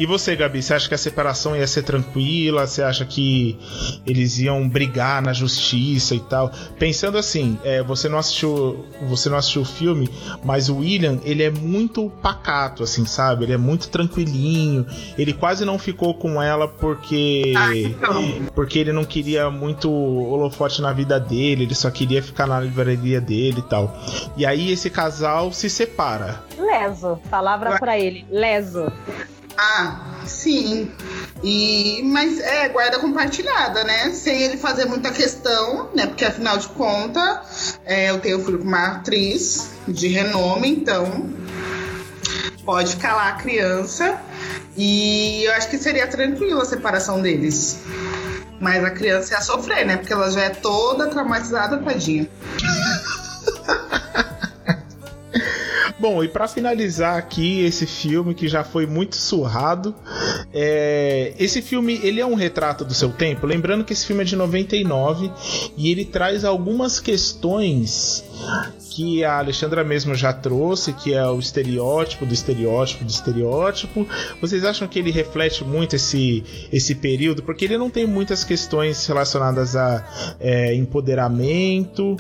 E 0.01 0.07
você, 0.07 0.35
Gabi, 0.35 0.63
você 0.63 0.73
acha 0.73 0.89
que 0.89 0.95
a 0.95 0.99
separação 0.99 1.55
ia 1.55 1.67
ser 1.67 1.83
tranquila? 1.83 2.67
Você 2.67 2.83
acha 2.83 3.05
que 3.05 3.59
eles 4.07 4.39
iam 4.39 4.67
brigar 4.67 5.21
na 5.21 5.35
justiça 5.35 6.15
e 6.15 6.21
tal? 6.21 6.51
Pensando 6.79 7.19
assim, 7.19 7.59
é, 7.63 7.83
você 7.83 8.09
não 8.09 8.17
assistiu, 8.17 8.83
você 9.07 9.29
não 9.29 9.37
assistiu 9.37 9.61
o 9.61 9.65
filme, 9.67 10.09
mas 10.43 10.71
o 10.71 10.79
William, 10.79 11.19
ele 11.23 11.43
é 11.43 11.51
muito 11.51 12.09
pacato, 12.23 12.83
assim, 12.83 13.05
sabe? 13.05 13.45
Ele 13.45 13.53
é 13.53 13.59
muito 13.59 13.91
tranquilinho. 13.91 14.87
Ele 15.19 15.35
quase 15.35 15.67
não 15.67 15.79
ficou 15.79 16.15
com 16.15 16.41
ela 16.43 16.67
porque 16.67 17.53
Ah, 17.55 17.77
então. 17.77 18.49
porque 18.55 18.79
ele 18.79 18.95
não 18.95 19.05
queria 19.05 19.51
muito 19.51 19.93
holofote 19.93 20.81
na 20.81 20.95
vida 20.95 21.21
dele, 21.21 21.65
ele 21.65 21.75
só 21.75 21.91
queria 21.91 22.23
ficar 22.23 22.47
na 22.47 22.59
livraria 22.59 23.21
dele 23.21 23.59
e 23.59 23.69
tal. 23.69 23.95
E 24.35 24.47
aí 24.47 24.73
esse 24.73 24.89
casal 24.89 25.53
se 25.53 25.69
separa. 25.69 26.43
Leso. 26.59 27.19
Palavra 27.29 27.79
pra 27.79 27.99
ele. 27.99 28.25
Leso. 28.31 28.91
Ah, 29.63 30.23
sim. 30.27 30.91
E, 31.43 32.01
mas 32.05 32.41
é 32.41 32.67
guarda 32.71 32.99
compartilhada, 32.99 33.85
né? 33.85 34.11
Sem 34.11 34.41
ele 34.41 34.57
fazer 34.57 34.87
muita 34.87 35.11
questão, 35.11 35.91
né? 35.95 36.07
Porque 36.07 36.25
afinal 36.25 36.57
de 36.57 36.69
contas, 36.69 37.79
é, 37.85 38.09
eu 38.09 38.19
tenho 38.19 38.43
filho 38.43 38.59
com 38.59 38.65
uma 38.65 38.87
atriz 38.87 39.69
de 39.87 40.09
renome, 40.09 40.71
então 40.71 41.29
pode 42.65 42.97
calar 42.97 43.35
a 43.35 43.37
criança. 43.37 44.19
E 44.79 45.45
eu 45.45 45.53
acho 45.53 45.69
que 45.69 45.77
seria 45.77 46.07
tranquilo 46.07 46.63
a 46.63 46.65
separação 46.65 47.21
deles. 47.21 47.81
Mas 48.59 48.83
a 48.83 48.91
criança 48.91 49.35
ia 49.35 49.43
sofrer, 49.43 49.85
né? 49.85 49.99
Porque 49.99 50.13
ela 50.13 50.31
já 50.31 50.45
é 50.45 50.51
toda 50.51 51.07
traumatizada, 51.09 51.77
tadinha. 51.77 52.27
Bom, 56.01 56.25
e 56.25 56.29
pra 56.29 56.49
finalizar 56.49 57.19
aqui 57.19 57.63
esse 57.63 57.85
filme 57.85 58.33
que 58.33 58.49
já 58.49 58.65
foi 58.65 58.87
muito 58.87 59.17
surrado, 59.17 59.95
é, 60.51 61.35
esse 61.39 61.61
filme 61.61 62.01
ele 62.03 62.23
é 62.23 62.25
um 62.25 62.35
retrato 62.35 62.87
do 62.87 62.95
seu 62.95 63.11
tempo. 63.11 63.47
Lembrando 63.47 63.85
que 63.85 63.93
esse 63.93 64.07
filme 64.07 64.23
é 64.23 64.25
de 64.25 64.35
99 64.35 65.31
e 65.77 65.91
ele 65.91 66.07
traz 66.07 66.43
algumas 66.43 66.99
questões 66.99 68.25
que 68.91 69.23
a 69.23 69.39
Alexandra 69.39 69.85
mesmo 69.85 70.15
já 70.15 70.33
trouxe, 70.33 70.93
que 70.93 71.15
é 71.15 71.27
o 71.27 71.39
estereótipo 71.39 72.27
do 72.27 72.35
estereótipo 72.35 73.05
do 73.05 73.11
estereótipo. 73.11 74.07
Vocês 74.41 74.65
acham 74.65 74.89
que 74.89 74.99
ele 74.99 75.11
reflete 75.11 75.65
muito 75.65 75.97
esse, 75.97 76.43
esse 76.73 76.95
período? 76.95 77.43
Porque 77.43 77.65
ele 77.65 77.79
não 77.79 77.91
tem 77.91 78.07
muitas 78.07 78.43
questões 78.43 79.07
relacionadas 79.07 79.77
a 79.77 80.37
é, 80.41 80.75
empoderamento, 80.75 82.17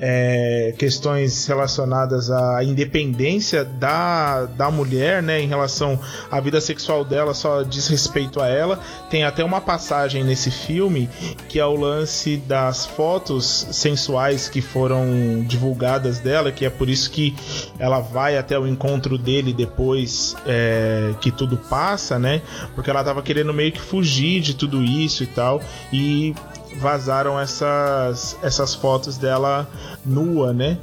é, 0.00 0.74
questões 0.78 1.46
relacionadas 1.46 2.30
à 2.30 2.64
independência 2.64 3.64
da, 3.64 4.46
da 4.46 4.70
mulher, 4.70 5.22
né, 5.22 5.40
em 5.40 5.46
relação 5.46 6.00
à 6.30 6.40
vida 6.40 6.60
sexual 6.60 7.04
dela, 7.04 7.34
só 7.34 7.62
diz 7.62 7.86
respeito 7.88 8.40
a 8.40 8.48
ela. 8.48 8.80
Tem 9.10 9.24
até 9.24 9.44
uma 9.44 9.60
passagem 9.60 10.24
nesse 10.24 10.50
filme 10.50 11.08
que 11.48 11.58
é 11.58 11.66
o 11.66 11.76
lance 11.76 12.38
das 12.38 12.86
fotos 12.86 13.66
sensuais 13.72 14.48
que 14.48 14.62
foram 14.62 15.44
divulgadas 15.46 16.18
dela, 16.18 16.50
que 16.50 16.64
é 16.64 16.70
por 16.70 16.88
isso 16.88 17.10
que 17.10 17.36
ela 17.78 18.00
vai 18.00 18.38
até 18.38 18.58
o 18.58 18.66
encontro 18.66 19.18
dele 19.18 19.52
depois 19.52 20.34
é, 20.46 21.14
que 21.20 21.30
tudo 21.30 21.56
passa, 21.56 22.18
né? 22.18 22.40
Porque 22.74 22.88
ela 22.88 23.04
tava 23.04 23.22
querendo 23.22 23.52
meio 23.52 23.72
que 23.72 23.80
fugir 23.80 24.40
de 24.40 24.54
tudo 24.54 24.82
isso 24.82 25.22
e 25.22 25.26
tal. 25.26 25.60
E 25.92 26.34
vazaram 26.76 27.38
essas, 27.38 28.36
essas 28.42 28.74
fotos 28.74 29.16
dela 29.16 29.68
nua, 30.04 30.52
né? 30.52 30.78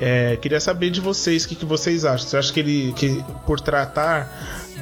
É, 0.00 0.36
queria 0.36 0.60
saber 0.60 0.90
de 0.90 1.00
vocês 1.00 1.44
o 1.44 1.48
que, 1.48 1.54
que 1.54 1.64
vocês 1.64 2.04
acham. 2.04 2.28
Você 2.28 2.36
acha 2.36 2.52
que 2.52 2.60
ele, 2.60 2.92
que 2.92 3.24
por 3.46 3.60
tratar 3.60 4.30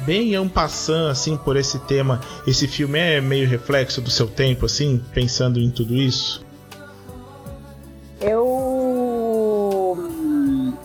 bem 0.05 0.35
en 0.35 0.47
passant, 0.47 1.09
assim, 1.09 1.35
por 1.35 1.57
esse 1.57 1.79
tema, 1.79 2.21
esse 2.45 2.67
filme 2.67 2.99
é 2.99 3.19
meio 3.19 3.47
reflexo 3.47 3.99
do 3.99 4.09
seu 4.09 4.27
tempo, 4.27 4.65
assim, 4.65 5.03
pensando 5.13 5.59
em 5.59 5.69
tudo 5.69 5.95
isso? 5.95 6.45
Eu. 8.21 8.86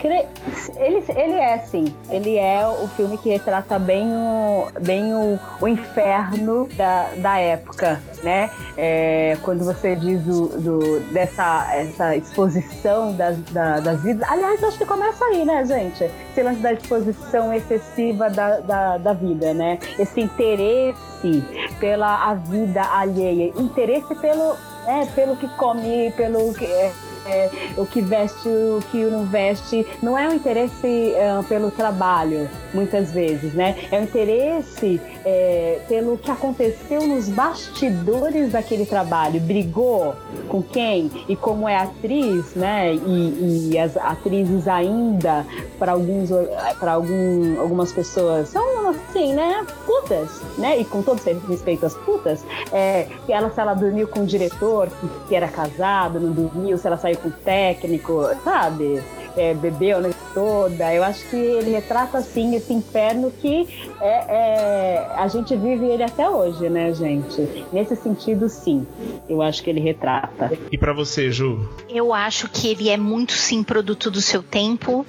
Ele, 0.07 1.03
ele 1.17 1.35
é, 1.35 1.59
sim. 1.59 1.95
Ele 2.11 2.37
é 2.37 2.67
o 2.67 2.89
filme 2.89 3.17
que 3.19 3.29
retrata 3.31 3.79
bem 3.79 4.07
o, 4.09 4.67
bem 4.81 5.15
o, 5.15 5.39
o 5.61 5.69
inferno 5.69 6.69
da, 6.77 7.09
da 7.17 7.39
época, 7.39 8.01
né? 8.23 8.51
É, 8.77 9.37
quando 9.43 9.65
você 9.65 9.95
diz 9.95 10.21
do, 10.23 10.49
do- 10.49 11.01
dessa 11.13 11.69
essa 11.75 12.17
exposição 12.17 13.13
das, 13.15 13.39
da, 13.51 13.81
das 13.81 14.03
vidas. 14.03 14.29
Aliás, 14.31 14.63
acho 14.65 14.79
que 14.79 14.85
começa 14.87 15.25
aí, 15.27 15.45
né, 15.45 15.65
gente? 15.65 16.05
Esse 16.31 16.43
lance 16.43 16.61
da 16.61 16.73
exposição 16.73 17.53
excessiva 17.53 18.29
da, 18.31 18.59
da, 18.61 18.99
da 18.99 19.13
vida, 19.13 19.53
né? 19.55 19.79
Esse 19.99 20.21
interesse 20.21 21.43
pela 21.79 22.29
a 22.31 22.35
vida 22.35 22.83
alheia. 22.83 23.53
Interesse 23.57 24.15
pelo, 24.17 24.57
é, 24.87 25.05
pelo 25.15 25.37
que 25.37 25.49
come, 25.57 26.13
pelo 26.17 26.53
que. 26.55 26.65
é, 26.65 26.93
é, 27.27 27.51
o 27.77 27.87
que 27.87 28.01
veste, 28.01 28.49
o 28.49 28.81
que 28.91 29.05
não 29.05 29.25
veste, 29.25 29.87
não 30.03 30.17
é 30.17 30.29
um 30.29 30.35
interesse 30.35 31.15
ah, 31.17 31.43
pelo 31.49 31.71
trabalho, 31.71 32.49
muitas 32.73 33.13
vezes, 33.13 33.55
né? 33.55 33.77
É 33.91 33.99
um 33.99 34.03
interesse 34.03 35.01
é, 35.25 35.81
pelo 35.89 36.19
que 36.19 36.31
aconteceu 36.31 37.07
nos 37.07 37.29
bastidores 37.29 38.53
daquele 38.53 38.87
trabalho. 38.87 39.41
Brigou 39.41 40.15
com 40.49 40.63
quem 40.63 41.11
e 41.29 41.37
como 41.37 41.69
é 41.69 41.77
atriz, 41.77 42.55
né? 42.55 42.95
E, 42.95 43.71
e 43.73 43.79
as 43.79 43.97
atrizes 43.97 44.69
ainda, 44.69 45.47
para 45.79 45.93
alguns, 45.93 46.31
para 46.79 46.93
algum, 46.93 47.61
algumas 47.61 47.93
pessoas, 47.93 48.49
são 48.49 48.91
assim, 48.91 49.33
né? 49.35 49.67
Putas, 49.87 50.41
né? 50.59 50.79
E 50.79 50.85
com 50.85 51.03
todo 51.03 51.21
respeito 51.49 51.87
às 51.87 51.95
putas, 51.95 52.45
é, 52.73 53.07
que 53.27 53.33
ela, 53.33 53.51
se 53.51 53.61
ela 53.61 53.75
dormiu 53.75 54.09
com 54.09 54.21
o 54.21 54.27
diretor 54.27 54.89
que, 55.29 55.35
era 55.35 55.49
casado, 55.49 56.21
não 56.21 56.33
dormiu, 56.33 56.77
se 56.77 56.87
ela 56.87 56.97
saiu 56.97 57.17
com 57.19 57.29
o 57.29 57.33
técnico, 57.33 58.29
sabe? 58.45 59.03
É, 59.37 59.55
bebeu 59.55 59.99
a 59.99 60.11
toda. 60.35 60.95
Eu 60.95 61.03
acho 61.03 61.27
que 61.31 61.37
ele 61.37 61.71
retrata, 61.71 62.19
assim, 62.19 62.55
esse 62.55 62.73
inferno 62.73 63.31
que 63.41 63.92
é, 64.03 64.25
é, 64.29 65.13
a 65.15 65.29
gente 65.29 65.55
vive 65.55 65.87
ele 65.87 66.03
até 66.03 66.29
hoje, 66.29 66.69
né, 66.69 66.93
gente? 66.93 67.49
Nesse 67.73 67.95
sentido, 67.95 68.49
sim. 68.49 68.85
Eu 69.29 69.41
acho 69.41 69.63
que 69.63 69.71
ele 69.71 69.79
retrata. 69.79 70.51
E 70.73 70.77
pra 70.77 70.93
você, 70.93 71.31
Ju? 71.31 71.69
Eu 71.89 72.13
acho 72.13 72.49
que 72.49 72.67
ele 72.67 72.89
é 72.89 72.97
muito 72.97 73.33
sim 73.33 73.63
produto 73.63 74.11
do 74.11 74.21
seu 74.21 74.43
tempo. 74.43 75.07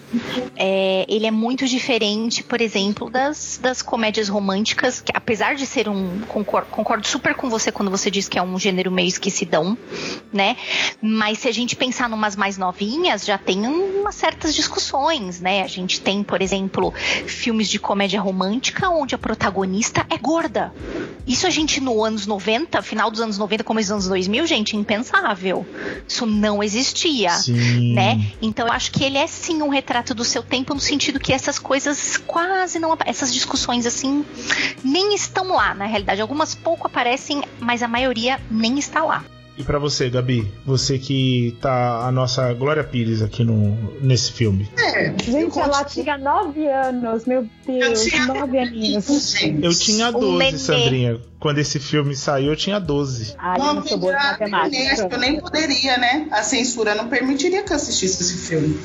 É, 0.55 1.05
ele 1.09 1.25
é 1.25 1.31
muito 1.31 1.65
diferente, 1.67 2.43
por 2.43 2.61
exemplo, 2.61 3.09
das, 3.09 3.59
das 3.59 3.81
comédias 3.81 4.29
românticas, 4.29 5.01
que 5.01 5.11
apesar 5.15 5.55
de 5.55 5.65
ser 5.65 5.89
um. 5.89 6.19
Concordo, 6.27 6.67
concordo 6.69 7.07
super 7.07 7.33
com 7.33 7.49
você 7.49 7.71
quando 7.71 7.89
você 7.89 8.11
diz 8.11 8.29
que 8.29 8.37
é 8.37 8.43
um 8.43 8.59
gênero 8.59 8.91
meio 8.91 9.07
esquecidão, 9.07 9.75
né? 10.31 10.55
Mas 11.01 11.39
se 11.39 11.47
a 11.47 11.51
gente 11.51 11.75
pensar 11.75 12.07
numas 12.07 12.35
mais 12.35 12.59
novinhas, 12.59 13.25
já 13.25 13.39
tem 13.39 13.65
umas 13.65 14.13
certas 14.13 14.53
discussões, 14.53 15.41
né? 15.41 15.63
A 15.63 15.67
gente 15.67 15.99
tem, 15.99 16.21
por 16.23 16.43
exemplo, 16.43 16.93
filmes 17.25 17.67
de 17.67 17.79
comédia 17.79 18.21
romântica 18.21 18.82
onde 18.89 19.15
a 19.15 19.17
protagonista 19.17 20.05
é 20.09 20.17
gorda. 20.17 20.73
Isso 21.25 21.47
a 21.47 21.49
gente 21.49 21.79
no 21.79 22.03
anos 22.03 22.27
90, 22.27 22.81
final 22.81 23.09
dos 23.09 23.21
anos 23.21 23.37
90, 23.37 23.63
começo 23.63 23.87
dos 23.87 23.91
anos 23.93 24.07
2000, 24.07 24.45
gente, 24.45 24.75
impensável. 24.75 25.65
Isso 26.07 26.25
não 26.25 26.61
existia 26.61 27.31
Sim. 27.31 27.93
né? 27.93 28.31
Então 28.41 28.67
eu 28.67 28.73
acho 28.73 28.91
que 28.91 29.03
ele 29.03 29.17
é 29.17 29.27
sim 29.27 29.61
um 29.61 29.69
retrato 29.69 30.13
do 30.13 30.23
seu 30.23 30.43
tempo 30.43 30.73
no 30.73 30.79
sentido 30.79 31.19
que 31.19 31.31
essas 31.31 31.57
coisas 31.57 32.17
quase 32.17 32.79
não 32.79 32.97
essas 33.05 33.33
discussões 33.33 33.85
assim 33.85 34.25
nem 34.83 35.13
estão 35.13 35.47
lá 35.47 35.73
na 35.73 35.85
realidade. 35.85 36.21
Algumas 36.21 36.53
pouco 36.53 36.87
aparecem, 36.87 37.41
mas 37.59 37.81
a 37.81 37.87
maioria 37.87 38.39
nem 38.51 38.77
está 38.77 39.03
lá. 39.03 39.23
E 39.55 39.63
pra 39.63 39.77
você, 39.77 40.09
Gabi? 40.09 40.51
Você 40.65 40.97
que 40.97 41.55
tá 41.61 42.07
a 42.07 42.11
nossa 42.11 42.51
Glória 42.53 42.83
Pires 42.83 43.21
aqui 43.21 43.43
no, 43.43 43.77
nesse 44.01 44.31
filme. 44.31 44.67
É, 44.79 45.09
eu 45.09 45.15
Gente, 45.23 45.59
ela 45.59 45.83
tinha 45.83 46.17
nove 46.17 46.67
anos, 46.67 47.25
meu 47.25 47.41
Eu 47.67 47.79
Deus, 47.79 48.01
tinha 48.03 48.25
nove 48.25 48.57
aninhos. 48.57 49.05
gente. 49.37 49.63
Eu 49.63 49.71
tinha 49.77 50.09
Um 50.09 50.19
12, 50.19 50.37
nenê. 50.39 50.57
Sandrinha. 50.57 51.21
Quando 51.39 51.59
esse 51.59 51.79
filme 51.79 52.15
saiu, 52.15 52.47
eu 52.51 52.55
tinha 52.55 52.79
12. 52.79 53.35
Ah, 53.37 53.55
eu 53.59 53.73
não 53.75 53.85
sou 53.85 53.97
boa 53.99 54.13
de 54.13 54.23
já- 54.23 54.37
nem- 54.39 54.53
acho 54.55 54.69
que 54.71 54.75
eu 55.03 55.09
matemática. 55.09 55.17
nem 55.19 55.39
poderia, 55.39 55.97
né? 55.99 56.27
A 56.31 56.41
censura 56.41 56.95
não 56.95 57.07
permitiria 57.07 57.61
que 57.61 57.71
eu 57.71 57.75
assistisse 57.75 58.23
esse 58.23 58.37
filme. 58.47 58.79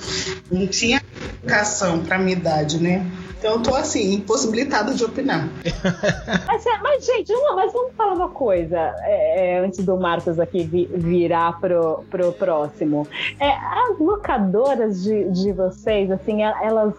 Não 0.51 0.67
tinha 0.67 1.01
educação 1.41 2.01
pra 2.01 2.19
minha 2.19 2.37
idade, 2.37 2.79
né? 2.79 3.07
Então 3.39 3.53
eu 3.53 3.63
tô 3.63 3.75
assim, 3.75 4.15
impossibilitada 4.15 4.93
de 4.93 5.05
opinar. 5.05 5.49
mas, 6.47 6.67
é, 6.67 6.79
mas, 6.83 7.07
gente, 7.07 7.33
não, 7.33 7.55
mas 7.55 7.73
vamos 7.73 7.93
falar 7.95 8.15
uma 8.15 8.29
coisa 8.31 8.77
é, 9.03 9.55
é, 9.55 9.59
antes 9.61 9.85
do 9.85 9.97
Marcos 9.97 10.41
aqui 10.41 10.65
vi, 10.65 10.87
virar 10.93 11.59
pro, 11.61 12.05
pro 12.11 12.33
próximo. 12.33 13.07
É, 13.39 13.51
as 13.51 13.99
locadoras 14.01 15.05
de, 15.05 15.31
de 15.31 15.53
vocês, 15.53 16.11
assim, 16.11 16.43
elas, 16.43 16.95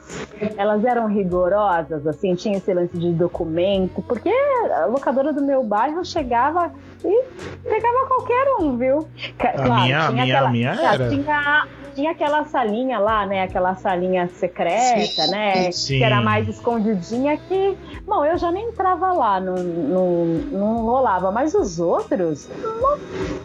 elas 0.55 0.85
eram 0.85 1.07
rigorosas, 1.07 2.07
assim, 2.07 2.33
tinha 2.35 2.57
esse 2.57 2.73
lance 2.73 2.97
de 2.97 3.11
documento, 3.11 4.01
porque 4.07 4.29
a 4.29 4.85
locadora 4.85 5.33
do 5.33 5.41
meu 5.41 5.61
bairro 5.63 6.05
chegava 6.05 6.71
e 7.03 7.23
pegava 7.63 8.07
qualquer 8.07 8.47
um, 8.59 8.77
viu? 8.77 9.07
Claro, 9.37 9.61
a 9.61 9.81
minha, 9.81 9.99
tinha 9.99 10.11
minha, 10.11 10.23
aquela, 10.23 10.51
minha 10.51 10.71
era. 10.71 11.09
Tinha, 11.09 11.67
tinha 11.99 12.11
aquela 12.11 12.45
salinha 12.45 12.97
lá, 12.97 13.25
né? 13.25 13.43
Aquela 13.43 13.75
salinha 13.75 14.29
secreta, 14.29 15.23
sim, 15.23 15.31
né? 15.31 15.71
Sim. 15.71 15.97
Que 15.97 16.03
era 16.03 16.21
mais 16.21 16.47
escondidinha 16.47 17.37
que. 17.37 17.77
Bom, 18.07 18.23
eu 18.23 18.37
já 18.37 18.51
nem 18.51 18.69
entrava 18.69 19.11
lá, 19.11 19.39
não, 19.39 19.55
não, 19.55 20.25
não 20.25 20.85
rolava. 20.85 21.29
Mas 21.29 21.53
os 21.53 21.77
outros. 21.77 22.47
Não. 22.63 22.97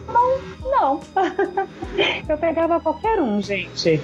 não, 0.07 0.39
não. 0.71 0.99
eu 2.29 2.37
pegava 2.37 2.79
qualquer 2.79 3.19
um, 3.21 3.41
gente. 3.41 4.01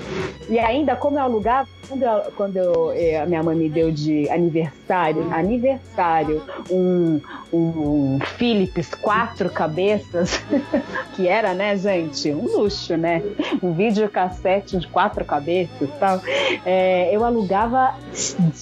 E 0.50 0.60
ainda, 0.60 0.98
como 0.98 1.18
eu 1.18 1.24
alugava, 1.24 1.70
quando, 1.88 2.04
eu, 2.04 2.32
quando 2.36 2.58
eu, 2.58 2.92
eh, 2.94 3.20
a 3.20 3.26
minha 3.26 3.44
mãe 3.44 3.56
me 3.56 3.70
deu 3.70 3.92
de 3.92 4.30
aniversário, 4.30 5.28
aniversário, 5.34 6.42
um, 6.70 7.20
um 7.52 8.20
Philips 8.38 8.94
quatro 8.96 9.50
cabeças, 9.50 10.42
que 11.16 11.28
era, 11.28 11.54
né, 11.54 11.76
gente? 11.76 12.32
Um 12.32 12.46
luxo, 12.46 12.96
né? 12.96 13.22
Um 13.62 13.74
videocassete 13.74 14.41
de 14.66 14.88
quatro 14.88 15.24
cabeças 15.26 15.82
e 15.82 15.88
tal. 16.00 16.22
É, 16.66 17.16
eu 17.16 17.24
alugava 17.24 17.96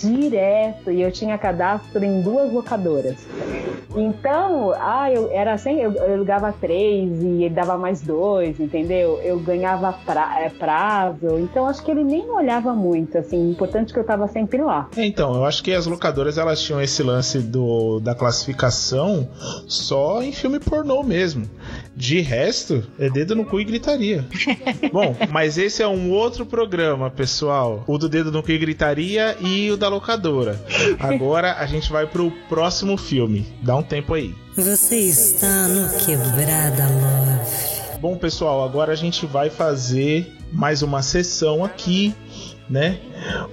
direto 0.02 0.92
e 0.92 1.02
eu 1.02 1.12
tinha 1.12 1.38
cadastro 1.38 2.04
em 2.04 2.22
duas 2.22 2.52
locadoras. 2.52 3.18
Então, 3.96 4.72
ah, 4.78 5.12
eu 5.12 5.30
era 5.32 5.54
assim, 5.54 5.80
eu, 5.82 5.92
eu 5.94 6.14
alugava 6.14 6.54
três 6.54 7.10
e 7.24 7.50
dava 7.50 7.78
mais 7.78 8.02
dois, 8.02 8.60
entendeu? 8.60 9.20
Eu 9.24 9.40
ganhava 9.40 9.94
pra, 10.06 10.42
é, 10.42 10.50
prazo. 10.50 11.40
Então, 11.40 11.68
acho 11.68 11.84
que 11.84 11.90
ele 11.90 12.04
nem 12.04 12.30
olhava 12.30 12.74
muito, 12.74 13.18
assim. 13.18 13.50
Importante 13.50 13.92
que 13.92 14.00
eu 14.00 14.04
tava 14.04 14.28
sempre 14.28 14.62
lá. 14.62 14.90
É, 14.96 15.06
então, 15.06 15.34
eu 15.34 15.46
acho 15.46 15.64
que 15.64 15.74
as 15.74 15.88
locadoras 15.88 16.38
elas 16.38 16.62
tinham 16.62 16.82
esse 16.82 17.02
lance 17.02 17.40
do, 17.40 18.00
da 18.00 18.14
classificação 18.14 19.28
só 19.68 20.22
em 20.22 20.32
filme 20.32 20.60
pornô 20.60 21.02
mesmo. 21.02 21.50
De 21.96 22.22
resto, 22.22 22.84
é 22.98 23.10
dedo 23.10 23.36
no 23.36 23.46
cu 23.46 23.60
e 23.60 23.66
gritaria. 23.66 24.26
Bom, 24.94 25.16
mas 25.32 25.58
esse 25.58 25.69
é 25.78 25.88
um 25.88 26.10
outro 26.10 26.46
programa, 26.46 27.12
pessoal. 27.12 27.84
O 27.86 27.98
do 27.98 28.10
dedo 28.10 28.32
no 28.32 28.42
cu 28.42 28.52
e 28.52 28.58
gritaria 28.58 29.38
e 29.40 29.70
o 29.70 29.78
da 29.78 29.88
locadora. 29.88 30.60
Agora 31.00 31.54
a 31.60 31.66
gente 31.68 31.92
vai 31.92 32.08
pro 32.08 32.32
próximo 32.50 32.98
filme. 32.98 33.46
Dá 33.62 33.76
um 33.76 33.84
tempo 33.84 34.16
aí. 34.16 34.34
Você 34.56 34.96
está 34.96 35.68
no 35.68 35.88
Quebrada 36.00 36.88
Love. 36.88 38.00
Bom, 38.02 38.18
pessoal, 38.18 38.64
agora 38.64 38.94
a 38.94 38.96
gente 38.96 39.26
vai 39.26 39.50
fazer 39.50 40.34
mais 40.52 40.82
uma 40.82 41.02
sessão 41.02 41.64
aqui, 41.64 42.16
né? 42.70 43.00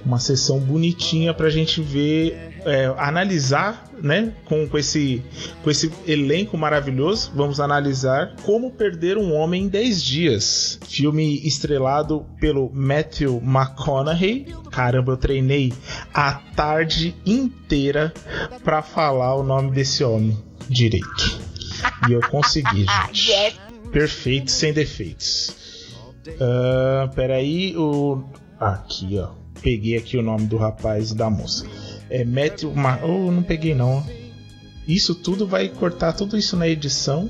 Uma 0.05 0.19
sessão 0.19 0.59
bonitinha 0.59 1.33
pra 1.33 1.49
gente 1.49 1.81
ver 1.81 2.46
é, 2.67 2.93
analisar, 2.97 3.89
né, 4.01 4.33
com, 4.45 4.67
com, 4.67 4.77
esse, 4.77 5.23
com 5.63 5.71
esse 5.71 5.91
elenco 6.05 6.57
maravilhoso, 6.57 7.31
vamos 7.33 7.61
analisar 7.61 8.35
Como 8.43 8.71
Perder 8.71 9.17
um 9.17 9.33
Homem 9.33 9.63
em 9.63 9.67
10 9.69 10.03
Dias. 10.03 10.79
Filme 10.85 11.47
estrelado 11.47 12.25
pelo 12.39 12.69
Matthew 12.73 13.41
McConaughey. 13.41 14.53
Caramba, 14.69 15.13
eu 15.13 15.17
treinei 15.17 15.73
a 16.13 16.33
tarde 16.55 17.15
inteira 17.25 18.13
para 18.63 18.81
falar 18.81 19.35
o 19.35 19.43
nome 19.43 19.71
desse 19.71 20.03
homem 20.03 20.37
direito. 20.69 21.39
E 22.09 22.11
eu 22.11 22.21
consegui, 22.29 22.85
gente. 23.13 23.59
Perfeito, 23.91 24.51
sem 24.51 24.73
defeitos. 24.73 25.55
Uh, 26.27 27.13
peraí, 27.15 27.75
o. 27.77 28.21
Aqui, 28.59 29.17
ó. 29.17 29.29
Peguei 29.61 29.97
aqui 29.97 30.17
o 30.17 30.21
nome 30.21 30.45
do 30.45 30.57
rapaz 30.57 31.11
e 31.11 31.15
da 31.15 31.29
moça. 31.29 31.65
É 32.09 32.23
Matthew. 32.23 32.73
Ma... 32.73 32.99
Oh, 33.03 33.31
não 33.31 33.43
peguei 33.43 33.73
não. 33.73 34.05
Isso 34.87 35.13
tudo 35.13 35.45
vai 35.45 35.67
cortar 35.67 36.13
tudo 36.13 36.37
isso 36.37 36.55
na 36.55 36.67
edição. 36.67 37.29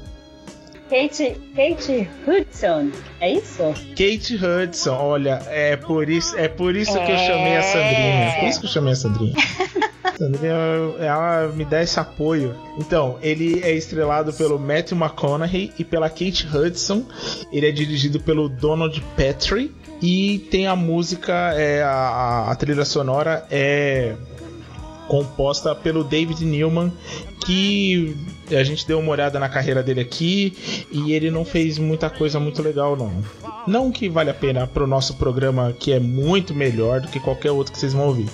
Kate, 0.89 1.35
Kate 1.53 2.09
Hudson, 2.25 2.91
é 3.19 3.33
isso? 3.33 3.73
Kate 3.89 4.35
Hudson, 4.37 4.93
olha, 4.93 5.41
é 5.47 5.75
por 5.75 6.09
isso, 6.09 6.37
é 6.37 6.47
por 6.47 6.77
isso 6.77 6.97
é... 6.97 7.05
que 7.05 7.11
eu 7.11 7.17
chamei 7.17 7.57
a 7.57 7.61
Sandrinha. 7.61 8.35
Por 8.39 8.47
isso 8.47 8.59
que 8.61 8.65
eu 8.67 8.69
chamei 8.69 8.93
a 8.93 8.95
Sandrinha. 8.95 9.33
Sandrinha, 10.17 10.53
ela 10.99 11.51
me 11.53 11.65
dá 11.65 11.83
esse 11.83 11.99
apoio. 11.99 12.55
Então, 12.77 13.19
ele 13.21 13.61
é 13.63 13.73
estrelado 13.73 14.31
pelo 14.33 14.57
Matthew 14.57 14.97
McConaughey 14.97 15.73
e 15.77 15.83
pela 15.83 16.09
Kate 16.09 16.47
Hudson. 16.47 17.03
Ele 17.51 17.67
é 17.67 17.71
dirigido 17.71 18.21
pelo 18.21 18.47
Donald 18.47 18.99
Petrie 19.17 19.75
e 20.01 20.39
tem 20.49 20.67
a 20.67 20.75
música, 20.75 21.33
é, 21.53 21.83
a, 21.83 22.49
a 22.49 22.55
trilha 22.55 22.85
sonora 22.85 23.45
é 23.51 24.15
composta 25.07 25.73
pelo 25.73 26.03
David 26.03 26.45
Newman, 26.45 26.91
que 27.45 28.15
a 28.51 28.63
gente 28.63 28.85
deu 28.85 28.99
uma 28.99 29.11
olhada 29.11 29.39
na 29.39 29.49
carreira 29.49 29.81
dele 29.81 30.01
aqui 30.01 30.85
e 30.91 31.13
ele 31.13 31.31
não 31.31 31.45
fez 31.45 31.77
muita 31.77 32.09
coisa 32.09 32.39
muito 32.39 32.61
legal, 32.61 32.95
não. 32.95 33.11
Não 33.65 33.91
que 33.91 34.07
vale 34.07 34.29
a 34.29 34.33
pena 34.33 34.65
para 34.67 34.83
o 34.83 34.87
nosso 34.87 35.15
programa, 35.15 35.73
que 35.77 35.91
é 35.91 35.99
muito 35.99 36.53
melhor 36.53 37.01
do 37.01 37.07
que 37.07 37.19
qualquer 37.19 37.51
outro 37.51 37.73
que 37.73 37.79
vocês 37.79 37.93
vão 37.93 38.07
ouvir. 38.07 38.29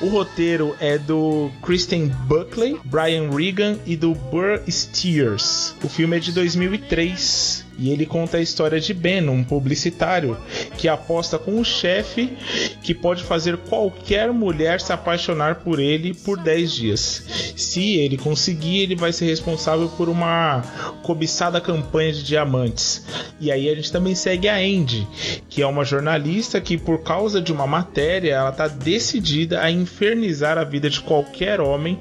O 0.00 0.08
roteiro 0.08 0.74
é 0.80 0.98
do 0.98 1.50
Kristen 1.62 2.08
Buckley, 2.26 2.78
Brian 2.84 3.30
Regan 3.30 3.78
e 3.86 3.96
do 3.96 4.14
Burr 4.14 4.60
Steers. 4.68 5.74
O 5.82 5.88
filme 5.88 6.16
é 6.16 6.20
de 6.20 6.32
2003 6.32 7.63
e 7.78 7.90
ele 7.90 8.06
conta 8.06 8.36
a 8.36 8.40
história 8.40 8.80
de 8.80 8.94
Ben, 8.94 9.28
um 9.28 9.42
publicitário 9.42 10.36
que 10.78 10.88
aposta 10.88 11.38
com 11.38 11.52
um 11.52 11.64
chefe 11.64 12.36
que 12.82 12.94
pode 12.94 13.22
fazer 13.22 13.56
qualquer 13.56 14.32
mulher 14.32 14.80
se 14.80 14.92
apaixonar 14.92 15.56
por 15.56 15.80
ele 15.80 16.14
por 16.14 16.38
10 16.38 16.72
dias. 16.72 17.54
Se 17.56 17.96
ele 17.96 18.16
conseguir, 18.16 18.80
ele 18.80 18.96
vai 18.96 19.12
ser 19.12 19.26
responsável 19.26 19.88
por 19.88 20.08
uma 20.08 20.62
cobiçada 21.02 21.60
campanha 21.60 22.12
de 22.12 22.22
diamantes. 22.22 23.04
E 23.40 23.50
aí 23.50 23.68
a 23.68 23.74
gente 23.74 23.90
também 23.90 24.14
segue 24.14 24.48
a 24.48 24.56
Andy, 24.56 25.06
que 25.48 25.62
é 25.62 25.66
uma 25.66 25.84
jornalista 25.84 26.60
que 26.60 26.78
por 26.78 27.02
causa 27.02 27.40
de 27.40 27.52
uma 27.52 27.66
matéria, 27.66 28.34
ela 28.34 28.50
está 28.50 28.68
decidida 28.68 29.60
a 29.60 29.70
infernizar 29.70 30.58
a 30.58 30.64
vida 30.64 30.88
de 30.88 31.00
qualquer 31.00 31.60
homem 31.60 31.98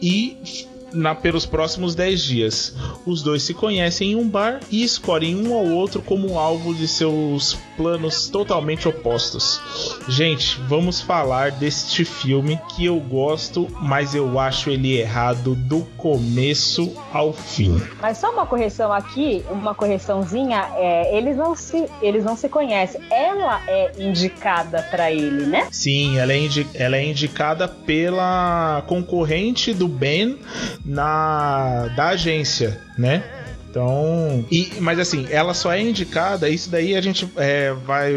e 0.00 0.66
na, 0.94 1.14
pelos 1.14 1.44
próximos 1.44 1.94
10 1.94 2.22
dias. 2.22 2.74
Os 3.04 3.22
dois 3.22 3.42
se 3.42 3.52
conhecem 3.52 4.12
em 4.12 4.16
um 4.16 4.28
bar 4.28 4.60
e 4.70 4.82
escolhem 4.82 5.36
um 5.36 5.54
ao 5.54 5.66
outro 5.66 6.00
como 6.00 6.38
alvo 6.38 6.74
de 6.74 6.86
seus 6.88 7.58
planos 7.76 8.28
totalmente 8.28 8.88
opostos. 8.88 9.60
Gente, 10.08 10.58
vamos 10.68 11.00
falar 11.00 11.50
deste 11.50 12.04
filme 12.04 12.58
que 12.70 12.86
eu 12.86 12.98
gosto, 13.00 13.68
mas 13.80 14.14
eu 14.14 14.38
acho 14.38 14.70
ele 14.70 14.98
errado 14.98 15.54
do 15.54 15.80
começo 15.96 16.94
ao 17.12 17.32
fim. 17.32 17.80
Mas 18.00 18.18
só 18.18 18.30
uma 18.30 18.46
correção 18.46 18.92
aqui, 18.92 19.44
uma 19.50 19.74
correçãozinha, 19.74 20.68
é, 20.76 21.16
eles 21.16 21.36
não 21.36 21.54
se 21.54 21.84
eles 22.00 22.24
não 22.24 22.36
se 22.36 22.48
conhecem. 22.48 23.00
Ela 23.10 23.60
é 23.66 23.92
indicada 23.98 24.82
para 24.90 25.10
ele, 25.10 25.46
né? 25.46 25.68
Sim, 25.70 26.18
ela 26.18 26.32
é, 26.32 26.38
indi 26.38 26.66
ela 26.74 26.96
é 26.96 27.04
indicada 27.04 27.66
pela 27.66 28.82
concorrente 28.86 29.72
do 29.72 29.88
Ben 29.88 30.38
na 30.84 31.88
da 31.96 32.08
agência, 32.08 32.80
né? 32.98 33.24
Então, 33.74 34.46
e, 34.52 34.74
mas 34.78 35.00
assim, 35.00 35.26
ela 35.30 35.52
só 35.52 35.72
é 35.72 35.80
indicada, 35.80 36.48
isso 36.48 36.70
daí 36.70 36.94
a 36.94 37.00
gente 37.00 37.28
é, 37.36 37.72
vai, 37.72 38.12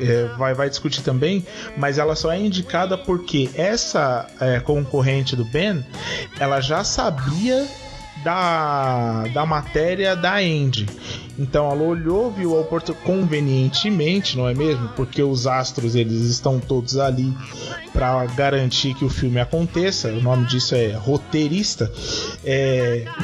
é, 0.00 0.34
vai, 0.38 0.54
vai 0.54 0.70
discutir 0.70 1.02
também, 1.02 1.44
mas 1.76 1.98
ela 1.98 2.16
só 2.16 2.32
é 2.32 2.38
indicada 2.38 2.96
porque 2.96 3.50
essa 3.54 4.26
é, 4.40 4.60
concorrente 4.60 5.36
do 5.36 5.44
Ben, 5.44 5.84
ela 6.40 6.58
já 6.62 6.82
sabia 6.84 7.68
da, 8.24 9.24
da 9.34 9.44
matéria 9.44 10.16
da 10.16 10.36
Andy. 10.36 10.86
Então 11.38 11.70
ela 11.70 11.82
olhou, 11.82 12.30
viu 12.30 12.56
a 12.56 12.60
oportunidade 12.60 13.04
convenientemente, 13.04 14.36
não 14.36 14.48
é 14.48 14.54
mesmo? 14.54 14.88
Porque 14.90 15.22
os 15.22 15.46
astros 15.46 15.94
eles 15.94 16.22
estão 16.22 16.60
todos 16.60 16.96
ali 16.96 17.32
para 17.92 18.24
garantir 18.26 18.94
que 18.94 19.04
o 19.04 19.08
filme 19.08 19.40
aconteça. 19.40 20.08
O 20.08 20.20
nome 20.20 20.46
disso 20.46 20.74
é 20.74 20.92
roteirista. 20.92 21.90
É... 22.44 23.04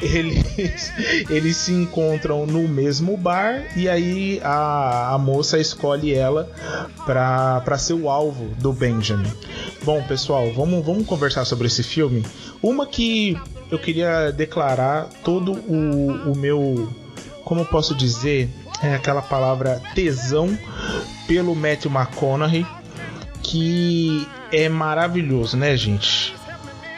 eles, 0.00 0.92
eles 1.28 1.56
se 1.56 1.72
encontram 1.72 2.46
no 2.46 2.68
mesmo 2.68 3.16
bar 3.16 3.64
e 3.76 3.88
aí 3.88 4.40
a, 4.42 5.14
a 5.14 5.18
moça 5.18 5.58
escolhe 5.58 6.14
ela 6.14 6.50
para 7.04 7.78
ser 7.78 7.94
o 7.94 8.08
alvo 8.08 8.54
do 8.56 8.72
Benjamin. 8.72 9.30
Bom, 9.84 10.02
pessoal, 10.02 10.52
vamos, 10.52 10.84
vamos 10.84 11.06
conversar 11.06 11.44
sobre 11.44 11.66
esse 11.66 11.82
filme. 11.82 12.24
Uma 12.62 12.86
que 12.86 13.36
eu 13.70 13.78
queria 13.78 14.30
declarar 14.32 15.08
todo 15.24 15.52
o, 15.52 16.32
o 16.32 16.36
meu. 16.36 16.88
Como 17.44 17.60
eu 17.60 17.66
posso 17.66 17.94
dizer? 17.94 18.50
É 18.82 18.94
aquela 18.94 19.22
palavra 19.22 19.82
tesão 19.94 20.56
pelo 21.26 21.54
Matthew 21.54 21.90
McConaughey. 21.90 22.66
que 23.42 24.28
é 24.52 24.68
maravilhoso, 24.68 25.56
né, 25.56 25.76
gente? 25.76 26.34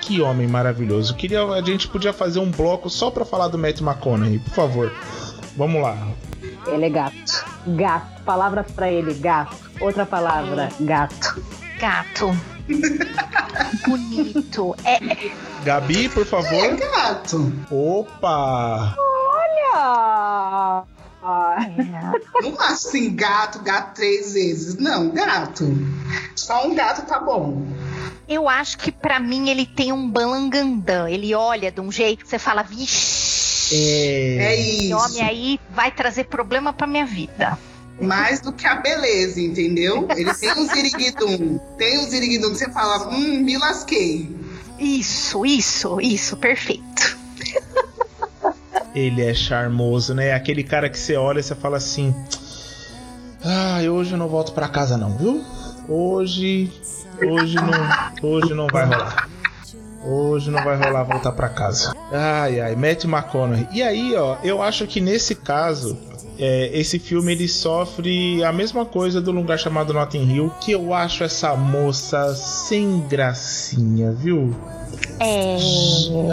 Que 0.00 0.20
homem 0.20 0.46
maravilhoso. 0.46 1.14
Queria, 1.14 1.44
a 1.44 1.62
gente 1.62 1.88
podia 1.88 2.12
fazer 2.12 2.38
um 2.40 2.50
bloco 2.50 2.90
só 2.90 3.10
para 3.10 3.24
falar 3.24 3.48
do 3.48 3.58
Matt 3.58 3.80
McConaughey, 3.80 4.38
por 4.40 4.52
favor. 4.54 4.92
Vamos 5.56 5.82
lá. 5.82 5.96
Ele 6.66 6.86
é 6.86 6.90
gato. 6.90 7.44
Gato. 7.66 8.22
Palavra 8.22 8.64
para 8.64 8.90
ele, 8.90 9.14
gato. 9.14 9.56
Outra 9.80 10.04
palavra, 10.06 10.68
gato. 10.80 11.42
Gato. 11.80 12.30
Bonito. 13.88 14.74
É, 14.84 14.98
Gabi, 15.64 16.08
por 16.08 16.22
É 16.22 16.24
favor. 16.26 16.76
gato. 16.76 17.52
Opa! 17.70 18.94
Olha! 18.98 20.84
Ah, 21.22 21.56
é. 21.58 22.42
Não 22.42 22.60
assim, 22.60 23.14
gato, 23.14 23.60
gato 23.60 23.94
três 23.96 24.32
vezes. 24.32 24.76
Não, 24.76 25.10
gato. 25.10 25.64
Só 26.34 26.66
um 26.66 26.74
gato 26.74 27.06
tá 27.06 27.18
bom. 27.18 27.66
Eu 28.28 28.48
acho 28.48 28.78
que 28.78 28.90
pra 28.92 29.18
mim 29.20 29.48
ele 29.50 29.66
tem 29.66 29.92
um 29.92 30.08
balangandã. 30.08 31.08
Ele 31.10 31.34
olha 31.34 31.70
de 31.70 31.80
um 31.80 31.90
jeito 31.92 32.24
que 32.24 32.30
você 32.30 32.38
fala, 32.38 32.62
vixe, 32.62 33.74
É 33.74 34.44
É. 34.44 34.60
esse 34.60 34.86
isso. 34.86 34.96
homem 34.96 35.22
aí 35.22 35.60
vai 35.70 35.90
trazer 35.90 36.24
problema 36.24 36.72
pra 36.72 36.86
minha 36.86 37.04
vida. 37.04 37.58
Mais 38.00 38.40
do 38.40 38.52
que 38.52 38.66
a 38.66 38.76
beleza, 38.76 39.40
entendeu? 39.40 40.06
Ele 40.16 40.32
tem 40.34 40.52
um 40.52 40.66
ziriguidum. 40.66 41.58
Tem 41.76 41.98
um 41.98 42.08
ziriguidum 42.08 42.50
que 42.52 42.58
você 42.58 42.70
fala, 42.70 43.08
hum, 43.08 43.40
me 43.42 43.58
lasquei. 43.58 44.28
Isso, 44.78 45.44
isso, 45.44 46.00
isso, 46.00 46.36
perfeito. 46.38 47.18
Ele 48.94 49.22
é 49.22 49.34
charmoso, 49.34 50.14
né? 50.14 50.32
Aquele 50.32 50.64
cara 50.64 50.88
que 50.88 50.98
você 50.98 51.16
olha 51.16 51.40
e 51.40 51.42
você 51.42 51.54
fala 51.54 51.76
assim: 51.76 52.14
Ah, 53.44 53.78
hoje 53.90 54.12
eu 54.12 54.18
não 54.18 54.28
volto 54.28 54.52
pra 54.52 54.68
casa, 54.68 54.96
não, 54.96 55.16
viu? 55.16 55.44
Hoje. 55.88 56.72
Hoje 57.22 57.56
não, 57.56 58.30
hoje 58.30 58.54
não 58.54 58.66
vai 58.66 58.86
rolar. 58.86 59.28
Hoje 60.02 60.50
não 60.50 60.64
vai 60.64 60.76
rolar 60.76 61.02
voltar 61.04 61.32
pra 61.32 61.50
casa. 61.50 61.94
Ai, 62.10 62.58
ai, 62.58 62.74
Matt 62.74 63.04
McConaughey. 63.04 63.68
E 63.70 63.82
aí, 63.82 64.14
ó, 64.16 64.38
eu 64.42 64.62
acho 64.62 64.86
que 64.86 65.00
nesse 65.00 65.34
caso, 65.34 65.98
é, 66.42 66.70
esse 66.72 66.98
filme 66.98 67.32
ele 67.32 67.46
sofre 67.46 68.42
a 68.42 68.50
mesma 68.50 68.86
coisa 68.86 69.20
do 69.20 69.30
lugar 69.30 69.58
chamado 69.58 69.92
Notting 69.92 70.24
Hill, 70.24 70.50
que 70.58 70.72
eu 70.72 70.94
acho 70.94 71.22
essa 71.22 71.54
moça 71.54 72.34
sem 72.34 73.00
gracinha, 73.00 74.10
viu? 74.10 74.56
É. 75.20 75.58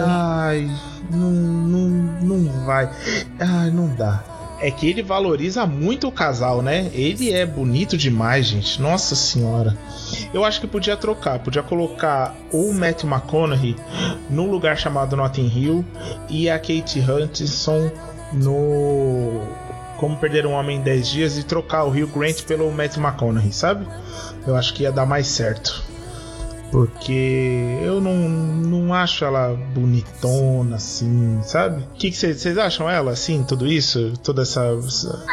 Ai, 0.06 0.70
não, 1.10 1.30
não, 1.30 1.88
não 2.22 2.64
vai. 2.64 2.90
Ai, 3.38 3.70
não 3.70 3.94
dá. 3.94 4.24
É 4.60 4.70
que 4.70 4.88
ele 4.88 5.02
valoriza 5.02 5.66
muito 5.66 6.08
o 6.08 6.12
casal, 6.12 6.62
né? 6.62 6.90
Ele 6.94 7.30
é 7.30 7.44
bonito 7.44 7.96
demais, 7.96 8.46
gente. 8.46 8.80
Nossa 8.80 9.14
senhora. 9.14 9.76
Eu 10.32 10.42
acho 10.42 10.58
que 10.58 10.66
podia 10.66 10.96
trocar. 10.96 11.38
Podia 11.40 11.62
colocar 11.62 12.34
o 12.50 12.72
Matt 12.72 13.04
McConaughey 13.04 13.76
no 14.30 14.50
lugar 14.50 14.78
chamado 14.78 15.14
Notting 15.14 15.52
Hill 15.54 15.84
e 16.30 16.48
a 16.48 16.58
Kate 16.58 16.98
Hudson 16.98 17.90
no 18.32 19.42
Como 19.98 20.16
Perder 20.16 20.46
um 20.46 20.52
Homem 20.52 20.78
em 20.78 20.82
10 20.82 21.08
Dias 21.08 21.38
e 21.38 21.42
trocar 21.42 21.84
o 21.84 21.90
Hugh 21.90 22.06
Grant 22.14 22.42
pelo 22.44 22.70
Matt 22.72 22.96
McConaughey, 22.96 23.52
sabe? 23.52 23.86
Eu 24.46 24.56
acho 24.56 24.72
que 24.72 24.84
ia 24.84 24.92
dar 24.92 25.04
mais 25.04 25.26
certo. 25.26 25.82
Porque 26.70 27.78
eu 27.82 27.98
não, 28.00 28.14
não 28.28 28.92
acho 28.94 29.24
ela 29.24 29.56
bonitona 29.74 30.76
assim, 30.76 31.40
sabe? 31.42 31.82
O 31.82 31.94
que 31.96 32.12
vocês 32.12 32.58
acham 32.58 32.88
ela 32.90 33.10
assim, 33.12 33.42
tudo 33.42 33.66
isso? 33.66 34.12
Toda 34.22 34.42
essa. 34.42 34.60
essa- 34.86 35.24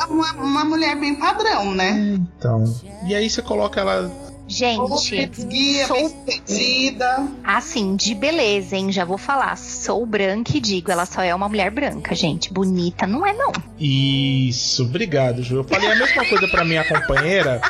É 0.00 0.04
uma, 0.04 0.32
uma 0.34 0.64
mulher 0.64 0.94
bem 1.00 1.14
padrão, 1.14 1.74
né? 1.74 2.18
Então. 2.18 2.64
E 3.06 3.14
aí 3.14 3.28
você 3.30 3.40
coloca 3.40 3.80
ela. 3.80 4.10
Gente, 4.46 5.42
guia, 5.46 5.86
sou- 5.86 6.08
sucedida. 6.08 7.26
assim, 7.42 7.96
de 7.96 8.14
beleza, 8.14 8.76
hein? 8.76 8.92
Já 8.92 9.04
vou 9.04 9.16
falar. 9.18 9.56
Sou 9.56 10.04
branca 10.04 10.56
e 10.56 10.60
digo, 10.60 10.90
ela 10.92 11.06
só 11.06 11.22
é 11.22 11.34
uma 11.34 11.48
mulher 11.48 11.70
branca, 11.70 12.14
gente. 12.14 12.52
Bonita 12.52 13.06
não 13.06 13.26
é, 13.26 13.32
não. 13.32 13.52
Isso, 13.78 14.82
obrigado, 14.84 15.42
Ju. 15.42 15.56
Eu 15.56 15.64
falei 15.64 15.90
a 15.90 15.96
mesma 15.96 16.24
coisa 16.26 16.46
pra 16.48 16.64
minha 16.64 16.84
companheira, 16.84 17.60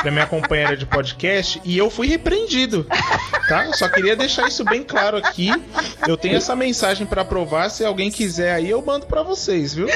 pra 0.00 0.10
minha 0.10 0.26
companheira 0.26 0.76
de 0.76 0.86
podcast, 0.86 1.60
e 1.64 1.76
eu 1.76 1.90
fui 1.90 2.08
repreendido. 2.08 2.86
Tá? 3.48 3.66
Eu 3.66 3.74
só 3.74 3.88
queria 3.88 4.16
deixar 4.16 4.48
isso 4.48 4.64
bem 4.64 4.82
claro 4.82 5.16
aqui. 5.18 5.50
Eu 6.08 6.16
tenho 6.16 6.36
essa 6.36 6.56
mensagem 6.56 7.06
pra 7.06 7.24
provar. 7.24 7.68
Se 7.70 7.84
alguém 7.84 8.10
quiser 8.10 8.54
aí, 8.54 8.70
eu 8.70 8.80
mando 8.84 9.06
pra 9.06 9.22
vocês, 9.22 9.74
viu? 9.74 9.86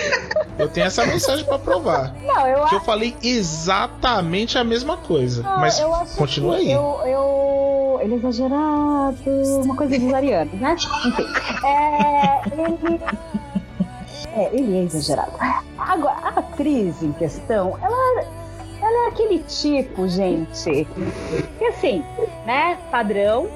Eu 0.59 0.68
tenho 0.68 0.87
essa 0.87 1.05
mensagem 1.07 1.45
pra 1.45 1.59
provar. 1.59 2.14
não, 2.22 2.47
eu 2.47 2.64
Que 2.66 2.74
eu 2.74 2.80
falei 2.80 3.14
exatamente 3.22 4.59
a 4.59 4.64
mesma 4.64 4.97
coisa. 4.97 5.43
Não, 5.43 5.61
Mas 5.61 5.78
eu 5.78 5.95
acho 5.95 6.14
continua 6.27 6.57
aí. 6.57 6.70
Eu, 6.72 7.01
eu- 7.07 7.99
Ele 8.03 8.14
é 8.14 8.16
exagerado, 8.18 9.16
uma 9.64 9.74
coisa 9.77 9.99
dos 9.99 10.12
arianos, 10.12 10.53
né? 10.61 10.77
Enfim. 11.07 11.27
É, 11.64 12.43
ele. 12.53 13.01
É, 14.37 14.51
ele 14.53 14.79
é 14.79 14.83
exagerado. 14.83 15.33
Agora, 15.79 16.16
a 16.22 16.29
atriz 16.41 17.03
em 17.03 17.12
questão, 17.12 17.79
ela, 17.83 18.24
ela 18.83 19.07
é 19.07 19.09
aquele 19.09 19.39
tipo, 19.45 20.07
gente, 20.09 20.87
que 21.59 21.64
assim, 21.64 22.05
né? 22.45 22.77
Padrão, 22.91 23.49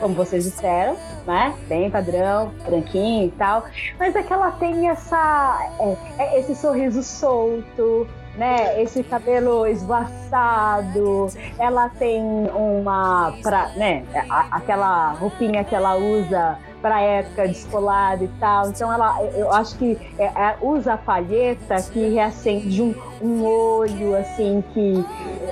como 0.00 0.14
vocês 0.14 0.44
disseram, 0.44 0.96
né? 1.26 1.52
Bem 1.68 1.90
padrão, 1.90 2.52
branquinho 2.64 3.26
e 3.26 3.30
tal. 3.32 3.64
Mas 3.98 4.14
é 4.14 4.22
que 4.22 4.32
ela 4.32 4.52
tem 4.52 4.88
essa, 4.88 5.58
é, 5.80 5.96
é 6.22 6.38
esse 6.40 6.54
sorriso 6.54 7.02
solto, 7.02 8.06
né? 8.36 8.80
Esse 8.82 9.02
cabelo 9.02 9.66
esvoaçado. 9.66 11.28
Ela 11.58 11.88
tem 11.88 12.22
uma, 12.54 13.34
pra, 13.42 13.68
né? 13.76 14.04
aquela 14.50 15.12
roupinha 15.12 15.64
que 15.64 15.74
ela 15.74 15.96
usa 15.96 16.58
para 16.84 17.00
época 17.00 17.48
descolada 17.48 18.22
e 18.22 18.28
tal. 18.38 18.68
Então 18.68 18.92
ela, 18.92 19.18
eu 19.34 19.50
acho 19.50 19.78
que 19.78 19.98
é, 20.18 20.24
é, 20.24 20.56
usa 20.60 20.92
a 20.92 20.98
palheta 20.98 21.76
que 21.90 22.10
reacende 22.10 22.82
um, 22.82 22.94
um 23.24 23.44
olho 23.44 24.16
assim 24.16 24.62
que 24.72 25.04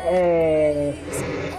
é, 0.04 0.94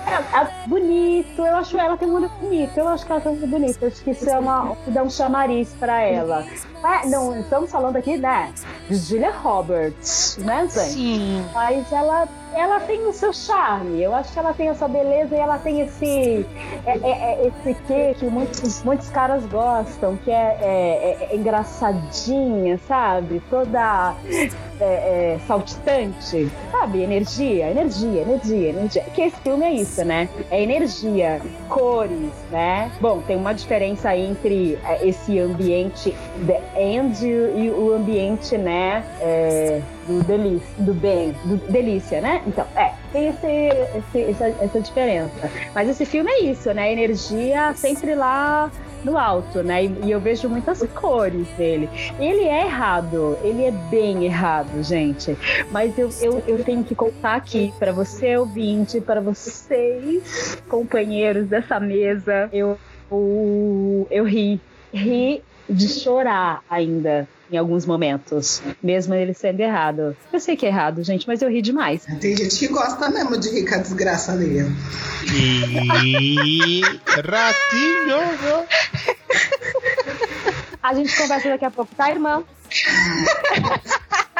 é- 0.07 0.37
é 0.39 0.67
bonito. 0.67 1.41
Eu 1.41 1.55
acho 1.57 1.77
ela 1.77 1.97
tem 1.97 2.07
um 2.09 2.15
olho 2.15 2.29
bonito. 2.41 2.77
Eu 2.77 2.87
acho 2.89 3.05
que 3.05 3.11
ela 3.11 3.21
tem 3.21 3.31
um 3.31 3.35
olho 3.35 3.47
bonito. 3.47 3.77
Eu 3.81 3.87
acho 3.87 4.03
que 4.03 4.11
isso 4.11 4.29
é 4.29 4.37
uma 4.37 4.75
que 4.85 4.91
dá 4.91 5.03
um 5.03 5.09
chamariz 5.09 5.73
para 5.79 6.01
ela. 6.01 6.45
Mas, 6.81 7.09
não 7.09 7.39
estamos 7.39 7.71
falando 7.71 7.95
aqui, 7.95 8.17
né? 8.17 8.51
De 8.89 8.95
Julia 8.95 9.31
Roberts, 9.31 10.37
né, 10.41 10.67
Zé? 10.69 10.81
Sim. 10.81 11.45
Mas 11.53 11.89
ela, 11.93 12.27
ela 12.53 12.79
tem 12.81 13.05
o 13.07 13.13
seu 13.13 13.31
charme. 13.31 14.03
Eu 14.03 14.13
acho 14.13 14.33
que 14.33 14.37
ela 14.39 14.53
tem 14.53 14.67
essa 14.67 14.85
beleza 14.87 15.33
e 15.33 15.39
ela 15.39 15.57
tem 15.57 15.79
esse, 15.79 16.45
é, 16.85 16.97
é- 16.97 17.41
é 17.43 17.47
esse 17.47 17.73
quê 17.87 18.13
que 18.19 18.25
muitos, 18.25 18.83
muitos 18.83 19.07
caras 19.09 19.45
gostam, 19.45 20.17
que 20.17 20.29
é, 20.29 20.57
é- 20.61 21.27
é 21.31 21.35
engraçadinha, 21.37 22.77
sabe? 22.85 23.41
Toda 23.49 24.13
é, 24.83 25.35
é, 25.35 25.39
saltitante, 25.47 26.49
sabe? 26.71 27.01
Energia, 27.01 27.69
energia, 27.71 28.21
energia, 28.21 28.69
energia. 28.69 29.03
Que 29.13 29.21
esse 29.23 29.37
filme 29.41 29.65
é 29.65 29.71
isso, 29.73 30.03
né? 30.03 30.27
É 30.51 30.61
energia, 30.61 31.41
cores, 31.69 32.31
né? 32.51 32.91
Bom, 32.99 33.21
tem 33.25 33.35
uma 33.35 33.53
diferença 33.53 34.15
entre 34.15 34.77
é, 34.85 35.07
esse 35.07 35.39
ambiente 35.39 36.13
The 36.45 36.61
End 36.79 37.25
e 37.25 37.69
o 37.69 37.93
ambiente, 37.93 38.57
né? 38.57 39.03
é, 39.21 39.81
do 40.07 40.21
delícia, 40.23 40.67
do 40.79 40.93
bem, 40.93 41.33
do 41.45 41.55
delícia, 41.71 42.19
né? 42.19 42.41
Então, 42.45 42.65
é, 42.75 42.91
tem 43.11 43.27
esse, 43.29 43.47
esse- 43.97 44.31
essa, 44.31 44.47
essa 44.63 44.79
diferença. 44.81 45.49
Mas 45.73 45.87
esse 45.89 46.05
filme 46.05 46.29
é 46.29 46.43
isso, 46.43 46.73
né? 46.73 46.91
Energia 46.91 47.73
sempre 47.75 48.13
lá 48.15 48.69
no 49.03 49.17
alto, 49.17 49.61
né? 49.63 49.85
E, 49.85 50.05
e 50.05 50.11
eu 50.11 50.19
vejo 50.19 50.49
muitas 50.49 50.81
cores 50.93 51.47
dele. 51.57 51.89
Ele 52.19 52.43
é 52.43 52.65
errado, 52.65 53.37
ele 53.43 53.63
é 53.65 53.71
bem 53.71 54.25
errado, 54.25 54.83
gente. 54.83 55.37
Mas 55.71 55.97
eu, 55.97 56.09
eu, 56.21 56.43
eu 56.47 56.63
tenho 56.63 56.83
que 56.83 56.95
contar 56.95 57.35
aqui 57.35 57.73
para 57.77 57.91
você, 57.91 58.37
ouvinte, 58.37 59.01
para 59.01 59.21
vocês, 59.21 60.61
companheiros 60.69 61.47
dessa 61.47 61.79
mesa, 61.79 62.49
eu, 62.51 62.77
eu, 63.11 64.07
eu 64.09 64.23
ri. 64.23 64.59
Ri 64.93 65.43
de 65.69 65.87
chorar 65.87 66.61
ainda 66.69 67.27
em 67.51 67.57
alguns 67.57 67.85
momentos, 67.85 68.61
mesmo 68.81 69.13
ele 69.13 69.33
sendo 69.33 69.59
errado. 69.59 70.15
Eu 70.31 70.39
sei 70.39 70.55
que 70.55 70.65
é 70.65 70.69
errado, 70.69 71.03
gente, 71.03 71.27
mas 71.27 71.41
eu 71.41 71.49
ri 71.49 71.61
demais. 71.61 72.05
Tem 72.19 72.35
gente 72.35 72.57
que 72.57 72.67
gosta 72.67 73.09
mesmo 73.09 73.37
de 73.37 73.49
rica 73.49 73.79
desgraça 73.79 74.31
alheia. 74.31 74.67
E. 75.35 76.81
Ratinho! 77.07 78.67
A 80.81 80.93
gente 80.93 81.15
conversa 81.15 81.49
daqui 81.49 81.65
a 81.65 81.71
pouco, 81.71 81.95
tá, 81.95 82.09
irmã? 82.09 82.43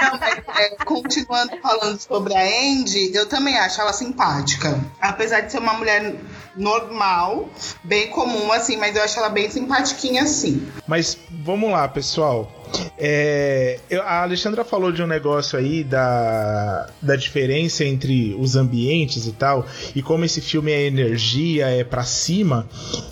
Não, 0.04 0.20
mas, 0.20 0.38
é, 0.60 0.76
continuando 0.84 1.58
falando 1.62 1.98
sobre 2.00 2.36
a 2.36 2.42
Andy, 2.42 3.16
eu 3.16 3.28
também 3.28 3.58
acho 3.58 3.80
ela 3.80 3.94
simpática. 3.94 4.78
Apesar 5.00 5.42
de 5.42 5.52
ser 5.52 5.60
uma 5.60 5.74
mulher 5.74 6.16
normal, 6.58 7.50
bem 7.84 8.10
comum, 8.10 8.52
assim, 8.52 8.76
mas 8.76 8.96
eu 8.96 9.04
acho 9.04 9.18
ela 9.20 9.30
bem 9.30 9.50
simpatiquinha, 9.50 10.24
assim. 10.24 10.68
Mas 10.86 11.18
vamos 11.30 11.72
lá, 11.72 11.88
pessoal. 11.88 12.52
É, 12.98 13.80
a 14.04 14.24
Alexandra 14.24 14.64
falou 14.64 14.92
de 14.92 15.02
um 15.02 15.08
negócio 15.08 15.58
aí 15.58 15.84
da, 15.84 16.90
da 17.02 17.16
diferença 17.16 17.84
entre 17.84 18.36
os 18.40 18.56
ambientes 18.56 19.28
e 19.28 19.32
tal, 19.32 19.66
e 19.96 20.02
como 20.02 20.26
esse 20.26 20.42
filme 20.42 20.72
é 20.72 20.84
energia, 20.84 21.68
é 21.68 21.84
para 21.84 22.04
cima. 22.04 22.68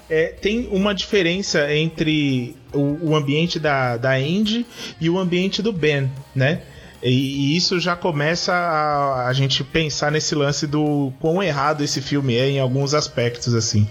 É, 0.09 0.28
tem 0.28 0.68
uma 0.72 0.93
diferença 0.93 1.74
entre 1.74 2.55
o, 2.74 3.09
o 3.12 3.16
ambiente 3.16 3.59
da, 3.59 3.97
da 3.97 4.14
Andy 4.14 4.66
e 4.99 5.09
o 5.09 5.18
ambiente 5.18 5.62
do 5.62 5.72
Ben, 5.72 6.09
né? 6.36 6.62
E, 7.04 7.10
e, 7.10 7.58
isso 7.58 7.80
já 7.80 7.95
começa 7.95 8.54
a, 8.54 9.28
a, 9.28 9.34
gente 9.34 9.64
pensar 9.64 10.12
nesse 10.12 10.36
lance 10.36 10.68
do 10.68 11.12
quão 11.20 11.41
errado 11.41 11.84
esse 11.84 12.02
filme 12.02 12.36
é 12.36 12.49
em 12.49 12.60
alguns 12.60 12.93
aspectos, 12.93 13.54
assim. 13.54 13.88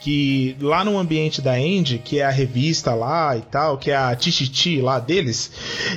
Que 0.00 0.56
lá 0.60 0.84
no 0.84 0.98
ambiente 0.98 1.40
da 1.40 1.52
Andy, 1.52 1.98
que 1.98 2.18
é 2.18 2.24
a 2.24 2.30
revista 2.30 2.94
lá 2.94 3.36
e 3.36 3.42
tal, 3.42 3.78
que 3.78 3.90
é 3.90 3.96
a 3.96 4.14
Tichiti 4.16 4.80
lá 4.80 4.98
deles, 4.98 5.50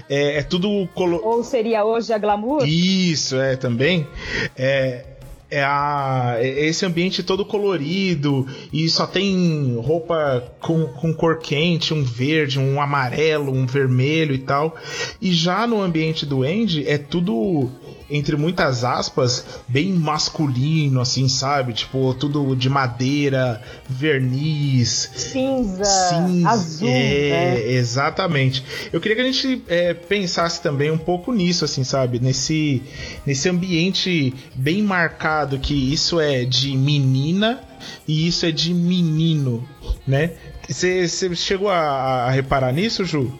é, 0.09 0.39
é 0.39 0.43
tudo. 0.43 0.87
Colo... 0.93 1.19
Ou 1.23 1.43
seria 1.43 1.83
hoje 1.83 2.13
a 2.13 2.17
Glamour? 2.17 2.67
Isso, 2.67 3.35
é, 3.37 3.55
também. 3.55 4.07
É, 4.55 5.05
é, 5.51 5.61
a, 5.61 6.37
é 6.37 6.65
esse 6.65 6.85
ambiente 6.85 7.21
todo 7.21 7.43
colorido 7.43 8.47
e 8.71 8.89
só 8.89 9.05
tem 9.05 9.77
roupa 9.83 10.41
com, 10.61 10.85
com 10.85 11.13
cor 11.13 11.39
quente, 11.39 11.93
um 11.93 12.03
verde, 12.03 12.57
um 12.57 12.81
amarelo, 12.81 13.51
um 13.51 13.65
vermelho 13.65 14.33
e 14.33 14.39
tal. 14.39 14.75
E 15.21 15.33
já 15.33 15.67
no 15.67 15.81
ambiente 15.81 16.25
do 16.25 16.43
Andy 16.43 16.87
é 16.87 16.97
tudo 16.97 17.69
entre 18.11 18.35
muitas 18.35 18.83
aspas, 18.83 19.45
bem 19.67 19.93
masculino, 19.93 20.99
assim, 20.99 21.27
sabe? 21.29 21.73
Tipo, 21.73 22.13
tudo 22.13 22.55
de 22.55 22.69
madeira, 22.69 23.61
verniz. 23.89 25.09
Cinza, 25.15 25.83
cinza 25.85 26.49
azul. 26.49 26.89
É, 26.89 26.91
né? 26.91 27.71
exatamente. 27.71 28.63
Eu 28.91 28.99
queria 28.99 29.15
que 29.15 29.21
a 29.21 29.31
gente 29.31 29.63
é, 29.67 29.93
pensasse 29.93 30.61
também 30.61 30.91
um 30.91 30.97
pouco 30.97 31.31
nisso, 31.31 31.63
assim, 31.63 31.83
sabe? 31.83 32.19
Nesse, 32.19 32.83
nesse 33.25 33.47
ambiente 33.47 34.33
bem 34.53 34.81
marcado 34.81 35.57
que 35.57 35.73
isso 35.73 36.19
é 36.19 36.43
de 36.43 36.75
menina 36.75 37.61
e 38.07 38.27
isso 38.27 38.45
é 38.45 38.51
de 38.51 38.73
menino, 38.73 39.67
né? 40.05 40.31
Você 40.67 41.07
chegou 41.35 41.69
a, 41.69 42.25
a 42.25 42.31
reparar 42.31 42.71
nisso, 42.71 43.03
Ju? 43.03 43.31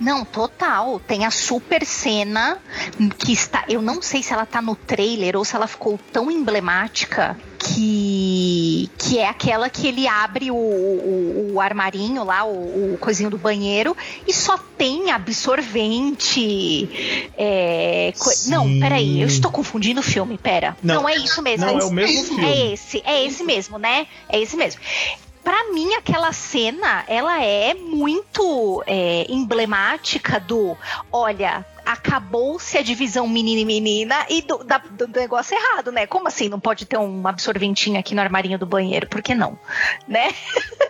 Não, 0.00 0.24
total. 0.24 1.00
Tem 1.00 1.24
a 1.24 1.30
super 1.30 1.84
cena 1.86 2.58
que 3.18 3.32
está. 3.32 3.64
Eu 3.68 3.80
não 3.80 4.02
sei 4.02 4.22
se 4.22 4.32
ela 4.32 4.44
tá 4.44 4.60
no 4.60 4.74
trailer 4.74 5.36
ou 5.36 5.44
se 5.44 5.54
ela 5.54 5.66
ficou 5.66 5.98
tão 6.12 6.30
emblemática 6.30 7.36
que 7.58 8.90
que 8.98 9.18
é 9.18 9.28
aquela 9.28 9.70
que 9.70 9.86
ele 9.86 10.08
abre 10.08 10.50
o, 10.50 10.56
o, 10.56 11.52
o 11.54 11.60
armarinho 11.60 12.24
lá, 12.24 12.44
o, 12.44 12.94
o, 12.94 12.98
coisinho 12.98 13.30
do 13.30 13.38
banheiro 13.38 13.96
e 14.26 14.32
só 14.32 14.58
tem 14.76 15.10
absorvente. 15.12 16.90
É, 17.38 18.12
co... 18.18 18.30
Não, 18.48 18.80
peraí, 18.80 19.20
eu 19.20 19.28
estou 19.28 19.50
confundindo 19.50 20.00
o 20.00 20.02
filme, 20.02 20.36
pera. 20.36 20.76
Não, 20.82 20.96
não 21.02 21.08
é 21.08 21.16
isso 21.16 21.40
mesmo. 21.42 21.66
Não, 21.66 21.78
é, 21.78 21.82
é 21.82 21.84
o 21.84 21.90
mesmo 21.90 22.24
filme. 22.24 22.44
É 22.44 22.72
esse, 22.72 23.02
é 23.04 23.24
esse 23.24 23.44
mesmo, 23.44 23.78
né? 23.78 24.06
É 24.28 24.40
esse 24.40 24.56
mesmo 24.56 24.80
para 25.42 25.72
mim 25.72 25.94
aquela 25.94 26.32
cena 26.32 27.04
ela 27.06 27.42
é 27.42 27.74
muito 27.74 28.82
é, 28.86 29.26
emblemática 29.28 30.38
do 30.38 30.76
olha 31.10 31.64
acabou-se 31.84 32.78
a 32.78 32.82
divisão 32.82 33.28
menina 33.28 33.60
e 33.60 33.64
menina 33.64 34.26
e 34.28 34.42
do, 34.42 34.62
da, 34.64 34.78
do, 34.78 35.06
negócio 35.08 35.56
errado, 35.56 35.90
né? 35.90 36.06
Como 36.06 36.28
assim 36.28 36.48
não 36.48 36.60
pode 36.60 36.86
ter 36.86 36.96
um 36.96 37.26
absorventinho 37.26 37.98
aqui 37.98 38.14
no 38.14 38.20
armarinho 38.20 38.58
do 38.58 38.66
banheiro? 38.66 39.08
Por 39.08 39.20
que 39.20 39.34
não? 39.34 39.58
Né? 40.06 40.28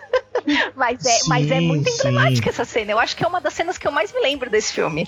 mas, 0.75 1.03
é, 1.05 1.09
sim, 1.09 1.29
mas 1.29 1.49
é 1.49 1.59
muito 1.59 1.89
emblemática 1.89 2.43
sim. 2.43 2.49
essa 2.49 2.65
cena. 2.65 2.91
Eu 2.91 2.99
acho 2.99 3.15
que 3.15 3.23
é 3.23 3.27
uma 3.27 3.41
das 3.41 3.53
cenas 3.53 3.77
que 3.77 3.87
eu 3.87 3.91
mais 3.91 4.13
me 4.13 4.21
lembro 4.21 4.49
desse 4.49 4.73
filme. 4.73 5.07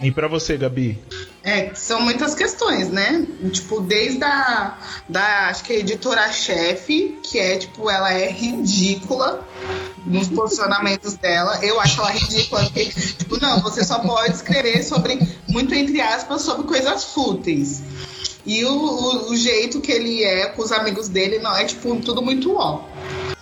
E 0.00 0.10
para 0.10 0.28
você, 0.28 0.56
Gabi? 0.56 1.02
É, 1.42 1.74
são 1.74 2.00
muitas 2.00 2.34
questões, 2.34 2.90
né? 2.90 3.26
Tipo, 3.50 3.80
desde 3.80 4.22
a 4.22 4.76
da 5.08 5.48
acho 5.48 5.64
que 5.64 5.72
a 5.72 5.76
editora-chefe, 5.76 7.18
que 7.22 7.38
é 7.38 7.56
tipo, 7.56 7.88
ela 7.88 8.12
é 8.12 8.30
ridícula 8.30 9.46
nos 10.04 10.28
posicionamentos 10.28 11.14
dela. 11.14 11.58
Eu 11.62 11.80
acho 11.80 12.00
ela 12.00 12.10
ridícula, 12.10 12.62
porque, 12.64 12.86
tipo, 12.86 13.40
não, 13.40 13.60
você 13.62 13.84
só 13.84 14.00
pode 14.00 14.34
escrever 14.34 14.82
sobre, 14.82 15.18
muito 15.48 15.74
entre 15.74 16.00
aspas, 16.00 16.42
sobre 16.42 16.66
coisas 16.66 17.04
fúteis. 17.04 17.82
E 18.44 18.64
o, 18.64 18.70
o, 18.70 19.30
o 19.30 19.36
jeito 19.36 19.80
que 19.80 19.90
ele 19.90 20.22
é 20.22 20.46
com 20.46 20.62
os 20.62 20.72
amigos 20.72 21.08
dele 21.08 21.38
não 21.38 21.56
é, 21.56 21.64
tipo, 21.64 21.96
tudo 22.00 22.20
muito 22.20 22.54
ó. 22.54 22.84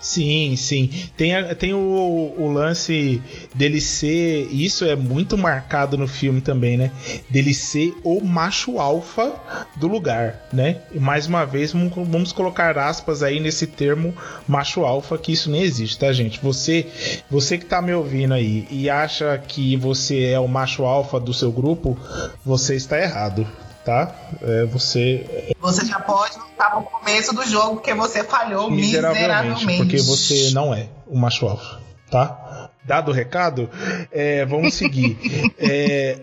Sim, 0.05 0.55
sim. 0.55 0.91
Tem, 1.17 1.35
a, 1.35 1.55
tem 1.55 1.73
o, 1.73 2.35
o, 2.37 2.53
lance 2.53 3.23
dele 3.55 3.81
ser. 3.81 4.49
Isso 4.53 4.85
é 4.85 4.95
muito 4.95 5.39
marcado 5.39 5.97
no 5.97 6.07
filme 6.07 6.43
também, 6.43 6.77
né? 6.77 6.91
Dele 7.31 7.55
ser 7.55 7.95
o 8.05 8.23
macho 8.23 8.79
alfa 8.79 9.33
do 9.77 9.89
lugar, 9.89 10.47
né? 10.53 10.83
E 10.93 11.01
mais 11.01 11.27
uma 11.27 11.47
vez, 11.47 11.73
vamos, 11.73 12.33
colocar 12.33 12.77
aspas 12.77 13.23
aí 13.23 13.41
nesse 13.41 13.67
termo 13.67 14.15
macho 14.47 14.85
alfa, 14.85 15.17
que 15.17 15.33
isso 15.33 15.51
nem 15.51 15.63
existe, 15.63 15.99
tá, 15.99 16.13
gente? 16.13 16.39
Você, 16.43 16.87
você 17.31 17.57
que 17.57 17.65
tá 17.65 17.81
me 17.81 17.95
ouvindo 17.95 18.35
aí 18.35 18.69
e 18.71 18.91
acha 18.91 19.39
que 19.39 19.75
você 19.75 20.25
é 20.25 20.39
o 20.39 20.47
macho 20.47 20.85
alfa 20.85 21.19
do 21.19 21.33
seu 21.33 21.51
grupo, 21.51 21.99
você 22.45 22.77
está 22.77 23.01
errado 23.01 23.47
tá? 23.85 24.15
É, 24.43 24.65
você. 24.65 25.55
Você 25.61 25.85
já 25.85 26.01
pode 26.01 26.39
lutar 26.39 26.75
no 26.75 26.83
começo 26.83 27.35
do 27.35 27.45
jogo 27.45 27.77
porque 27.77 27.95
você 27.95 28.25
falhou 28.25 28.71
miseravelmente. 28.71 29.67
miseravelmente. 29.67 29.77
Porque 29.77 29.97
você 29.99 30.51
não 30.53 30.75
é 30.75 30.89
o 31.07 31.17
macho 31.17 31.47
alfa, 31.47 31.81
tá? 32.11 32.71
Dado 32.85 33.11
o 33.11 33.15
recado, 33.15 33.71
é, 34.13 34.45
vamos 34.45 34.75
seguir. 34.75 35.19
é, 35.59 36.19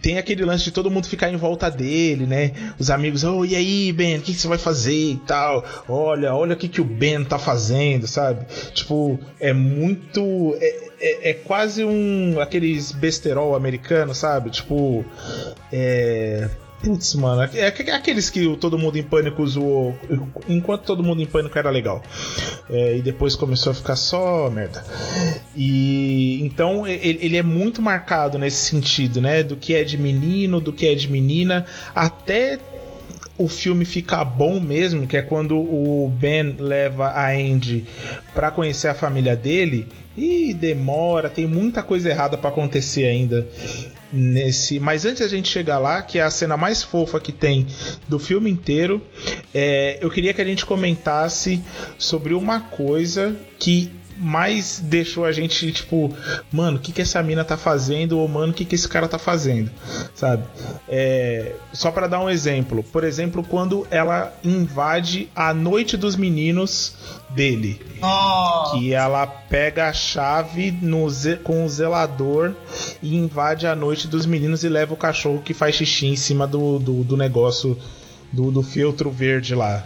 tem 0.00 0.16
aquele 0.16 0.44
lance 0.44 0.64
de 0.64 0.70
todo 0.70 0.90
mundo 0.90 1.06
ficar 1.06 1.30
em 1.30 1.36
volta 1.36 1.70
dele, 1.70 2.26
né? 2.26 2.52
Os 2.78 2.90
amigos, 2.90 3.22
oh, 3.22 3.44
e 3.44 3.54
aí, 3.54 3.92
Ben, 3.92 4.16
o 4.16 4.22
que, 4.22 4.32
que, 4.32 4.40
você 4.40 4.48
vai 4.48 4.56
fazer 4.56 4.94
e 4.94 5.16
tal? 5.26 5.62
Olha, 5.86 6.34
olha 6.34 6.54
o 6.54 6.56
que, 6.56 6.68
que 6.68 6.80
o 6.80 6.84
Ben 6.84 7.22
tá 7.22 7.38
fazendo, 7.38 8.06
sabe? 8.06 8.46
Tipo, 8.72 9.18
é 9.38 9.52
muito. 9.52 10.56
É, 10.58 10.88
é, 11.00 11.30
é 11.30 11.34
quase 11.34 11.84
um. 11.84 12.40
aqueles 12.40 12.92
besterol 12.92 13.54
americano, 13.54 14.14
sabe? 14.14 14.50
Tipo. 14.50 15.04
É 15.70 16.48
Putz, 16.82 17.14
mano, 17.14 17.42
é, 17.42 17.50
é, 17.54 17.66
aqueles 17.66 18.28
que 18.28 18.54
todo 18.56 18.78
mundo 18.78 18.96
em 18.98 19.02
pânico 19.02 19.46
zoou 19.46 19.98
enquanto 20.48 20.82
todo 20.82 21.02
mundo 21.02 21.22
em 21.22 21.26
pânico 21.26 21.58
era 21.58 21.70
legal. 21.70 22.02
É, 22.68 22.96
e 22.96 23.02
depois 23.02 23.34
começou 23.34 23.72
a 23.72 23.74
ficar 23.74 23.96
só 23.96 24.50
merda. 24.50 24.84
E 25.56 26.40
então 26.42 26.86
ele, 26.86 27.18
ele, 27.22 27.36
é 27.36 27.42
muito 27.42 27.80
marcado 27.80 28.38
nesse 28.38 28.58
sentido, 28.58 29.20
né? 29.20 29.42
Do 29.42 29.56
que 29.56 29.74
é 29.74 29.84
de 29.84 29.96
menino, 29.96 30.60
do 30.60 30.72
que 30.72 30.86
é 30.86 30.94
de 30.94 31.10
menina, 31.10 31.64
até 31.94 32.58
o 33.38 33.48
filme 33.48 33.84
ficar 33.84 34.24
bom 34.24 34.60
mesmo, 34.60 35.06
que 35.06 35.16
é 35.16 35.22
quando 35.22 35.56
o 35.56 36.08
Ben 36.08 36.56
leva 36.58 37.08
a 37.08 37.30
Andy 37.30 37.86
para 38.34 38.50
conhecer 38.50 38.88
a 38.88 38.94
família 38.94 39.34
dele. 39.34 39.88
E 40.16 40.54
demora, 40.54 41.28
tem 41.28 41.46
muita 41.46 41.82
coisa 41.82 42.08
errada 42.08 42.38
para 42.38 42.48
acontecer 42.48 43.04
ainda 43.04 43.46
nesse. 44.12 44.78
Mas 44.78 45.04
antes 45.04 45.22
a 45.22 45.28
gente 45.28 45.48
chegar 45.48 45.78
lá, 45.78 46.02
que 46.02 46.18
é 46.18 46.22
a 46.22 46.30
cena 46.30 46.56
mais 46.56 46.82
fofa 46.82 47.20
que 47.20 47.32
tem 47.32 47.66
do 48.08 48.18
filme 48.18 48.50
inteiro, 48.50 49.02
é, 49.54 49.98
eu 50.00 50.10
queria 50.10 50.32
que 50.32 50.40
a 50.40 50.44
gente 50.44 50.64
comentasse 50.64 51.62
sobre 51.98 52.34
uma 52.34 52.60
coisa 52.60 53.36
que 53.58 53.90
mais 54.18 54.80
deixou 54.80 55.24
a 55.24 55.32
gente, 55.32 55.70
tipo, 55.72 56.14
mano, 56.52 56.78
o 56.78 56.80
que, 56.80 56.92
que 56.92 57.02
essa 57.02 57.22
mina 57.22 57.44
tá 57.44 57.56
fazendo? 57.56 58.18
Ou, 58.18 58.28
mano, 58.28 58.52
o 58.52 58.54
que, 58.54 58.64
que 58.64 58.74
esse 58.74 58.88
cara 58.88 59.08
tá 59.08 59.18
fazendo? 59.18 59.70
Sabe? 60.14 60.44
É, 60.88 61.54
só 61.72 61.90
para 61.90 62.06
dar 62.06 62.20
um 62.20 62.30
exemplo. 62.30 62.82
Por 62.82 63.04
exemplo, 63.04 63.42
quando 63.42 63.86
ela 63.90 64.32
invade 64.42 65.28
a 65.34 65.52
noite 65.52 65.96
dos 65.96 66.16
meninos 66.16 66.94
dele. 67.30 67.80
Oh. 68.02 68.72
Que 68.72 68.92
ela 68.92 69.26
pega 69.26 69.88
a 69.88 69.92
chave 69.92 70.70
no, 70.70 71.06
com 71.44 71.64
o 71.64 71.68
zelador 71.68 72.54
e 73.02 73.16
invade 73.16 73.66
a 73.66 73.74
noite 73.74 74.08
dos 74.08 74.26
meninos 74.26 74.64
e 74.64 74.68
leva 74.68 74.94
o 74.94 74.96
cachorro 74.96 75.42
que 75.42 75.54
faz 75.54 75.74
xixi 75.74 76.06
em 76.06 76.16
cima 76.16 76.46
do, 76.46 76.78
do, 76.78 77.04
do 77.04 77.16
negócio 77.16 77.78
do, 78.32 78.50
do 78.50 78.62
filtro 78.62 79.10
verde 79.10 79.54
lá. 79.54 79.84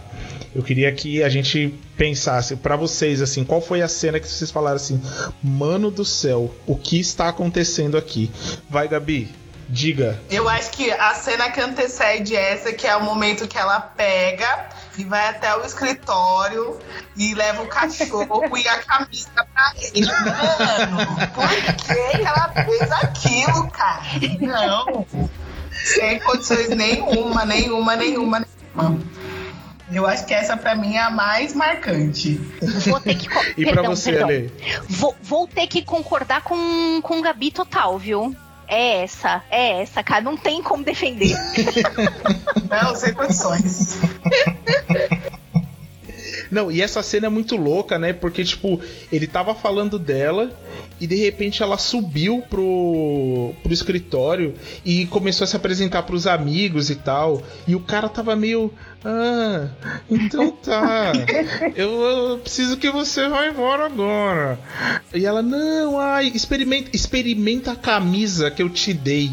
Eu 0.53 0.61
queria 0.61 0.91
que 0.91 1.23
a 1.23 1.29
gente 1.29 1.79
pensasse 1.95 2.55
para 2.55 2.75
vocês 2.75 3.21
assim, 3.21 3.43
qual 3.43 3.61
foi 3.61 3.81
a 3.81 3.87
cena 3.87 4.19
que 4.19 4.27
vocês 4.27 4.51
falaram 4.51 4.75
assim, 4.75 5.01
mano 5.41 5.89
do 5.89 6.03
céu, 6.03 6.53
o 6.65 6.75
que 6.75 6.99
está 6.99 7.29
acontecendo 7.29 7.97
aqui? 7.97 8.29
Vai, 8.69 8.87
Gabi, 8.87 9.33
diga. 9.69 10.21
Eu 10.29 10.49
acho 10.49 10.71
que 10.71 10.91
a 10.91 11.13
cena 11.13 11.49
que 11.49 11.61
antecede 11.61 12.35
essa, 12.35 12.73
que 12.73 12.85
é 12.85 12.95
o 12.95 13.03
momento 13.03 13.47
que 13.47 13.57
ela 13.57 13.79
pega 13.79 14.67
e 14.97 15.05
vai 15.05 15.29
até 15.29 15.55
o 15.55 15.65
escritório 15.65 16.77
e 17.15 17.33
leva 17.33 17.63
o 17.63 17.67
cachorro 17.67 18.57
e 18.57 18.67
a 18.67 18.79
camisa 18.79 19.29
pra 19.33 19.73
ele. 19.93 20.05
Mano, 20.05 21.15
por 21.33 21.47
que 21.85 22.21
ela 22.21 22.49
fez 22.49 22.91
aquilo, 22.91 23.71
cara? 23.71 24.01
Não. 24.41 25.29
Sem 25.71 26.19
condições 26.19 26.69
nenhuma, 26.69 27.45
nenhuma, 27.45 27.95
nenhuma, 27.95 28.45
nenhuma. 28.75 28.99
Eu 29.91 30.07
acho 30.07 30.25
que 30.25 30.33
essa 30.33 30.55
para 30.55 30.73
mim 30.73 30.95
é 30.95 31.01
a 31.01 31.09
mais 31.09 31.53
marcante. 31.53 32.39
Vou 32.87 32.99
ter 32.99 33.15
que. 33.15 33.27
e 33.59 33.65
para 33.65 33.81
você, 33.81 34.17
Ale? 34.17 34.51
Vou, 34.87 35.15
vou 35.21 35.47
ter 35.47 35.67
que 35.67 35.81
concordar 35.81 36.41
com, 36.43 37.01
com 37.01 37.19
o 37.19 37.21
Gabi 37.21 37.51
total, 37.51 37.99
viu? 37.99 38.33
É 38.67 39.03
essa, 39.03 39.43
é 39.51 39.81
essa, 39.81 40.01
cara. 40.01 40.21
Não 40.21 40.37
tem 40.37 40.63
como 40.63 40.81
defender. 40.81 41.35
Não, 42.71 42.95
sem 42.95 43.13
condições. 43.13 43.99
Não, 46.49 46.71
e 46.71 46.81
essa 46.81 47.03
cena 47.03 47.27
é 47.27 47.29
muito 47.29 47.57
louca, 47.57 47.99
né? 47.99 48.13
Porque, 48.13 48.45
tipo, 48.45 48.79
ele 49.11 49.27
tava 49.27 49.53
falando 49.53 49.99
dela 49.99 50.51
e 50.99 51.07
de 51.07 51.15
repente 51.15 51.63
ela 51.63 51.77
subiu 51.77 52.43
pro, 52.49 53.53
pro 53.63 53.73
escritório 53.73 54.53
e 54.85 55.05
começou 55.07 55.45
a 55.45 55.47
se 55.47 55.55
apresentar 55.55 56.03
pros 56.03 56.27
amigos 56.27 56.89
e 56.89 56.95
tal. 56.95 57.41
E 57.67 57.75
o 57.75 57.79
cara 57.79 58.07
tava 58.07 58.35
meio. 58.35 58.71
Ah, 59.03 59.67
então 60.09 60.51
tá. 60.51 61.11
Eu, 61.75 62.01
eu 62.01 62.37
preciso 62.37 62.77
que 62.77 62.91
você 62.91 63.27
vá 63.27 63.47
embora 63.47 63.85
agora. 63.85 64.59
E 65.13 65.25
ela, 65.25 65.41
não, 65.41 65.99
ai, 65.99 66.31
experimenta, 66.35 66.91
experimenta 66.93 67.71
a 67.71 67.75
camisa 67.75 68.51
que 68.51 68.61
eu 68.61 68.69
te 68.69 68.93
dei. 68.93 69.31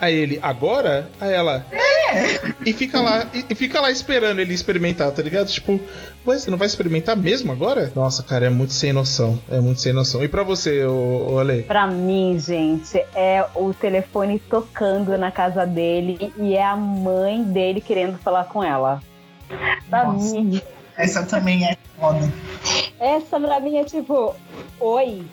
Aí 0.00 0.14
ele, 0.14 0.38
agora? 0.42 1.08
Aí 1.20 1.32
ela. 1.32 1.64
É. 1.70 2.54
E 2.64 2.72
fica 2.72 3.00
lá, 3.00 3.30
e 3.48 3.54
fica 3.54 3.80
lá 3.80 3.90
esperando 3.90 4.40
ele 4.40 4.54
experimentar, 4.54 5.12
tá 5.12 5.22
ligado? 5.22 5.48
Tipo, 5.48 5.80
Ué, 6.28 6.38
você 6.38 6.50
não 6.50 6.58
vai 6.58 6.66
experimentar 6.66 7.16
mesmo 7.16 7.50
agora? 7.50 7.90
Nossa, 7.94 8.22
cara, 8.22 8.44
é 8.46 8.50
muito 8.50 8.74
sem 8.74 8.92
noção. 8.92 9.40
É 9.50 9.60
muito 9.60 9.80
sem 9.80 9.94
noção. 9.94 10.22
E 10.22 10.28
para 10.28 10.42
você, 10.42 10.57
ô, 10.66 11.38
Ale? 11.38 11.62
Pra 11.62 11.86
mim, 11.86 12.38
gente, 12.38 12.98
é 13.14 13.44
o 13.54 13.72
telefone 13.72 14.38
tocando 14.38 15.16
na 15.16 15.30
casa 15.30 15.66
dele 15.66 16.32
e 16.36 16.54
é 16.54 16.64
a 16.64 16.76
mãe 16.76 17.42
dele 17.42 17.80
querendo 17.80 18.18
falar 18.18 18.44
com 18.44 18.62
ela. 18.62 19.02
Pra 19.88 20.04
Nossa. 20.04 20.40
mim. 20.40 20.60
Essa 20.96 21.22
também 21.22 21.64
é 21.64 21.76
foda. 21.98 22.32
Essa 22.98 23.38
pra 23.38 23.60
mim 23.60 23.76
é 23.76 23.84
tipo, 23.84 24.34
oi, 24.80 25.24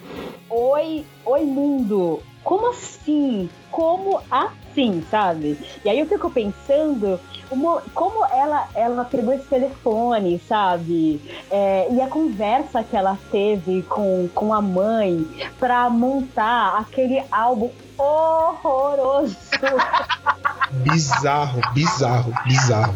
oi, 0.50 1.06
oi 1.26 1.42
mundo. 1.42 2.22
Como 2.44 2.70
assim? 2.70 3.50
Como 3.72 4.22
assim, 4.30 5.04
sabe? 5.10 5.58
E 5.84 5.90
aí 5.90 6.00
eu 6.00 6.06
fico 6.06 6.30
pensando 6.30 7.20
uma, 7.52 7.82
como 7.94 8.26
ela, 8.26 8.68
ela 8.74 9.06
pegou 9.06 9.34
esse 9.34 9.46
telefone, 9.46 10.42
sabe? 10.48 11.22
É, 11.50 11.88
e 11.92 12.02
a 12.02 12.08
conversa 12.08 12.84
que 12.84 12.96
ela 12.96 13.18
teve 13.32 13.84
com, 13.84 14.28
com 14.34 14.54
a 14.54 14.62
mãe 14.62 15.26
para 15.60 15.90
montar 15.90 16.78
aquele 16.78 17.24
álbum 17.32 17.70
horroroso. 17.98 19.38
bizarro, 20.84 21.62
bizarro, 21.74 22.34
bizarro. 22.46 22.96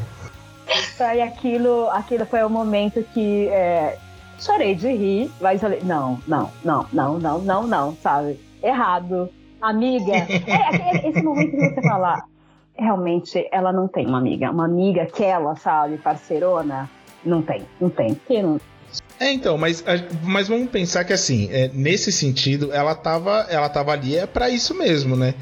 E 1.16 1.22
aquilo, 1.22 1.89
aquilo 1.89 2.26
foi 2.26 2.43
o 2.43 2.50
momento 2.50 3.04
que 3.14 3.47
é, 3.47 3.97
chorei 4.39 4.76
de 4.76 4.88
rir, 4.88 5.32
mas 5.41 5.62
falei, 5.62 5.82
não, 5.84 6.20
não, 6.28 6.52
não, 6.64 6.88
não, 6.91 7.20
não, 7.20 7.39
não, 7.39 7.68
não, 7.68 7.97
sabe? 8.02 8.39
Errado. 8.62 9.30
Amiga, 9.62 10.14
é, 10.47 11.06
é 11.06 11.10
esse 11.10 11.22
momento 11.22 11.52
que 11.52 11.70
você 11.70 11.82
fala, 11.82 12.24
realmente 12.80 13.47
ela 13.51 13.71
não 13.71 13.88
tem 13.88 14.05
uma 14.05 14.17
amiga. 14.17 14.49
Uma 14.51 14.65
amiga 14.65 15.05
que 15.05 15.23
ela, 15.23 15.55
sabe, 15.55 15.97
parceirona, 15.97 16.89
não 17.23 17.41
tem, 17.41 17.63
não 17.80 17.89
tem. 17.89 18.15
Que 18.27 18.41
não... 18.41 18.59
É, 19.19 19.32
então, 19.32 19.57
mas, 19.57 19.84
mas 20.23 20.47
vamos 20.47 20.69
pensar 20.69 21.03
que 21.03 21.13
assim, 21.13 21.49
é, 21.51 21.69
nesse 21.73 22.11
sentido, 22.11 22.71
ela 22.73 22.95
tava, 22.95 23.45
ela 23.49 23.69
tava 23.69 23.91
ali 23.91 24.15
é 24.15 24.25
para 24.25 24.49
isso 24.49 24.73
mesmo, 24.73 25.15
né? 25.15 25.34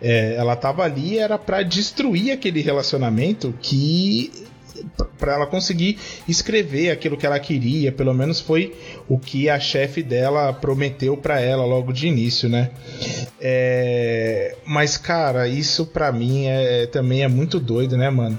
É, 0.00 0.36
ela 0.36 0.54
tava 0.54 0.84
ali 0.84 1.18
era 1.18 1.36
para 1.36 1.62
destruir 1.62 2.30
aquele 2.30 2.60
relacionamento 2.60 3.52
que 3.60 4.46
para 5.18 5.34
ela 5.34 5.46
conseguir 5.46 5.98
escrever 6.28 6.90
aquilo 6.90 7.16
que 7.16 7.26
ela 7.26 7.38
queria, 7.38 7.90
pelo 7.92 8.14
menos 8.14 8.40
foi 8.40 8.76
o 9.08 9.18
que 9.18 9.48
a 9.48 9.58
chefe 9.58 10.02
dela 10.02 10.52
prometeu 10.52 11.16
para 11.16 11.40
ela 11.40 11.64
logo 11.64 11.92
de 11.92 12.06
início, 12.06 12.48
né? 12.48 12.70
É... 13.40 14.56
Mas 14.64 14.96
cara, 14.96 15.48
isso 15.48 15.86
para 15.86 16.10
mim 16.12 16.46
é 16.46 16.86
também 16.86 17.22
é 17.22 17.28
muito 17.28 17.58
doido, 17.58 17.96
né, 17.96 18.10
mano? 18.10 18.38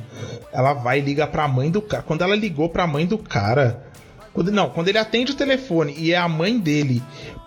Ela 0.52 0.74
vai 0.74 1.00
ligar 1.00 1.28
para 1.28 1.44
a 1.44 1.48
mãe 1.48 1.70
do 1.70 1.82
cara. 1.82 2.04
Quando 2.04 2.24
ela 2.24 2.36
ligou 2.36 2.70
para 2.70 2.84
a 2.84 2.88
mãe 2.88 3.06
do 3.06 3.18
cara, 3.18 3.86
quando, 4.34 4.52
não, 4.52 4.70
quando 4.70 4.88
ele 4.88 4.98
atende 4.98 5.32
o 5.32 5.36
telefone 5.36 5.94
e 5.98 6.14
é 6.14 6.18
a 6.18 6.28
mãe 6.28 6.58
dele 6.58 7.02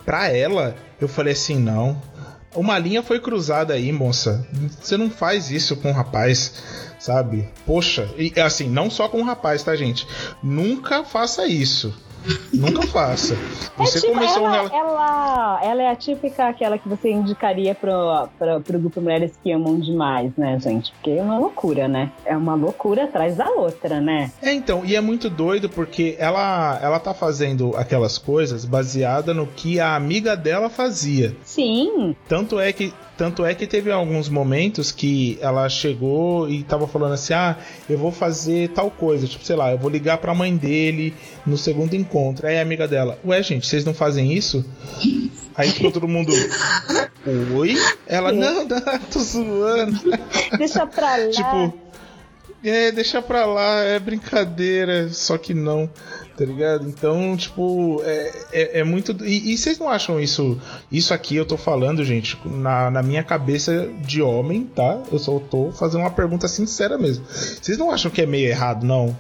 pra 0.05 0.29
ela, 0.29 0.75
eu 1.01 1.09
falei 1.09 1.33
assim, 1.33 1.59
não. 1.59 2.01
Uma 2.55 2.79
linha 2.79 3.03
foi 3.03 3.19
cruzada 3.19 3.73
aí, 3.73 3.91
moça. 3.91 4.47
Você 4.81 4.97
não 4.97 5.09
faz 5.09 5.51
isso 5.51 5.77
com 5.77 5.91
o 5.91 5.95
rapaz 5.95 6.92
sabe? 7.03 7.49
Poxa, 7.67 8.09
e 8.17 8.33
assim, 8.41 8.69
não 8.69 8.89
só 8.89 9.09
com 9.09 9.21
o 9.21 9.25
rapaz, 9.25 9.63
tá, 9.65 9.75
gente? 9.75 10.07
Nunca 10.41 11.03
faça 11.03 11.47
isso. 11.49 11.93
Nunca 12.55 12.87
faça. 12.87 13.37
É 13.73 13.85
você 13.85 13.99
é 13.99 14.01
tipo, 14.03 14.13
começou 14.13 14.47
ela, 14.47 14.63
um 14.63 14.77
ela, 14.77 15.61
ela 15.65 15.83
é 15.83 15.91
a 15.91 15.97
típica 15.97 16.47
aquela 16.47 16.79
que 16.79 16.89
você 16.89 17.11
indicaria 17.11 17.75
pro, 17.75 18.29
pro, 18.39 18.61
pro 18.61 18.79
grupo 18.79 19.01
Mulheres 19.01 19.33
que 19.43 19.51
Amam 19.51 19.81
Demais, 19.81 20.31
né, 20.37 20.59
gente? 20.61 20.93
Porque 20.93 21.11
é 21.11 21.23
uma 21.23 21.39
loucura, 21.39 21.89
né? 21.89 22.13
É 22.25 22.37
uma 22.37 22.55
loucura 22.55 23.05
atrás 23.05 23.35
da 23.35 23.49
outra, 23.49 24.01
né? 24.01 24.31
É, 24.43 24.53
então, 24.53 24.85
e 24.85 24.95
é 24.95 25.01
muito 25.01 25.31
doido 25.31 25.69
porque 25.71 26.15
ela, 26.19 26.79
ela 26.83 27.01
tá 27.01 27.15
fazendo 27.15 27.75
aquelas 27.77 28.19
coisas 28.19 28.65
baseada 28.65 29.33
no 29.33 29.47
que 29.47 29.81
a 29.81 29.97
amiga 29.97 30.37
dela 30.37 30.69
fazia. 30.69 31.35
Sim. 31.43 32.15
Tanto 32.29 32.61
é 32.61 32.73
que 32.73 32.93
tanto 33.17 33.45
é 33.45 33.55
que 33.55 33.67
teve 33.67 33.91
alguns 33.91 34.29
momentos 34.29 34.91
que 34.91 35.39
ela 35.41 35.69
chegou 35.69 36.49
e 36.49 36.63
tava 36.63 36.87
falando 36.87 37.15
assim: 37.15 37.35
ah, 37.35 37.57
eu 37.89 37.99
vou 37.99 38.11
fazer 38.11 38.71
tal 38.71 38.91
coisa. 38.91 39.27
Tipo, 39.27 39.45
sei 39.45 39.57
lá, 39.57 39.73
eu 39.73 39.79
vou 39.79 39.91
ligar 39.91 40.19
pra 40.19 40.35
mãe 40.35 40.57
dele 40.57 41.15
no 41.47 41.57
segundo 41.57 41.95
encontro. 41.95 42.47
Aí 42.47 42.59
a 42.59 42.63
amiga 42.63 42.89
dela: 42.89 43.19
ué, 43.25 43.43
gente, 43.43 43.67
vocês 43.67 43.85
não 43.85 43.95
fazem 43.95 44.33
isso? 44.33 44.65
Aí 45.55 45.71
ficou 45.71 45.93
todo 45.93 46.09
mundo. 46.09 46.33
Oi? 47.55 47.77
Ela, 48.07 48.31
é. 48.31 48.33
não, 48.33 48.65
não, 48.65 48.99
tô 49.11 49.21
zoando. 49.21 50.01
Deixa 50.57 50.87
pra 50.87 51.17
lá. 51.17 51.31
Tipo, 51.31 51.75
é, 52.65 52.93
deixa 52.93 53.21
pra 53.21 53.45
lá, 53.47 53.81
é 53.81 53.99
brincadeira, 53.99 55.09
só 55.11 55.37
que 55.39 55.55
não 55.55 55.91
tá 56.37 56.45
ligado? 56.45 56.89
Então, 56.89 57.37
tipo, 57.37 58.03
é, 58.05 58.33
é, 58.53 58.81
é 58.81 58.85
muito. 58.85 59.13
E, 59.25 59.53
e, 59.53 59.59
vocês 59.59 59.79
não 59.79 59.89
acham 59.89 60.21
isso? 60.21 60.59
Isso 60.91 61.13
aqui 61.13 61.37
eu 61.37 61.45
tô 61.45 61.57
falando, 61.57 62.05
gente, 62.05 62.39
na, 62.45 62.91
na 62.91 63.03
minha 63.03 63.23
cabeça 63.23 63.89
de 64.01 64.23
homem, 64.23 64.65
tá? 64.65 65.01
Eu 65.11 65.19
só 65.19 65.39
tô 65.39 65.71
fazendo 65.73 66.01
uma 66.01 66.11
pergunta 66.11 66.49
sincera 66.49 66.99
mesmo. 66.99 67.25
Vocês 67.27 67.79
não 67.79 67.91
acham 67.91 68.11
que 68.11 68.23
é 68.23 68.27
meio 68.27 68.49
errado, 68.49 68.85
não? 68.85 69.17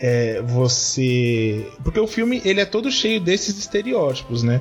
É, 0.00 0.40
você. 0.42 1.66
Porque 1.82 2.00
o 2.00 2.06
filme 2.06 2.40
ele 2.44 2.60
é 2.60 2.64
todo 2.64 2.90
cheio 2.90 3.20
desses 3.20 3.58
estereótipos, 3.58 4.42
né? 4.42 4.60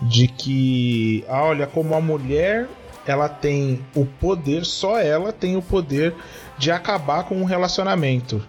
De 0.00 0.26
que, 0.26 1.24
ah, 1.28 1.44
olha, 1.44 1.66
como 1.66 1.94
a 1.94 2.00
mulher 2.00 2.66
ela 3.06 3.28
tem 3.28 3.84
o 3.94 4.06
poder, 4.06 4.64
só 4.64 4.98
ela 4.98 5.32
tem 5.32 5.56
o 5.56 5.62
poder 5.62 6.14
de 6.60 6.70
acabar 6.70 7.24
com 7.24 7.40
um 7.40 7.44
relacionamento. 7.44 8.44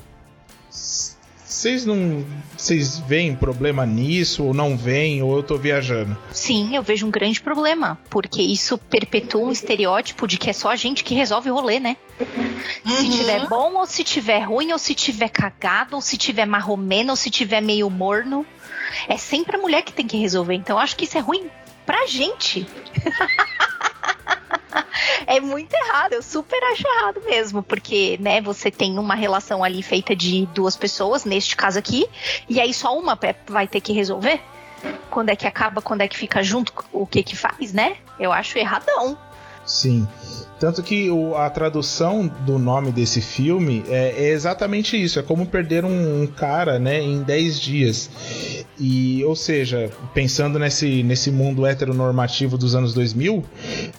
Vocês 0.70 1.86
não. 1.86 2.26
Vocês 2.58 3.00
veem 3.00 3.36
problema 3.36 3.86
nisso, 3.86 4.44
ou 4.44 4.54
não 4.54 4.76
veem, 4.76 5.24
ou 5.24 5.38
eu 5.38 5.44
tô 5.44 5.58
viajando? 5.58 6.18
Sim, 6.32 6.76
eu 6.76 6.84
vejo 6.84 7.08
um 7.08 7.12
grande 7.12 7.42
problema. 7.42 7.98
Porque 8.10 8.42
isso 8.42 8.78
perpetua 8.78 9.42
um 9.42 9.52
estereótipo 9.52 10.28
de 10.28 10.38
que 10.38 10.50
é 10.50 10.54
só 10.54 10.70
a 10.70 10.76
gente 10.76 11.06
que 11.06 11.16
resolve 11.16 11.50
o 11.50 11.54
rolê, 11.54 11.80
né? 11.80 11.96
Uhum. 12.20 12.96
Se 12.98 13.10
tiver 13.10 13.48
bom, 13.48 13.76
ou 13.76 13.86
se 13.86 14.04
tiver 14.04 14.40
ruim, 14.40 14.74
ou 14.74 14.78
se 14.78 14.94
tiver 14.94 15.30
cagado, 15.30 15.96
ou 15.96 16.02
se 16.02 16.18
tiver 16.18 16.46
marromeno, 16.46 17.12
ou 17.12 17.16
se 17.16 17.30
tiver 17.30 17.62
meio 17.62 17.90
morno. 17.90 18.46
É 19.08 19.18
sempre 19.18 19.56
a 19.56 19.60
mulher 19.60 19.84
que 19.84 19.94
tem 19.94 20.06
que 20.06 20.18
resolver. 20.18 20.56
Então 20.56 20.76
eu 20.76 20.82
acho 20.82 20.98
que 20.98 21.06
isso 21.06 21.18
é 21.18 21.22
ruim 21.22 21.50
pra 21.86 22.08
gente. 22.08 22.68
é 25.28 25.40
muito 25.40 25.74
errado, 25.74 26.14
eu 26.14 26.22
super 26.22 26.62
acho 26.72 26.88
errado 26.88 27.22
mesmo, 27.26 27.64
porque, 27.64 28.18
né, 28.20 28.42
você 28.42 28.72
tem 28.72 28.98
uma 28.98 29.16
relação 29.16 29.64
ali 29.64 29.82
feita 29.82 30.16
de 30.16 30.46
duas 30.48 30.76
pessoas, 30.76 31.26
neste 31.26 31.56
caso 31.56 31.80
aqui, 31.80 32.08
e 32.50 32.60
aí 32.60 32.74
só 32.74 32.98
uma 32.98 33.18
vai 33.48 33.68
ter 33.68 33.82
que 33.82 33.94
resolver? 33.94 34.42
Quando 35.10 35.30
é 35.30 35.36
que 35.36 35.46
acaba, 35.46 35.82
quando 35.82 36.02
é 36.02 36.08
que 36.08 36.18
fica 36.18 36.42
junto, 36.42 36.74
o 36.92 37.06
que 37.06 37.22
que 37.22 37.36
faz, 37.36 37.72
né? 37.72 37.98
Eu 38.20 38.32
acho 38.32 38.58
erradão. 38.58 39.18
Sim. 39.66 40.08
Tanto 40.62 40.84
que 40.84 41.10
o, 41.10 41.36
a 41.36 41.50
tradução 41.50 42.28
do 42.28 42.60
nome 42.60 42.92
desse 42.92 43.20
filme 43.20 43.84
é, 43.90 44.14
é 44.16 44.30
exatamente 44.30 45.02
isso: 45.02 45.18
é 45.18 45.24
como 45.24 45.48
perder 45.48 45.84
um, 45.84 46.22
um, 46.22 46.28
cara 46.28 46.78
né, 46.78 47.02
em 47.02 47.24
10 47.24 47.60
dias. 47.60 48.10
E, 48.80 49.24
ou 49.26 49.36
seja, 49.36 49.90
pensando 50.14 50.60
nesse, 50.60 51.02
nesse 51.02 51.32
mundo 51.32 51.66
heteronormativo 51.66 52.60
dos 52.60 52.76
anos 52.76 52.94
2000, 52.94 53.44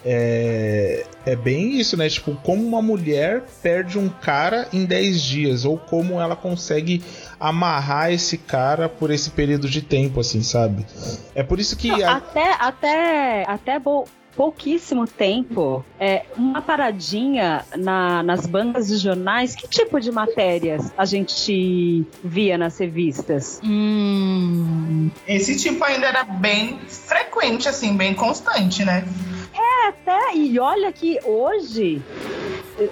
é, 0.04 1.04
é 1.26 1.34
bem 1.34 1.80
isso, 1.80 1.96
né? 1.96 2.08
Tipo, 2.08 2.36
como 2.36 2.64
uma 2.64 2.80
mulher 2.80 3.42
perde 3.60 3.98
um 3.98 4.08
cara 4.08 4.68
em 4.72 4.84
10 4.84 5.20
dias, 5.20 5.64
ou 5.64 5.76
como 5.76 6.20
ela 6.20 6.36
consegue 6.36 7.02
amarrar 7.40 8.12
esse 8.12 8.38
cara 8.38 8.88
por 8.88 9.10
esse 9.10 9.30
período 9.30 9.68
de 9.68 9.82
tempo, 9.82 10.20
assim, 10.20 10.44
sabe? 10.44 10.86
É 11.34 11.42
por 11.42 11.58
isso 11.58 11.76
que. 11.76 11.88
Não, 11.88 12.08
a... 12.08 12.16
Até, 12.18 12.52
até, 12.52 13.44
até 13.48 13.78
pouquíssimo 14.36 15.06
tempo 15.06 15.84
é, 15.98 16.24
uma 16.36 16.62
paradinha 16.62 17.64
na, 17.76 18.22
nas 18.22 18.46
bancas 18.46 18.88
de 18.88 18.96
jornais. 18.96 19.54
Que 19.54 19.68
tipo 19.68 20.00
de 20.00 20.10
matérias 20.10 20.92
a 20.96 21.04
gente 21.04 22.04
via 22.22 22.58
nas 22.58 22.78
revistas? 22.78 23.60
Hum. 23.64 25.10
Esse 25.26 25.56
tipo 25.56 25.82
ainda 25.84 26.06
era 26.06 26.24
bem 26.24 26.78
frequente, 26.88 27.68
assim, 27.68 27.96
bem 27.96 28.14
constante, 28.14 28.84
né? 28.84 29.04
É, 29.54 29.88
até. 29.88 30.34
E 30.34 30.58
olha 30.58 30.90
que 30.92 31.18
hoje 31.24 32.02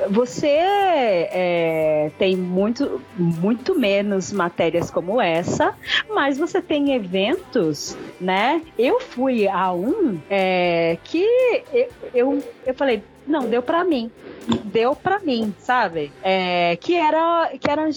você 0.09 0.47
é, 0.47 2.11
tem 2.19 2.37
muito, 2.37 3.01
muito 3.17 3.79
menos 3.79 4.33
matérias 4.33 4.91
como 4.91 5.21
essa, 5.21 5.75
mas 6.09 6.39
você 6.39 6.61
tem 6.61 6.93
eventos, 6.95 7.97
né? 8.21 8.63
Eu 8.79 9.01
fui 9.01 9.49
a 9.49 9.73
um 9.73 10.21
é, 10.29 10.99
que 11.05 11.25
eu, 11.73 11.89
eu, 12.15 12.45
eu 12.67 12.75
falei, 12.75 13.03
não, 13.27 13.49
deu 13.49 13.63
para 13.63 13.85
mim 13.85 14.11
deu 14.65 14.97
para 14.97 15.19
mim, 15.21 15.55
sabe? 15.59 16.13
É, 16.23 16.77
que 16.77 16.95
era 16.95 17.51
que 17.59 17.71
era, 17.71 17.89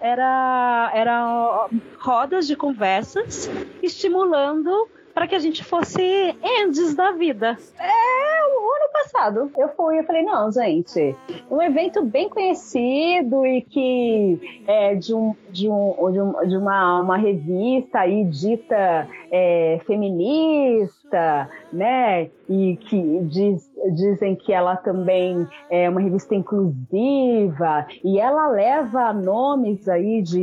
era, 0.00 0.90
era 0.94 1.68
rodas 1.98 2.46
de 2.46 2.56
conversas 2.56 3.50
estimulando 3.82 4.88
para 5.20 5.28
que 5.28 5.34
a 5.34 5.38
gente 5.38 5.62
fosse 5.62 6.00
endes 6.42 6.94
da 6.94 7.10
vida. 7.10 7.54
É, 7.78 8.56
o 8.56 8.74
ano 8.74 8.90
passado 8.90 9.50
eu 9.58 9.68
fui, 9.76 9.98
eu 9.98 10.04
falei, 10.04 10.22
não, 10.22 10.50
gente, 10.50 11.14
um 11.50 11.60
evento 11.60 12.02
bem 12.02 12.26
conhecido 12.26 13.44
e 13.44 13.60
que 13.60 14.62
é 14.66 14.94
de, 14.94 15.12
um, 15.12 15.36
de, 15.50 15.68
um, 15.68 16.10
de, 16.10 16.20
um, 16.22 16.48
de 16.48 16.56
uma, 16.56 17.02
uma 17.02 17.18
revista 17.18 17.98
aí 17.98 18.24
dita 18.24 19.06
é, 19.30 19.78
feminista, 19.86 21.50
né? 21.70 22.30
E 22.48 22.78
que 22.88 23.20
diz, 23.24 23.70
dizem 23.92 24.34
que 24.34 24.54
ela 24.54 24.74
também 24.74 25.46
é 25.68 25.86
uma 25.90 26.00
revista 26.00 26.34
inclusiva 26.34 27.86
e 28.02 28.18
ela 28.18 28.48
leva 28.48 29.12
nomes 29.12 29.86
aí 29.86 30.22
de 30.22 30.40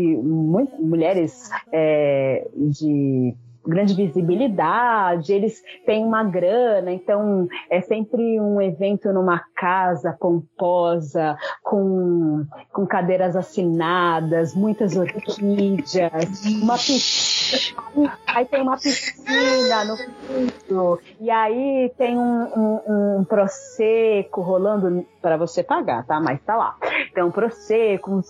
mulheres 0.80 1.50
é, 1.72 2.48
de 2.56 3.36
grande 3.68 3.94
visibilidade, 3.94 5.34
eles 5.34 5.62
têm 5.86 6.04
uma 6.04 6.24
grana, 6.24 6.92
então 6.92 7.48
é 7.70 7.82
sempre 7.82 8.40
um 8.40 8.62
evento 8.62 9.12
numa 9.12 9.42
casa 9.56 10.16
pomposa, 10.20 11.38
com, 11.62 12.46
com 12.72 12.86
cadeiras 12.86 13.36
assinadas, 13.36 14.56
muitas 14.56 14.96
orquídeas, 14.96 16.46
uma 16.62 16.76
piscina, 16.76 18.18
aí 18.28 18.46
tem 18.46 18.62
uma 18.62 18.78
piscina 18.78 19.86
no 19.86 19.98
fundo, 19.98 21.00
e 21.20 21.30
aí 21.30 21.92
tem 21.98 22.18
um, 22.18 22.44
um, 22.44 23.18
um 23.20 23.24
prosecco 23.24 24.42
rolando 24.42 25.06
para 25.28 25.36
você 25.36 25.62
pagar, 25.62 26.06
tá? 26.06 26.22
Mas 26.22 26.40
tá 26.42 26.56
lá. 26.56 26.78
Prosecco, 27.34 28.12
uns, 28.12 28.28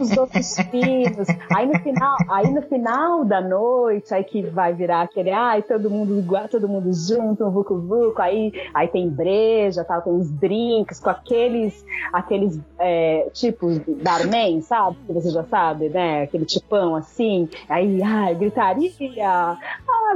uns 0.00 0.16
outros 0.16 0.56
pinos. 0.70 1.28
Aí 1.54 1.66
no 1.66 1.78
final, 1.78 2.16
aí 2.28 2.50
no 2.52 2.62
final 2.62 3.24
da 3.24 3.40
noite, 3.40 4.12
aí 4.12 4.24
que 4.24 4.42
vai 4.42 4.74
virar 4.74 5.02
aquele, 5.02 5.30
ai, 5.30 5.62
todo 5.62 5.88
mundo 5.88 6.18
igual, 6.18 6.48
todo 6.48 6.68
mundo 6.68 6.92
junto, 6.92 7.44
um 7.44 7.50
vucu 7.50 7.78
vucu, 7.78 8.20
aí, 8.20 8.52
aí 8.74 8.88
tem 8.88 9.08
breja, 9.08 9.84
tal, 9.84 10.02
tem 10.02 10.12
uns 10.12 10.30
drinks 10.32 10.98
com 10.98 11.10
aqueles, 11.10 11.84
aqueles 12.12 12.60
é, 12.78 13.30
tipos 13.32 13.78
barman, 14.02 14.60
sabe? 14.62 14.96
Que 15.06 15.12
você 15.12 15.30
já 15.30 15.44
sabe, 15.44 15.90
né? 15.90 16.22
Aquele 16.22 16.44
tipão 16.44 16.96
assim, 16.96 17.48
aí, 17.68 18.02
ai, 18.02 18.34
gritaria, 18.34 18.90
ah, 19.22 19.56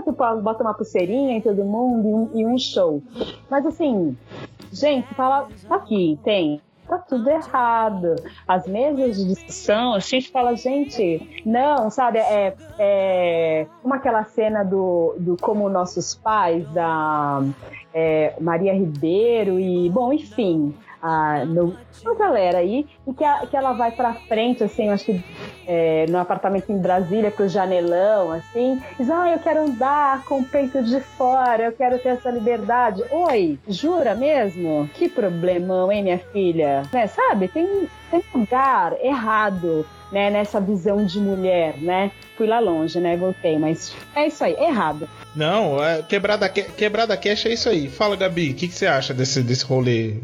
tu 0.04 0.10
bota 0.10 0.62
uma 0.62 0.74
pulseirinha 0.74 1.36
em 1.36 1.40
todo 1.40 1.64
mundo 1.64 2.08
e 2.08 2.14
um, 2.14 2.30
e 2.34 2.46
um 2.46 2.58
show. 2.58 3.00
Mas 3.48 3.64
assim, 3.64 4.16
gente, 4.72 5.12
fala, 5.14 5.48
aqui, 5.74 6.18
tem 6.24 6.60
tá 6.88 6.98
tudo 6.98 7.28
errado. 7.28 8.16
As 8.46 8.66
mesas 8.66 9.16
de 9.16 9.28
discussão, 9.28 9.94
a 9.94 9.98
gente 9.98 10.30
fala, 10.30 10.56
gente, 10.56 11.42
não, 11.44 11.90
sabe, 11.90 12.18
é, 12.18 12.54
é 12.78 13.66
como 13.82 13.94
aquela 13.94 14.24
cena 14.24 14.64
do, 14.64 15.14
do 15.18 15.36
como 15.36 15.68
nossos 15.68 16.14
pais, 16.14 16.66
da 16.70 17.42
é, 17.92 18.34
Maria 18.40 18.72
Ribeiro 18.72 19.60
e, 19.60 19.88
bom, 19.90 20.12
enfim, 20.12 20.74
a, 21.02 21.44
no, 21.44 21.76
uma 22.02 22.14
galera 22.14 22.58
aí, 22.58 22.86
e 23.06 23.12
que, 23.12 23.24
a, 23.24 23.46
que 23.46 23.56
ela 23.56 23.72
vai 23.72 23.90
pra 23.90 24.14
frente, 24.14 24.64
assim, 24.64 24.88
acho 24.88 25.04
que 25.04 25.24
é, 25.66 26.06
no 26.08 26.18
apartamento 26.18 26.70
em 26.70 26.78
Brasília, 26.78 27.30
pro 27.30 27.48
janelão, 27.48 28.32
assim, 28.32 28.80
diz, 28.98 29.10
ah, 29.10 29.30
eu 29.30 29.38
quero 29.38 29.60
andar 29.60 30.24
com 30.24 30.40
o 30.40 30.44
peito 30.44 30.82
de 30.82 31.00
fora, 31.00 31.64
eu 31.64 31.72
quero 31.72 31.98
ter 31.98 32.10
essa 32.10 32.30
liberdade. 32.30 33.02
Oi, 33.10 33.58
jura 33.68 34.14
mesmo? 34.14 34.88
Que 34.94 35.08
problemão, 35.08 35.90
hein, 35.90 36.02
minha 36.02 36.18
filha? 36.18 36.82
Né, 36.92 37.06
sabe, 37.06 37.48
tem, 37.48 37.88
tem 38.10 38.22
lugar 38.34 38.94
errado 39.02 39.86
né, 40.10 40.30
nessa 40.30 40.60
visão 40.60 41.04
de 41.04 41.18
mulher, 41.18 41.76
né? 41.78 42.10
Fui 42.36 42.46
lá 42.46 42.60
longe, 42.60 43.00
né? 43.00 43.16
Voltei, 43.16 43.58
mas 43.58 43.92
é 44.14 44.26
isso 44.26 44.42
aí, 44.44 44.54
errado. 44.54 45.08
Não, 45.34 45.82
é, 45.82 46.02
quebrada, 46.02 46.48
quebrada 46.48 47.16
cash 47.16 47.46
é 47.46 47.52
isso 47.52 47.68
aí. 47.68 47.88
Fala, 47.88 48.16
Gabi, 48.16 48.50
o 48.50 48.54
que, 48.54 48.68
que, 48.68 48.74
você 48.74 48.86
acha 48.86 49.12
desse, 49.12 49.42
desse 49.42 49.64
rolê? 49.64 50.14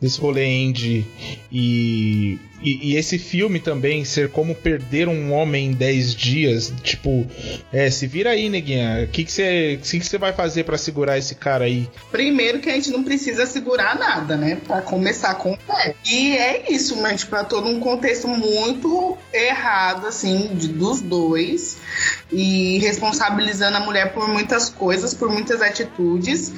Desse 0.00 0.20
rolê 0.20 0.46
indie 0.46 1.06
e 1.50 2.38
e, 2.66 2.94
e, 2.94 2.96
esse 2.96 3.16
filme 3.16 3.60
também, 3.60 4.04
ser 4.04 4.28
como 4.28 4.52
perder 4.52 5.06
um 5.06 5.32
homem 5.32 5.68
em 5.68 5.72
10 5.72 6.14
dias, 6.16 6.72
tipo, 6.82 7.24
é, 7.72 7.88
se 7.88 8.08
vira 8.08 8.30
aí, 8.30 8.48
neguinha. 8.48 9.04
O 9.04 9.06
que 9.06 9.24
você 9.24 9.78
que 9.80 10.00
que 10.00 10.10
que 10.10 10.18
vai 10.18 10.32
fazer 10.32 10.64
para 10.64 10.76
segurar 10.76 11.16
esse 11.16 11.36
cara 11.36 11.66
aí? 11.66 11.88
Primeiro 12.10 12.58
que 12.58 12.68
a 12.68 12.72
gente 12.72 12.90
não 12.90 13.04
precisa 13.04 13.46
segurar 13.46 13.96
nada, 13.96 14.36
né? 14.36 14.58
Pra 14.66 14.82
começar 14.82 15.36
com 15.36 15.52
o 15.52 15.58
pé. 15.58 15.94
E 16.04 16.36
é 16.36 16.72
isso, 16.72 17.00
mas 17.00 17.20
tipo, 17.20 17.36
é 17.36 17.44
todo 17.44 17.68
um 17.68 17.78
contexto 17.78 18.26
muito 18.26 19.16
errado, 19.32 20.08
assim, 20.08 20.50
de, 20.56 20.66
dos 20.66 21.00
dois. 21.00 21.76
E 22.32 22.78
responsabilizando 22.78 23.76
a 23.76 23.80
mulher 23.80 24.12
por 24.12 24.28
muitas 24.28 24.68
coisas, 24.68 25.14
por 25.14 25.30
muitas 25.30 25.62
atitudes. 25.62 26.52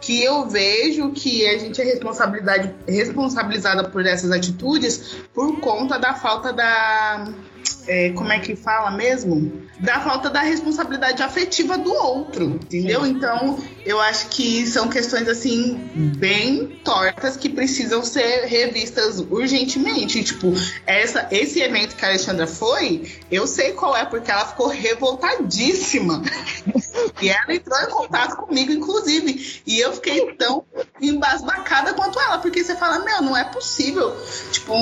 Que 0.00 0.24
eu 0.24 0.48
vejo 0.48 1.10
que 1.10 1.46
a 1.46 1.58
gente 1.58 1.82
é 1.82 1.84
responsabilidade, 1.84 2.74
responsabilizada 2.88 3.86
por 3.90 4.06
essas 4.06 4.30
atitudes 4.30 5.16
por 5.34 5.49
conta 5.56 5.98
da 5.98 6.14
falta 6.14 6.52
da. 6.52 7.26
É, 7.86 8.10
como 8.10 8.30
é 8.30 8.38
que 8.38 8.54
fala 8.54 8.90
mesmo? 8.90 9.62
Da 9.80 10.00
falta 10.00 10.28
da 10.28 10.42
responsabilidade 10.42 11.22
afetiva 11.22 11.78
do 11.78 11.92
outro, 11.92 12.44
entendeu? 12.44 13.06
Então, 13.06 13.58
eu 13.84 13.98
acho 14.00 14.28
que 14.28 14.66
são 14.66 14.88
questões 14.88 15.26
assim 15.26 15.74
bem 16.18 16.80
tortas 16.84 17.36
que 17.36 17.48
precisam 17.48 18.04
ser 18.04 18.44
revistas 18.44 19.18
urgentemente. 19.18 20.22
Tipo, 20.22 20.52
essa, 20.86 21.26
esse 21.30 21.60
evento 21.60 21.96
que 21.96 22.04
a 22.04 22.08
Alexandra 22.08 22.46
foi, 22.46 23.10
eu 23.30 23.46
sei 23.46 23.72
qual 23.72 23.96
é, 23.96 24.04
porque 24.04 24.30
ela 24.30 24.46
ficou 24.46 24.68
revoltadíssima. 24.68 26.22
e 27.20 27.28
ela 27.28 27.54
entrou 27.54 27.80
em 27.80 27.90
contato 27.90 28.36
comigo, 28.36 28.70
inclusive. 28.70 29.62
E 29.66 29.80
eu 29.80 29.92
fiquei 29.94 30.34
tão 30.34 30.64
embasbacada 31.00 31.94
quanto 31.94 32.20
ela, 32.20 32.38
porque 32.38 32.62
você 32.62 32.76
fala, 32.76 32.98
meu, 33.00 33.22
não 33.22 33.36
é 33.36 33.44
possível. 33.44 34.14
Tipo, 34.52 34.74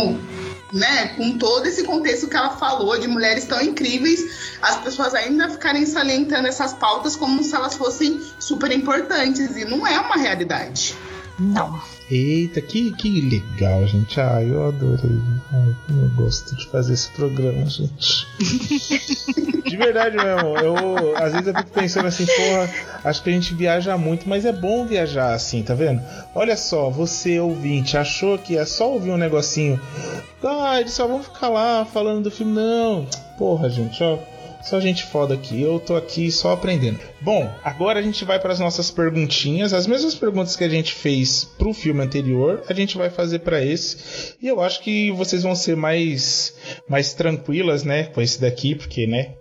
né, 0.72 1.08
com 1.16 1.38
todo 1.38 1.66
esse 1.66 1.84
contexto 1.84 2.28
que 2.28 2.36
ela 2.36 2.50
falou 2.50 2.98
de 2.98 3.08
mulheres 3.08 3.44
tão 3.44 3.60
incríveis, 3.60 4.58
as 4.60 4.76
pessoas 4.78 5.14
ainda 5.14 5.48
ficarem 5.48 5.86
salientando 5.86 6.48
essas 6.48 6.74
pautas 6.74 7.16
como 7.16 7.42
se 7.42 7.54
elas 7.54 7.74
fossem 7.74 8.20
super 8.38 8.70
importantes 8.70 9.56
e 9.56 9.64
não 9.64 9.86
é 9.86 9.98
uma 9.98 10.16
realidade. 10.16 10.94
Não. 11.38 11.80
Eita, 12.10 12.60
que, 12.60 12.90
que 12.92 13.20
legal, 13.20 13.86
gente. 13.86 14.20
Ah, 14.20 14.42
eu 14.42 14.66
adorei. 14.66 15.20
Ai, 15.52 15.76
como 15.86 16.02
eu 16.02 16.08
gosto 16.10 16.56
de 16.56 16.66
fazer 16.66 16.94
esse 16.94 17.08
programa, 17.10 17.66
gente. 17.66 18.26
de 19.64 19.76
verdade 19.76 20.16
mesmo. 20.16 20.56
Eu, 20.58 21.16
às 21.16 21.32
vezes 21.32 21.46
eu 21.46 21.54
fico 21.54 21.70
pensando 21.70 22.06
assim, 22.06 22.26
porra, 22.26 22.70
acho 23.04 23.22
que 23.22 23.30
a 23.30 23.32
gente 23.32 23.54
viaja 23.54 23.96
muito, 23.96 24.28
mas 24.28 24.44
é 24.44 24.52
bom 24.52 24.86
viajar 24.86 25.34
assim, 25.34 25.62
tá 25.62 25.74
vendo? 25.74 26.02
Olha 26.34 26.56
só, 26.56 26.90
você 26.90 27.38
ouvinte, 27.38 27.96
achou 27.96 28.38
que 28.38 28.56
é 28.56 28.64
só 28.64 28.92
ouvir 28.92 29.10
um 29.10 29.18
negocinho. 29.18 29.80
Ah, 30.42 30.80
eles 30.80 30.92
só 30.92 31.06
vão 31.06 31.22
ficar 31.22 31.50
lá 31.50 31.84
falando 31.84 32.24
do 32.24 32.30
filme. 32.30 32.54
Não. 32.54 33.06
Porra, 33.36 33.68
gente, 33.68 34.02
ó 34.02 34.18
só 34.62 34.80
gente 34.80 35.04
foda 35.04 35.34
aqui. 35.34 35.60
Eu 35.62 35.78
tô 35.78 35.96
aqui 35.96 36.30
só 36.30 36.52
aprendendo. 36.52 36.98
Bom, 37.20 37.50
agora 37.62 38.00
a 38.00 38.02
gente 38.02 38.24
vai 38.24 38.38
para 38.38 38.52
as 38.52 38.60
nossas 38.60 38.90
perguntinhas. 38.90 39.72
As 39.72 39.86
mesmas 39.86 40.14
perguntas 40.14 40.56
que 40.56 40.64
a 40.64 40.68
gente 40.68 40.92
fez 40.92 41.44
pro 41.44 41.72
filme 41.72 42.02
anterior, 42.02 42.62
a 42.68 42.72
gente 42.72 42.96
vai 42.96 43.10
fazer 43.10 43.40
para 43.40 43.64
esse. 43.64 44.34
E 44.42 44.46
eu 44.46 44.60
acho 44.60 44.82
que 44.82 45.10
vocês 45.12 45.42
vão 45.42 45.54
ser 45.54 45.76
mais 45.76 46.54
mais 46.88 47.14
tranquilas, 47.14 47.84
né, 47.84 48.04
com 48.04 48.20
esse 48.20 48.40
daqui, 48.40 48.74
porque, 48.74 49.06
né, 49.06 49.34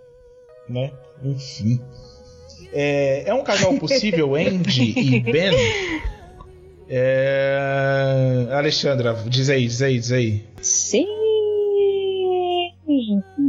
né, 0.69 0.91
enfim. 1.23 1.79
É, 2.73 3.23
é 3.27 3.33
um 3.33 3.43
casal 3.43 3.73
possível, 3.79 4.35
Andy 4.35 4.93
e 4.97 5.19
Ben? 5.19 5.53
É... 6.89 8.47
Alexandra, 8.51 9.13
diz 9.25 9.49
aí, 9.49 9.67
diz 9.67 9.81
aí, 9.81 9.99
diz 9.99 10.11
aí. 10.11 10.43
Sim. 10.61 11.26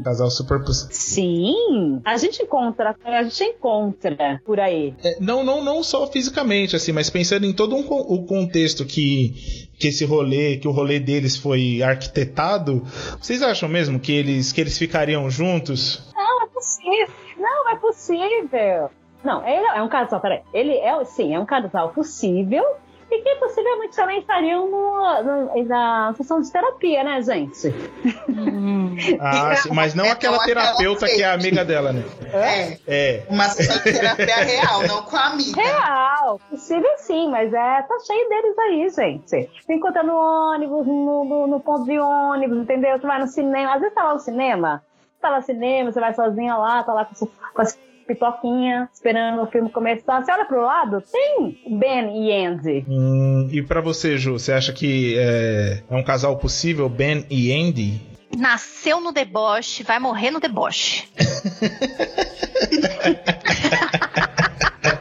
Casal 0.08 0.30
super 0.30 0.64
possível. 0.64 0.94
Sim, 0.94 2.00
a 2.04 2.16
gente 2.16 2.42
encontra, 2.42 2.96
a 3.04 3.22
gente 3.22 3.44
encontra 3.44 4.40
por 4.44 4.58
aí. 4.58 4.94
É, 5.04 5.18
não, 5.20 5.44
não, 5.44 5.62
não 5.62 5.82
só 5.82 6.06
fisicamente, 6.06 6.74
assim, 6.74 6.92
mas 6.92 7.10
pensando 7.10 7.44
em 7.44 7.52
todo 7.52 7.76
um, 7.76 7.80
o 7.80 8.24
contexto 8.24 8.84
que, 8.84 9.68
que 9.78 9.88
esse 9.88 10.04
rolê, 10.04 10.56
que 10.56 10.66
o 10.66 10.70
rolê 10.70 10.98
deles 10.98 11.36
foi 11.36 11.82
arquitetado, 11.82 12.82
vocês 13.20 13.42
acham 13.42 13.68
mesmo 13.68 14.00
que 14.00 14.12
eles, 14.12 14.50
que 14.52 14.60
eles 14.60 14.78
ficariam 14.78 15.28
juntos? 15.30 16.02
Não, 16.14 16.42
é 16.42 16.46
possível. 16.46 17.08
Não, 17.36 17.70
é 17.70 17.76
possível. 17.76 18.90
Não, 19.22 19.46
ele 19.46 19.66
é 19.66 19.82
um 19.82 19.88
casal, 19.88 20.20
peraí. 20.20 20.40
Ele 20.54 20.72
é, 20.72 21.04
sim, 21.04 21.34
é 21.34 21.40
um 21.40 21.46
casal 21.46 21.90
possível 21.90 22.64
e 23.10 23.22
que 23.22 23.34
possivelmente 23.36 23.96
também 23.96 24.20
estariam 24.20 24.68
no, 24.68 25.22
no, 25.22 25.64
na 25.64 26.12
sessão 26.14 26.40
de 26.40 26.52
terapia, 26.52 27.02
né, 27.02 27.22
gente? 27.22 27.68
Hum. 28.28 28.96
Ah, 29.20 29.54
mas 29.72 29.94
não 29.94 30.10
aquela 30.10 30.38
terapeuta 30.44 31.06
que 31.06 31.22
é 31.22 31.32
amiga 31.32 31.64
dela, 31.64 31.92
né? 31.92 32.04
É. 32.32 32.78
é. 32.86 33.26
Uma 33.28 33.48
sessão 33.48 33.76
de 33.76 33.98
terapia 33.98 34.36
real, 34.36 34.82
não 34.86 35.02
com 35.02 35.16
a 35.16 35.26
amiga. 35.26 35.60
Real, 35.60 36.40
possível 36.50 36.90
sim, 36.98 37.30
mas 37.30 37.52
é, 37.52 37.82
tá 37.82 37.98
cheio 38.06 38.28
deles 38.28 38.58
aí, 38.58 38.90
gente. 38.90 39.28
Você 39.28 39.72
encontra 39.72 40.02
no 40.02 40.14
ônibus, 40.14 40.86
no, 40.86 41.24
no, 41.24 41.46
no 41.46 41.60
ponto 41.60 41.84
de 41.84 41.98
ônibus, 41.98 42.58
entendeu? 42.58 42.98
Você 42.98 43.06
vai 43.06 43.20
no 43.20 43.26
cinema, 43.26 43.74
às 43.74 43.80
vezes 43.80 43.94
tá 43.94 44.04
lá 44.04 44.14
no 44.14 44.20
cinema, 44.20 44.82
tá 45.20 45.30
lá 45.30 45.38
no 45.38 45.44
cinema, 45.44 45.92
você 45.92 46.00
vai 46.00 46.14
sozinha 46.14 46.56
lá, 46.56 46.82
tá 46.82 46.92
lá 46.92 47.04
com, 47.06 47.26
com 47.26 47.62
as 47.62 47.78
pipoquinha, 48.08 48.88
esperando 48.92 49.42
o 49.42 49.46
filme 49.46 49.70
começar. 49.70 50.24
Você 50.24 50.32
olha 50.32 50.46
pro 50.46 50.62
lado, 50.62 51.00
tem 51.02 51.78
Ben 51.78 52.26
e 52.26 52.46
Andy. 52.46 52.84
Hum, 52.88 53.48
e 53.52 53.62
para 53.62 53.80
você, 53.82 54.16
Ju, 54.16 54.38
você 54.38 54.52
acha 54.52 54.72
que 54.72 55.16
é, 55.18 55.82
é 55.88 55.94
um 55.94 56.02
casal 56.02 56.38
possível, 56.38 56.88
Ben 56.88 57.26
e 57.30 57.52
Andy? 57.52 58.00
Nasceu 58.36 59.00
no 59.00 59.12
deboche, 59.12 59.82
vai 59.82 59.98
morrer 59.98 60.30
no 60.30 60.40
deboche. 60.40 61.08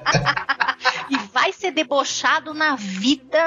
vai 1.48 1.54
ser 1.54 1.72
debochado 1.72 2.54
na 2.54 2.76
vida 2.76 3.40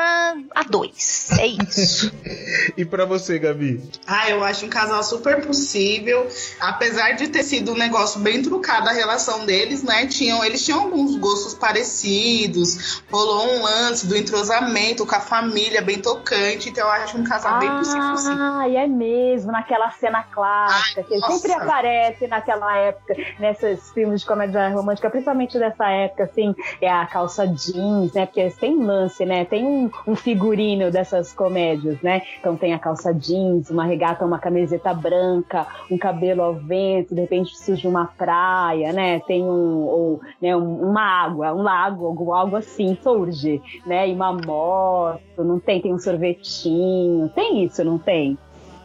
a 0.55 0.62
dois. 0.62 1.28
É 1.38 1.46
isso. 1.46 2.11
e 2.74 2.82
para 2.82 3.05
você, 3.05 3.38
Gabi? 3.38 3.82
Ah, 4.07 4.30
eu 4.30 4.42
acho 4.42 4.64
um 4.64 4.70
casal 4.70 5.03
super 5.03 5.46
possível. 5.46 6.26
Apesar 6.59 7.12
de 7.12 7.28
ter 7.28 7.42
sido 7.42 7.72
um 7.72 7.76
negócio 7.76 8.18
bem 8.20 8.40
trucado 8.40 8.88
a 8.88 8.92
relação 8.92 9.44
deles, 9.44 9.82
né? 9.82 10.07
Tinham, 10.07 10.42
eles 10.42 10.64
tinham 10.64 10.80
alguns 10.80 11.16
gostos 11.16 11.53
parecidos. 11.53 13.03
Rolou 13.12 13.51
um 13.51 13.62
lance 13.62 14.07
do 14.07 14.16
entrosamento 14.16 15.05
com 15.05 15.14
a 15.14 15.20
família 15.20 15.82
bem 15.82 15.98
tocante. 15.98 16.70
Então 16.70 16.86
eu 16.86 16.92
acho 16.92 17.18
um 17.18 17.24
casal 17.24 17.57
ah, 17.57 17.59
bem 17.59 17.70
possível. 17.70 18.01
Ah, 18.01 18.66
e 18.66 18.76
é 18.76 18.86
mesmo, 18.86 19.53
naquela 19.53 19.90
cena 19.90 20.22
clássica, 20.22 21.03
Ai, 21.03 21.05
que 21.05 21.18
nossa. 21.18 21.34
sempre 21.34 21.53
aparece 21.53 22.26
naquela 22.26 22.74
época, 22.78 23.14
nesses 23.38 23.90
filmes 23.90 24.22
de 24.22 24.26
comédia 24.26 24.70
romântica, 24.70 25.11
principalmente 25.11 25.59
dessa 25.59 25.86
época, 25.90 26.24
assim, 26.24 26.55
é 26.80 26.90
a 26.90 27.05
calça 27.05 27.46
jeans 27.46 27.89
jeans, 27.91 28.12
né? 28.12 28.26
Porque 28.26 28.51
tem 28.51 28.76
lance, 28.82 29.24
né? 29.24 29.45
Tem 29.45 29.64
um, 29.64 29.91
um, 30.07 30.14
figurino 30.14 30.91
dessas 30.91 31.32
comédias, 31.32 32.01
né? 32.03 32.22
Então 32.38 32.57
tem 32.57 32.72
a 32.72 32.78
calça 32.78 33.12
jeans, 33.12 33.70
uma 33.70 33.84
regata, 33.84 34.24
uma 34.24 34.38
camiseta 34.38 34.95
branca, 34.95 35.66
um 35.91 35.99
cabelo 35.99 36.43
ao 36.43 36.55
vento, 36.55 37.14
de 37.14 37.20
repente 37.20 37.57
surge 37.57 37.86
uma 37.86 38.07
praia, 38.07 38.93
né? 38.93 39.20
Tem 39.20 39.43
um, 39.43 39.84
ou, 39.84 40.20
né, 40.41 40.55
uma 40.55 41.03
água, 41.03 41.53
um 41.53 41.62
lago, 41.62 42.07
algo, 42.07 42.32
algo 42.32 42.57
assim 42.57 42.97
surge, 43.03 43.61
né? 43.86 44.09
E 44.09 44.12
uma 44.12 44.32
moto, 44.32 45.45
não 45.45 45.59
tem? 45.59 45.80
Tem 45.80 45.93
um 45.93 45.99
sorvetinho, 45.99 47.28
tem 47.30 47.64
isso, 47.64 47.84
não 47.84 47.99
tem? 47.99 48.38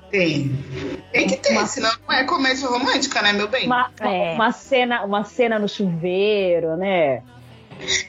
Tem. 0.09 0.51
Tem 1.11 1.27
que 1.27 1.37
ter, 1.37 1.51
uma... 1.51 1.65
senão 1.65 1.91
não 2.07 2.15
é 2.15 2.23
comédia 2.23 2.67
romântica, 2.67 3.21
né, 3.21 3.33
meu 3.33 3.47
bem? 3.47 3.65
Uma, 3.65 3.89
é. 3.99 4.33
uma, 4.33 4.51
cena, 4.51 5.03
uma 5.03 5.23
cena 5.23 5.59
no 5.59 5.67
chuveiro, 5.67 6.77
né? 6.77 7.21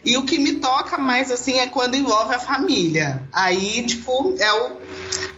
E 0.04 0.16
o 0.16 0.24
que 0.24 0.38
me 0.38 0.54
toca 0.54 0.98
mais 0.98 1.30
assim 1.30 1.58
é 1.58 1.66
quando 1.66 1.96
envolve 1.96 2.34
a 2.34 2.38
família. 2.38 3.22
Aí, 3.32 3.84
tipo, 3.84 4.34
é 4.38 4.52
o 4.52 4.76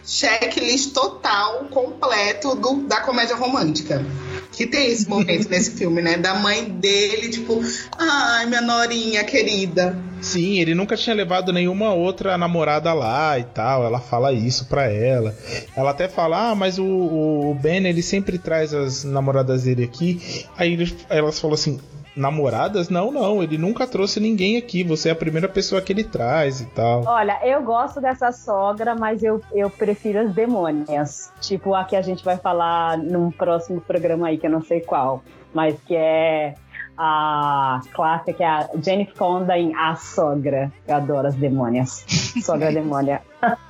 checklist 0.05 0.93
total, 0.93 1.65
completo 1.65 2.55
do, 2.55 2.83
da 2.87 3.01
comédia 3.01 3.35
romântica. 3.35 4.03
Que 4.51 4.65
tem 4.65 4.91
esse 4.91 5.07
momento 5.07 5.47
nesse 5.49 5.71
filme, 5.71 6.01
né? 6.01 6.17
Da 6.17 6.35
mãe 6.35 6.65
dele, 6.65 7.29
tipo, 7.29 7.61
ai, 7.97 8.45
minha 8.45 8.61
norinha 8.61 9.23
querida. 9.23 9.97
Sim, 10.21 10.59
ele 10.59 10.75
nunca 10.75 10.97
tinha 10.97 11.15
levado 11.15 11.53
nenhuma 11.53 11.93
outra 11.93 12.37
namorada 12.37 12.93
lá 12.93 13.39
e 13.39 13.43
tal. 13.43 13.85
Ela 13.85 13.99
fala 13.99 14.33
isso 14.33 14.65
pra 14.65 14.91
ela. 14.91 15.35
Ela 15.75 15.91
até 15.91 16.09
fala, 16.09 16.51
ah, 16.51 16.55
mas 16.55 16.77
o, 16.77 16.85
o 16.85 17.57
Ben, 17.61 17.85
ele 17.85 18.01
sempre 18.01 18.37
traz 18.37 18.73
as 18.73 19.03
namoradas 19.03 19.63
dele 19.63 19.83
aqui. 19.83 20.45
Aí 20.57 20.77
elas 21.09 21.39
falam 21.39 21.53
assim, 21.53 21.79
namoradas? 22.19 22.89
Não, 22.89 23.11
não, 23.11 23.41
ele 23.41 23.57
nunca 23.57 23.87
trouxe 23.87 24.19
ninguém 24.19 24.57
aqui. 24.57 24.83
Você 24.83 25.09
é 25.09 25.11
a 25.11 25.15
primeira 25.15 25.47
pessoa 25.47 25.81
que 25.81 25.93
ele 25.93 26.03
traz 26.03 26.61
e 26.61 26.65
tal. 26.65 27.03
Olha, 27.05 27.39
eu 27.43 27.63
gosto 27.63 28.01
dessa 28.01 28.31
sogra, 28.31 28.93
mas 28.93 29.23
eu, 29.23 29.41
eu 29.53 29.69
prefiro 29.69 30.19
as 30.19 30.33
demônias. 30.33 31.31
Tipo 31.39 31.73
a 31.73 31.83
que 31.85 31.95
a 31.95 32.01
gente 32.01 32.23
vai 32.23 32.37
falar 32.37 32.97
num 32.97 33.31
próximo 33.31 33.81
programa 33.81 34.27
aí, 34.27 34.37
que 34.37 34.45
eu 34.45 34.51
não 34.51 34.61
sei 34.61 34.81
qual. 34.81 35.23
Mas 35.53 35.75
que 35.87 35.95
é 35.95 36.53
a 36.97 37.79
clássica, 37.93 38.33
que 38.33 38.43
é 38.43 38.47
a 38.47 38.69
Jenny 38.83 39.09
Fonda 39.15 39.57
em 39.57 39.73
A 39.73 39.95
Sogra. 39.95 40.69
Eu 40.85 40.95
adoro 40.95 41.27
as 41.27 41.35
demônias. 41.35 42.03
Sogra 42.43 42.71
demônia. 42.71 43.21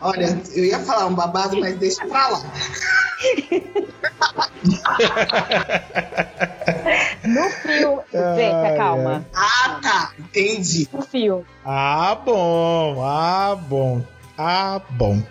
Olha, 0.02 0.42
eu 0.56 0.66
ia 0.66 0.80
falar 0.80 1.06
um 1.06 1.14
babado, 1.14 1.60
mas 1.60 1.78
deixa 1.78 2.06
pra 2.08 2.28
lá. 2.30 2.42
Entendi. 10.40 10.88
No 10.94 11.02
fio. 11.02 11.46
Ah, 11.66 12.16
bom. 12.16 13.02
Ah, 13.04 13.56
bom. 13.56 14.04
Ah, 14.38 14.82
bom. 14.92 15.22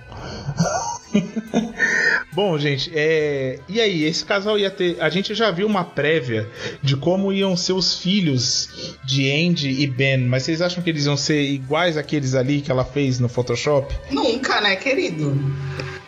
Bom, 2.33 2.59
gente, 2.59 2.93
é... 2.95 3.59
e 3.69 3.81
aí? 3.81 4.05
Esse 4.05 4.25
casal 4.25 4.59
ia 4.59 4.71
ter. 4.71 5.01
A 5.01 5.09
gente 5.09 5.35
já 5.35 5.51
viu 5.51 5.67
uma 5.67 5.83
prévia 5.83 6.49
de 6.83 6.95
como 6.97 7.33
iam 7.33 7.57
ser 7.57 7.73
os 7.73 7.99
filhos 7.99 8.95
de 9.05 9.29
Andy 9.33 9.71
e 9.83 9.87
Ben, 9.87 10.19
mas 10.19 10.43
vocês 10.45 10.61
acham 10.61 10.83
que 10.83 10.91
eles 10.91 11.07
iam 11.07 11.17
ser 11.17 11.43
iguais 11.43 11.97
àqueles 11.97 12.35
ali 12.35 12.61
que 12.61 12.71
ela 12.71 12.85
fez 12.85 13.19
no 13.19 13.29
Photoshop? 13.29 13.93
Nunca, 14.11 14.61
né, 14.61 14.77
querido? 14.77 15.37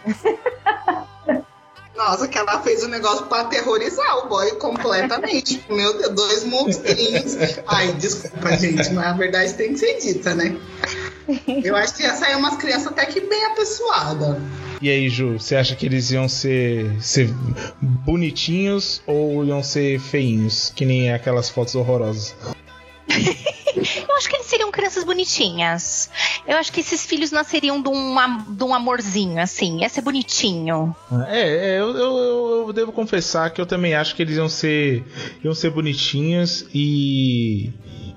Nossa, 2.01 2.27
que 2.27 2.39
ela 2.39 2.63
fez 2.63 2.83
um 2.83 2.89
negócio 2.89 3.27
pra 3.27 3.43
aterrorizar 3.43 4.25
o 4.25 4.29
boy 4.31 4.53
completamente. 4.53 5.63
Meu 5.69 5.99
Deus, 5.99 6.15
dois 6.15 6.45
monstrinhos. 6.45 7.37
Ai, 7.67 7.93
desculpa, 7.93 8.57
gente, 8.57 8.91
mas 8.95 9.07
a 9.07 9.13
verdade 9.13 9.53
tem 9.53 9.75
que 9.75 9.81
ser 9.81 9.99
dita, 10.01 10.35
né? 10.35 10.57
Eu 11.63 11.77
acho 11.77 11.95
que 11.95 12.03
ia 12.03 12.15
sair 12.15 12.37
umas 12.37 12.57
crianças 12.57 12.87
até 12.87 13.05
que 13.05 13.21
bem 13.21 13.45
apessoadas. 13.45 14.39
E 14.81 14.89
aí, 14.89 15.11
Ju, 15.11 15.39
você 15.39 15.55
acha 15.55 15.77
que 15.77 15.85
eles 15.85 16.11
iam 16.11 16.27
ser, 16.27 16.91
ser 17.03 17.29
bonitinhos 17.79 19.03
ou 19.07 19.45
iam 19.45 19.63
ser 19.63 20.01
feinhos? 20.01 20.73
Que 20.75 20.87
nem 20.87 21.13
aquelas 21.13 21.51
fotos 21.51 21.75
horrorosas. 21.75 22.35
Eu 24.09 24.17
acho 24.17 24.29
que 24.29 24.37
eles 24.37 24.47
seriam 24.47 24.71
crianças 24.71 25.05
bonitinhas. 25.05 26.11
Eu 26.47 26.57
acho 26.57 26.73
que 26.73 26.81
esses 26.81 27.05
filhos 27.05 27.31
nasceriam 27.31 27.81
de 27.81 27.89
um, 27.89 28.17
de 28.49 28.65
um 28.65 28.75
amorzinho, 28.75 29.41
assim. 29.41 29.81
Ia 29.81 29.89
ser 29.89 30.03
bonitinho. 30.03 30.95
É, 31.29 31.41
é 31.41 31.81
eu, 31.81 31.97
eu, 31.97 32.65
eu, 32.67 32.73
devo 32.73 32.93
confessar 32.93 33.51
que 33.51 33.61
eu 33.61 33.67
também 33.67 33.95
acho 33.95 34.15
que 34.15 34.23
eles 34.23 34.37
iam 34.37 34.49
ser, 34.49 35.05
iam 35.43 35.55
ser 35.55 35.71
bonitinhos 35.71 36.67
e 36.75 37.73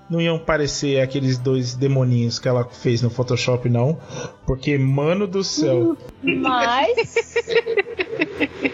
não 0.10 0.22
iam 0.22 0.38
parecer 0.38 1.02
aqueles 1.02 1.38
dois 1.38 1.76
demoninhos 1.76 2.40
que 2.40 2.48
ela 2.48 2.66
fez 2.66 3.02
no 3.02 3.10
Photoshop, 3.10 3.70
não. 3.70 4.00
Porque, 4.46 4.78
mano 4.78 5.26
do 5.26 5.44
céu. 5.44 5.98
Mas. 6.22 7.26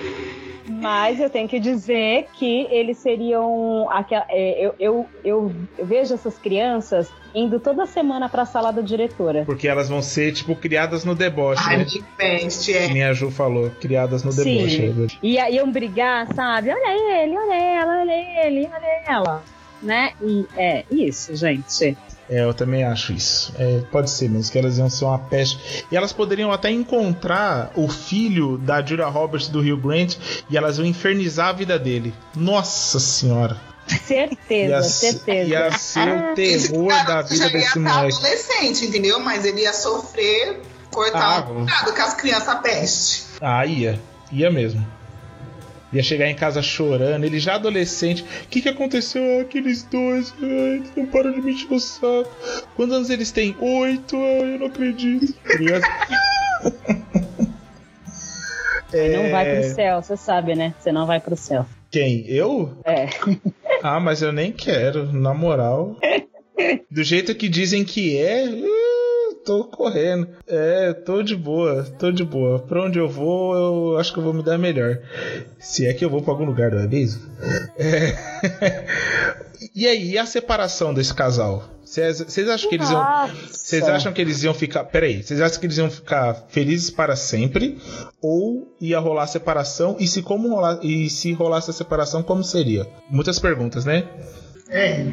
Mas 0.80 1.20
eu 1.20 1.30
tenho 1.30 1.48
que 1.48 1.60
dizer 1.60 2.28
que 2.34 2.68
eles 2.70 2.98
seriam. 2.98 3.88
É, 4.30 4.66
eu, 4.66 4.76
eu, 4.80 5.10
eu, 5.24 5.56
vejo 5.82 6.14
essas 6.14 6.38
crianças 6.38 7.12
indo 7.34 7.60
toda 7.60 7.86
semana 7.86 8.28
pra 8.28 8.46
sala 8.46 8.72
da 8.72 8.82
diretora. 8.82 9.44
Porque 9.46 9.68
elas 9.68 9.90
vão 9.90 10.02
ser, 10.02 10.34
tipo, 10.34 10.56
criadas 10.56 11.06
no 11.06 11.14
deboche, 11.14 11.64
Ai, 11.66 11.78
né? 11.78 11.86
Best, 12.18 12.72
é. 12.74 12.88
Que 12.88 13.02
a 13.02 13.14
Ju 13.14 13.30
falou, 13.30 13.70
criadas 13.80 14.24
no 14.24 14.32
deboche. 14.32 14.78
Sim. 14.78 15.08
É 15.38 15.52
e 15.52 15.56
iam 15.56 15.72
brigar, 15.72 16.28
sabe? 16.34 16.70
Olha 16.70 17.24
ele, 17.24 17.38
olha 17.38 17.54
ela, 17.54 18.00
olha 18.02 18.48
ele, 18.48 18.70
olha 18.74 19.04
ela. 19.08 19.44
Né? 19.82 20.12
E 20.22 20.46
é 20.58 20.84
isso, 20.92 21.36
gente. 21.36 21.98
É, 22.30 22.44
eu 22.44 22.54
também 22.54 22.84
acho 22.84 23.12
isso. 23.12 23.52
É, 23.58 23.82
pode 23.92 24.10
ser 24.10 24.30
mesmo, 24.30 24.52
que 24.52 24.58
elas 24.58 24.78
iam 24.78 24.90
ser 24.90 25.06
uma 25.06 25.18
peste. 25.18 25.86
E 25.92 25.98
elas 25.98 26.14
poderiam 26.14 26.52
até 26.52 26.70
encontrar 26.70 27.72
o 27.76 27.88
filho 27.88 28.58
da 28.58 28.86
Julia 28.86 29.08
Roberts 29.08 29.48
do 29.48 29.62
Rio 29.62 29.78
Grant 29.78 30.16
e 30.50 30.56
elas 30.56 30.78
iam 30.78 30.86
infernizar 30.86 31.50
a 31.50 31.54
vida 31.54 31.80
dele. 31.80 32.14
Nossa 32.36 33.00
senhora. 33.00 33.58
Certeza, 34.06 34.76
ia, 34.76 34.84
certeza. 34.84 35.50
Ia 35.50 35.72
ser 35.72 36.08
o 36.08 36.36
terror 36.36 37.06
da 37.08 37.22
vida 37.24 37.50
desse 37.50 37.80
moleque. 37.80 38.18
adolescente, 38.18 38.86
entendeu? 38.86 39.20
Mas 39.20 39.46
ele 39.46 39.62
ia 39.62 39.74
sofrer, 39.74 40.62
cortar 40.92 41.48
ah, 41.48 41.52
um 41.52 41.66
com 41.66 42.02
as 42.02 42.14
crianças 42.14 42.60
peste. 42.60 43.24
Ah, 43.42 43.66
ia. 43.66 44.00
Ia 44.32 44.52
mesmo. 44.52 44.86
Ia 45.92 46.04
chegar 46.04 46.30
em 46.30 46.36
casa 46.36 46.62
chorando, 46.62 47.24
ele 47.24 47.40
já 47.40 47.56
adolescente. 47.56 48.24
O 48.24 48.48
que, 48.48 48.62
que 48.62 48.70
aconteceu? 48.70 49.42
Aqueles 49.42 49.84
dois, 49.84 50.34
ai, 50.42 50.84
não 50.96 51.06
param 51.08 51.32
de 51.32 51.42
me 51.42 51.54
encher 51.54 51.74
o 51.74 51.80
saco. 51.80 52.30
Quantos 52.76 52.96
anos 52.96 53.10
eles 53.10 53.32
têm? 53.32 53.56
Oito, 53.60 54.16
ai, 54.16 54.56
eu 54.56 54.60
não 54.60 54.68
acredito. 54.68 55.34
É... 58.92 59.16
Não 59.16 59.30
vai 59.30 59.56
pro 59.56 59.76
céu, 59.76 60.02
você 60.02 60.18
sabe, 60.18 60.56
né? 60.56 60.74
Você 60.80 60.92
não 60.92 61.06
vai 61.06 61.20
pro 61.20 61.38
céu. 61.38 61.64
Quem? 61.92 62.26
Eu? 62.28 62.76
É. 62.84 63.08
Ah, 63.82 63.98
mas 63.98 64.22
eu 64.22 64.34
nem 64.34 64.52
quero, 64.52 65.10
na 65.14 65.34
moral. 65.34 65.96
Do 66.92 67.02
jeito 67.02 67.34
que 67.34 67.48
dizem 67.48 67.86
que 67.86 68.18
é, 68.18 68.44
uh, 68.44 68.66
tô 69.46 69.66
correndo. 69.66 70.28
É, 70.48 70.94
tô 70.94 71.22
de 71.22 71.36
boa, 71.36 71.84
tô 71.98 72.12
de 72.12 72.24
boa. 72.24 72.60
Pra 72.60 72.84
onde 72.84 73.00
eu 73.00 73.10
vou, 73.10 73.56
eu 73.56 73.98
acho 73.98 74.14
que 74.14 74.20
eu 74.20 74.24
vou 74.24 74.34
me 74.34 74.44
dar 74.44 74.58
melhor. 74.58 75.00
Se 75.60 75.86
é 75.86 75.94
que 75.94 76.04
eu 76.04 76.10
vou 76.10 76.22
pra 76.22 76.34
algum 76.34 76.46
lugar, 76.46 76.72
não 76.72 76.80
é 76.80 76.88
mesmo? 76.88 77.22
É. 77.78 78.86
E 79.76 79.86
aí, 79.88 80.12
e 80.12 80.18
a 80.18 80.26
separação 80.26 80.94
desse 80.94 81.14
casal? 81.14 81.64
Vocês 81.84 82.50
acham 82.50 82.70
que 82.70 82.76
eles 82.76 82.90
iam. 82.90 83.30
Vocês 83.50 83.84
acham 83.84 84.14
que 84.14 84.22
eles 84.22 84.44
iam 84.44 84.54
ficar. 84.54 84.84
Peraí, 84.86 85.24
vocês 85.24 85.42
acham 85.42 85.60
que 85.60 85.66
eles 85.66 85.78
iam 85.78 85.90
ficar 85.90 86.46
felizes 86.50 86.90
para 86.90 87.16
sempre? 87.16 87.78
Ou 88.22 88.76
ia 88.80 89.00
rolar 89.00 89.28
separação? 89.28 89.98
E 90.00 90.08
se 90.08 90.22
como 90.22 90.50
rolar. 90.50 90.80
E 90.84 91.10
se 91.10 91.34
rolasse 91.34 91.72
a 91.72 91.74
separação, 91.74 92.22
como 92.22 92.44
seria? 92.44 92.88
Muitas 93.10 93.40
perguntas, 93.40 93.86
né? 93.86 94.08
É. 94.70 95.06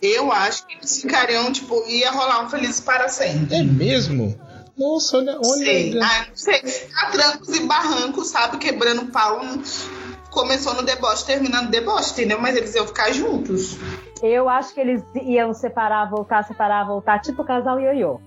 Eu 0.00 0.32
acho 0.32 0.66
que 0.66 0.76
eles 0.76 1.02
ficariam, 1.02 1.52
tipo, 1.52 1.84
ia 1.88 2.10
rolar 2.10 2.44
um 2.44 2.48
felizes 2.48 2.80
para 2.80 3.08
sempre. 3.08 3.56
É 3.56 3.62
mesmo? 3.62 4.38
Nossa, 4.78 5.18
olha, 5.18 5.38
olha. 5.44 5.64
Sei. 5.64 6.00
Ah, 6.00 6.26
não 6.28 6.36
sei. 6.36 6.62
A 6.96 7.06
trancos 7.10 7.48
e 7.56 7.66
barrancos, 7.66 8.28
sabe? 8.28 8.58
Quebrando 8.58 9.06
pau 9.06 9.40
começou 10.32 10.74
no 10.74 10.82
deboche, 10.82 11.24
terminando 11.26 11.66
no 11.66 11.70
deboche, 11.70 12.12
entendeu? 12.12 12.40
Mas 12.40 12.56
eles 12.56 12.74
iam 12.74 12.86
ficar 12.86 13.12
juntos. 13.12 13.76
Eu 14.22 14.48
acho 14.48 14.74
que 14.74 14.80
eles 14.80 15.02
iam 15.22 15.52
separar, 15.52 16.08
voltar, 16.08 16.42
separar, 16.44 16.86
voltar, 16.86 17.20
tipo 17.20 17.44
casal 17.44 17.78
ioiô. 17.78 18.18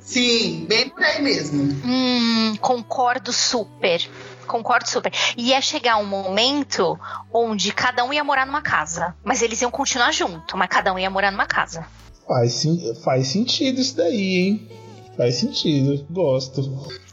Sim, 0.00 0.64
bem 0.66 0.88
por 0.88 1.04
aí 1.04 1.22
mesmo. 1.22 1.62
Hum, 1.84 2.56
concordo 2.60 3.32
super. 3.32 4.08
Concordo 4.50 4.88
super. 4.88 5.12
Ia 5.36 5.60
chegar 5.60 5.96
um 5.98 6.04
momento 6.04 6.98
onde 7.32 7.72
cada 7.72 8.04
um 8.04 8.12
ia 8.12 8.24
morar 8.24 8.44
numa 8.44 8.60
casa. 8.60 9.14
Mas 9.22 9.42
eles 9.42 9.62
iam 9.62 9.70
continuar 9.70 10.12
junto, 10.12 10.56
mas 10.56 10.68
cada 10.68 10.92
um 10.92 10.98
ia 10.98 11.08
morar 11.08 11.30
numa 11.30 11.46
casa. 11.46 11.86
Faz, 12.26 12.64
faz 13.04 13.28
sentido 13.28 13.80
isso 13.80 13.96
daí, 13.96 14.38
hein? 14.38 14.79
Faz 15.20 15.34
sentido, 15.34 16.02
gosto. 16.08 16.62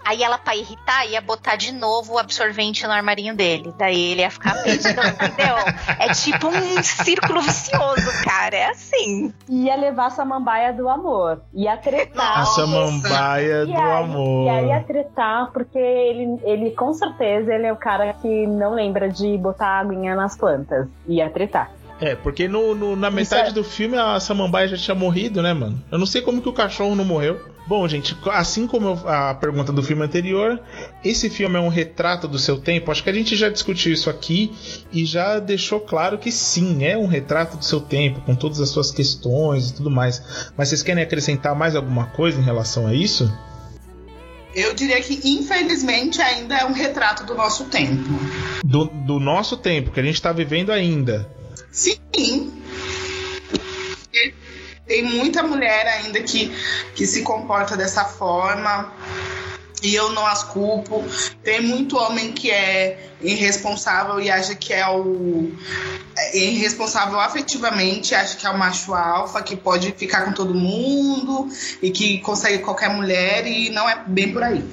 Aí 0.06 0.24
ela, 0.24 0.38
pra 0.38 0.56
irritar, 0.56 1.06
ia 1.12 1.20
botar 1.20 1.58
de 1.58 1.74
novo 1.74 2.14
o 2.14 2.18
absorvente 2.18 2.88
no 2.88 2.94
armarinho 2.94 3.36
dele. 3.36 3.74
Daí 3.78 4.14
ele 4.14 4.22
ia 4.22 4.32
ficar 4.32 4.64
perdido, 4.64 4.88
entendeu? 5.04 5.58
É 6.00 6.14
tipo 6.14 6.48
um 6.48 6.82
círculo 6.82 7.42
vicioso, 7.42 8.10
cara. 8.24 8.56
É 8.56 8.70
assim. 8.70 9.34
Ia 9.50 9.76
levar 9.76 10.06
a 10.06 10.10
samambaia 10.12 10.72
do 10.72 10.88
amor. 10.88 11.42
Ia 11.54 11.76
tretar. 11.76 12.40
A 12.40 12.46
samambaia 12.46 13.66
do 13.66 13.74
aí, 13.74 14.04
amor. 14.04 14.46
E 14.46 14.50
aí 14.52 14.68
ia 14.68 14.84
tretar, 14.84 15.52
porque 15.52 15.78
ele, 15.78 16.40
ele, 16.46 16.72
com 16.72 16.94
certeza, 16.94 17.54
ele 17.54 17.66
é 17.66 17.74
o 17.74 17.78
cara 17.78 18.14
que 18.14 18.48
não 18.48 18.74
lembra 18.74 19.10
de 19.10 19.38
botar 19.38 19.82
aguinha 19.82 20.16
nas 20.16 20.38
plantas. 20.38 20.88
Ia 21.10 21.30
tretar. 21.30 21.74
É, 22.00 22.16
porque 22.16 22.48
no, 22.48 22.74
no 22.74 22.96
na 22.96 23.12
metade 23.12 23.50
é... 23.50 23.52
do 23.52 23.66
filme 23.66 23.98
a 23.98 24.18
Samambaia 24.18 24.70
já 24.70 24.78
tinha 24.78 24.96
morrido, 24.96 25.42
né, 25.42 25.52
mano? 25.52 25.84
Eu 25.92 25.98
não 26.00 26.06
sei 26.06 26.22
como 26.22 26.42
que 26.42 26.48
o 26.48 26.54
cachorro 26.54 26.96
não 26.96 27.04
morreu. 27.04 27.57
Bom, 27.68 27.86
gente, 27.86 28.18
assim 28.32 28.66
como 28.66 28.94
a 29.06 29.34
pergunta 29.34 29.74
do 29.74 29.84
filme 29.84 30.02
anterior, 30.02 30.58
esse 31.04 31.30
filme 31.30 31.58
é 31.58 31.60
um 31.60 31.68
retrato 31.68 32.26
do 32.26 32.40
seu 32.40 32.58
tempo. 32.58 32.90
Acho 32.90 33.04
que 33.04 33.10
a 33.10 33.14
gente 33.14 33.36
já 33.36 33.50
discutiu 33.50 33.92
isso 33.92 34.10
aqui 34.10 34.56
e 34.90 35.04
já 35.04 35.38
deixou 35.38 35.82
claro 35.82 36.18
que 36.18 36.32
sim, 36.32 36.86
é 36.86 36.98
um 36.98 37.08
retrato 37.08 37.58
do 37.58 37.66
seu 37.66 37.82
tempo, 37.82 38.22
com 38.22 38.34
todas 38.34 38.62
as 38.62 38.70
suas 38.70 38.90
questões 38.90 39.70
e 39.70 39.74
tudo 39.74 39.92
mais. 39.92 40.52
Mas 40.56 40.70
vocês 40.70 40.82
querem 40.82 41.04
acrescentar 41.04 41.54
mais 41.56 41.76
alguma 41.76 42.06
coisa 42.06 42.40
em 42.40 42.44
relação 42.44 42.88
a 42.88 42.94
isso? 42.94 43.30
Eu 44.56 44.74
diria 44.74 45.02
que, 45.02 45.20
infelizmente, 45.30 46.22
ainda 46.22 46.56
é 46.56 46.66
um 46.66 46.72
retrato 46.72 47.26
do 47.26 47.36
nosso 47.36 47.66
tempo. 47.66 48.10
Do, 48.64 48.86
do 48.86 49.20
nosso 49.20 49.58
tempo, 49.58 49.92
que 49.92 50.00
a 50.00 50.04
gente 50.04 50.16
está 50.16 50.32
vivendo 50.32 50.72
ainda. 50.72 51.30
Sim. 51.70 52.00
Tem 54.88 55.04
muita 55.04 55.44
mulher 55.44 55.86
ainda 55.88 56.22
que, 56.22 56.52
que 56.96 57.06
se 57.06 57.22
comporta 57.22 57.76
dessa 57.76 58.06
forma 58.06 58.94
e 59.84 59.94
eu 59.94 60.12
não 60.12 60.26
as 60.26 60.44
culpo. 60.44 61.04
Tem 61.44 61.62
muito 61.62 61.98
homem 61.98 62.32
que 62.32 62.50
é 62.50 63.12
irresponsável 63.22 64.20
e 64.20 64.30
acha 64.30 64.56
que 64.56 64.74
é 64.74 64.88
o 64.88 65.52
é 66.18 66.38
irresponsável 66.38 67.20
afetivamente, 67.20 68.16
acha 68.16 68.36
que 68.38 68.48
é 68.48 68.50
o 68.50 68.58
macho 68.58 68.94
alfa, 68.94 69.44
que 69.44 69.56
pode 69.56 69.92
ficar 69.92 70.26
com 70.26 70.34
todo 70.34 70.54
mundo 70.54 71.48
e 71.82 71.92
que 71.92 72.20
consegue 72.20 72.64
qualquer 72.64 72.90
mulher 72.90 73.46
e 73.46 73.70
não 73.70 73.88
é 73.88 74.04
bem 74.08 74.32
por 74.32 74.42
aí. 74.42 74.64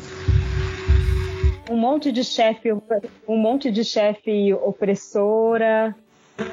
Um 1.69 1.77
monte 1.77 2.13
de 2.13 2.23
chefe, 2.23 2.73
um 2.73 3.37
monte 3.37 3.71
de 3.71 3.85
chefe 3.85 4.55
opressora, 4.55 5.95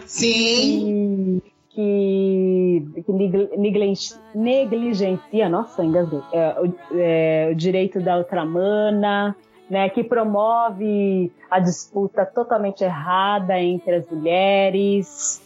Sim. 0.05 1.41
Que, 1.73 2.85
que, 3.05 3.13
negligencia, 3.55 5.47
nossa, 5.47 5.85
engasguei, 5.85 6.19
é, 6.33 6.55
o, 6.59 6.75
é, 6.97 7.49
o 7.49 7.55
direito 7.55 8.01
da 8.01 8.17
outra 8.17 8.43
mana, 8.43 9.33
né, 9.69 9.87
que 9.89 10.03
promove 10.03 11.31
a 11.49 11.59
disputa 11.59 12.25
totalmente 12.25 12.83
errada 12.83 13.57
entre 13.57 13.95
as 13.95 14.09
mulheres. 14.09 15.41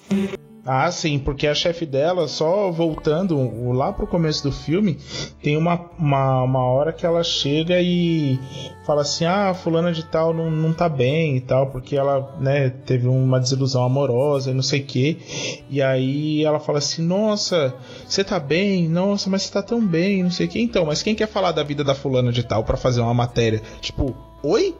Ah, 0.67 0.89
sim, 0.89 1.19
porque 1.19 1.45
a 1.45 1.53
chefe 1.53 1.85
dela, 1.85 2.27
só 2.27 2.71
voltando 2.71 3.71
lá 3.71 3.93
pro 3.93 4.07
começo 4.07 4.41
do 4.41 4.51
filme, 4.51 4.97
tem 5.39 5.55
uma, 5.55 5.79
uma, 5.99 6.41
uma 6.41 6.63
hora 6.65 6.91
que 6.91 7.05
ela 7.05 7.23
chega 7.23 7.79
e 7.79 8.39
fala 8.83 9.03
assim: 9.03 9.25
ah, 9.25 9.53
fulana 9.53 9.91
de 9.91 10.03
tal 10.03 10.33
não, 10.33 10.49
não 10.49 10.73
tá 10.73 10.89
bem 10.89 11.37
e 11.37 11.41
tal, 11.41 11.67
porque 11.67 11.95
ela, 11.95 12.35
né, 12.39 12.69
teve 12.69 13.07
uma 13.07 13.39
desilusão 13.39 13.83
amorosa 13.83 14.49
e 14.49 14.55
não 14.55 14.63
sei 14.63 14.79
o 14.81 14.85
quê. 14.85 15.17
E 15.69 15.83
aí 15.83 16.43
ela 16.43 16.59
fala 16.59 16.79
assim: 16.79 17.03
nossa, 17.03 17.75
você 18.07 18.23
tá 18.23 18.39
bem? 18.39 18.89
Nossa, 18.89 19.29
mas 19.29 19.43
você 19.43 19.53
tá 19.53 19.61
tão 19.61 19.85
bem, 19.85 20.23
não 20.23 20.31
sei 20.31 20.47
o 20.47 20.49
quê. 20.49 20.59
Então, 20.59 20.83
mas 20.83 21.03
quem 21.03 21.13
quer 21.13 21.27
falar 21.27 21.51
da 21.51 21.61
vida 21.61 21.83
da 21.83 21.93
fulana 21.93 22.31
de 22.31 22.41
tal 22.41 22.63
para 22.63 22.75
fazer 22.75 23.01
uma 23.01 23.13
matéria? 23.13 23.61
Tipo, 23.81 24.15
oi? 24.41 24.73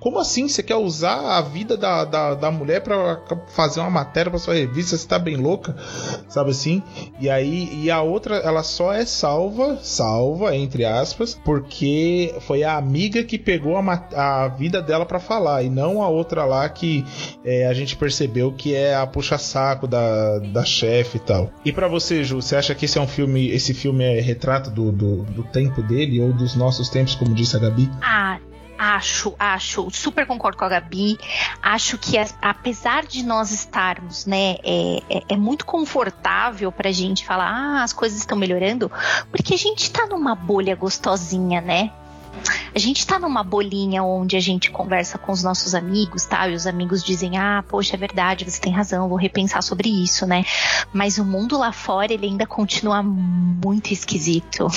Como 0.00 0.18
assim? 0.18 0.48
Você 0.48 0.62
quer 0.62 0.76
usar 0.76 1.36
a 1.36 1.40
vida 1.40 1.76
da, 1.76 2.04
da, 2.04 2.34
da 2.34 2.50
mulher 2.50 2.82
para 2.82 3.20
fazer 3.48 3.80
uma 3.80 3.90
matéria 3.90 4.30
para 4.30 4.38
sua 4.38 4.54
revista? 4.54 4.96
Você 4.96 5.06
tá 5.06 5.18
bem 5.18 5.36
louca? 5.36 5.76
Sabe 6.28 6.50
assim? 6.50 6.82
E 7.20 7.28
aí, 7.28 7.68
e 7.72 7.90
a 7.90 8.00
outra, 8.00 8.36
ela 8.36 8.62
só 8.62 8.92
é 8.92 9.04
salva, 9.04 9.78
salva, 9.82 10.54
entre 10.54 10.84
aspas, 10.84 11.34
porque 11.34 12.34
foi 12.40 12.62
a 12.62 12.76
amiga 12.76 13.24
que 13.24 13.38
pegou 13.38 13.76
a, 13.76 14.08
a 14.14 14.48
vida 14.48 14.80
dela 14.80 15.04
para 15.04 15.18
falar, 15.18 15.62
e 15.62 15.70
não 15.70 16.02
a 16.02 16.08
outra 16.08 16.44
lá 16.44 16.68
que 16.68 17.04
é, 17.44 17.66
a 17.66 17.74
gente 17.74 17.96
percebeu 17.96 18.52
que 18.52 18.74
é 18.74 18.94
a 18.94 19.06
puxa-saco 19.06 19.86
da, 19.86 20.38
da 20.38 20.64
chefe 20.64 21.16
e 21.16 21.20
tal. 21.20 21.50
E 21.64 21.72
para 21.72 21.88
você, 21.88 22.22
Ju, 22.22 22.40
você 22.40 22.56
acha 22.56 22.74
que 22.74 22.84
esse 22.84 22.98
é 22.98 23.00
um 23.00 23.08
filme, 23.08 23.48
esse 23.48 23.74
filme 23.74 24.04
é 24.04 24.20
retrato 24.20 24.70
do, 24.70 24.92
do, 24.92 25.22
do 25.24 25.42
tempo 25.44 25.82
dele 25.82 26.20
ou 26.20 26.32
dos 26.32 26.54
nossos 26.54 26.88
tempos, 26.88 27.14
como 27.14 27.34
disse 27.34 27.56
a 27.56 27.58
Gabi? 27.58 27.90
Ah, 28.00 28.38
Acho, 28.78 29.34
acho, 29.38 29.90
super 29.90 30.24
concordo 30.24 30.56
com 30.56 30.64
a 30.64 30.68
Gabi. 30.68 31.18
Acho 31.60 31.98
que 31.98 32.16
apesar 32.40 33.04
de 33.04 33.24
nós 33.24 33.50
estarmos, 33.50 34.24
né, 34.24 34.56
é, 34.62 35.02
é, 35.10 35.22
é 35.30 35.36
muito 35.36 35.66
confortável 35.66 36.70
pra 36.70 36.92
gente 36.92 37.26
falar, 37.26 37.50
ah, 37.50 37.82
as 37.82 37.92
coisas 37.92 38.20
estão 38.20 38.38
melhorando, 38.38 38.90
porque 39.32 39.54
a 39.54 39.58
gente 39.58 39.90
tá 39.90 40.06
numa 40.06 40.34
bolha 40.34 40.76
gostosinha, 40.76 41.60
né? 41.60 41.90
A 42.74 42.78
gente 42.78 43.06
tá 43.06 43.18
numa 43.18 43.42
bolinha 43.42 44.02
onde 44.02 44.36
a 44.36 44.40
gente 44.40 44.70
conversa 44.70 45.18
com 45.18 45.32
os 45.32 45.42
nossos 45.42 45.74
amigos, 45.74 46.26
tá? 46.26 46.48
E 46.48 46.54
os 46.54 46.66
amigos 46.66 47.02
dizem: 47.02 47.36
"Ah, 47.36 47.64
poxa, 47.68 47.96
é 47.96 47.98
verdade, 47.98 48.44
você 48.44 48.60
tem 48.60 48.72
razão, 48.72 49.08
vou 49.08 49.18
repensar 49.18 49.62
sobre 49.62 49.88
isso, 49.88 50.26
né?" 50.26 50.44
Mas 50.92 51.18
o 51.18 51.24
mundo 51.24 51.58
lá 51.58 51.72
fora, 51.72 52.12
ele 52.12 52.26
ainda 52.26 52.46
continua 52.46 53.02
muito 53.02 53.92
esquisito. 53.92 54.68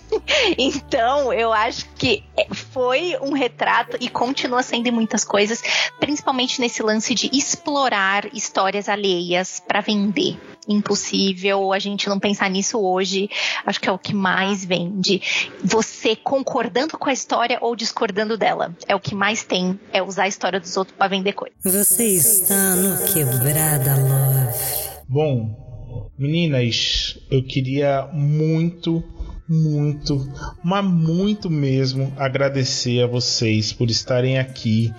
então, 0.56 1.32
eu 1.32 1.52
acho 1.52 1.86
que 1.94 2.24
foi 2.52 3.16
um 3.20 3.32
retrato 3.32 3.96
e 4.00 4.08
continua 4.08 4.62
sendo 4.62 4.86
em 4.86 4.92
muitas 4.92 5.24
coisas, 5.24 5.62
principalmente 6.00 6.60
nesse 6.60 6.82
lance 6.82 7.14
de 7.14 7.30
explorar 7.32 8.26
histórias 8.34 8.88
alheias 8.88 9.60
para 9.60 9.80
vender 9.80 10.38
impossível 10.68 11.72
a 11.72 11.78
gente 11.78 12.08
não 12.08 12.18
pensar 12.18 12.50
nisso 12.50 12.78
hoje. 12.80 13.28
Acho 13.64 13.80
que 13.80 13.88
é 13.88 13.92
o 13.92 13.98
que 13.98 14.14
mais 14.14 14.64
vende. 14.64 15.20
Você 15.62 16.14
concordando 16.16 16.96
com 16.98 17.08
a 17.08 17.12
história 17.12 17.58
ou 17.60 17.74
discordando 17.74 18.36
dela. 18.36 18.74
É 18.86 18.94
o 18.94 19.00
que 19.00 19.14
mais 19.14 19.42
tem, 19.42 19.78
é 19.92 20.02
usar 20.02 20.24
a 20.24 20.28
história 20.28 20.60
dos 20.60 20.76
outros 20.76 20.96
para 20.96 21.08
vender 21.08 21.32
coisa. 21.32 21.54
Você 21.62 22.06
está 22.06 22.76
no 22.76 23.12
Quebrada 23.12 23.94
Love. 23.96 25.02
Bom, 25.08 26.12
meninas, 26.18 27.18
eu 27.30 27.42
queria 27.44 28.08
muito 28.12 29.02
muito, 29.52 30.26
mas 30.64 30.82
muito 30.82 31.50
mesmo 31.50 32.10
agradecer 32.16 33.02
a 33.02 33.06
vocês 33.06 33.70
por 33.70 33.90
estarem 33.90 34.38
aqui 34.38 34.90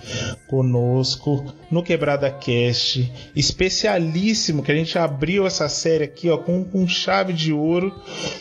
conosco 0.46 1.52
no 1.68 1.82
Quebrada 1.82 2.30
Cast, 2.30 3.12
especialíssimo 3.34 4.62
que 4.62 4.70
a 4.70 4.74
gente 4.76 4.96
abriu 4.96 5.44
essa 5.44 5.68
série 5.68 6.04
aqui 6.04 6.30
ó, 6.30 6.38
com, 6.38 6.62
com 6.62 6.86
chave 6.86 7.32
de 7.32 7.52
ouro 7.52 7.92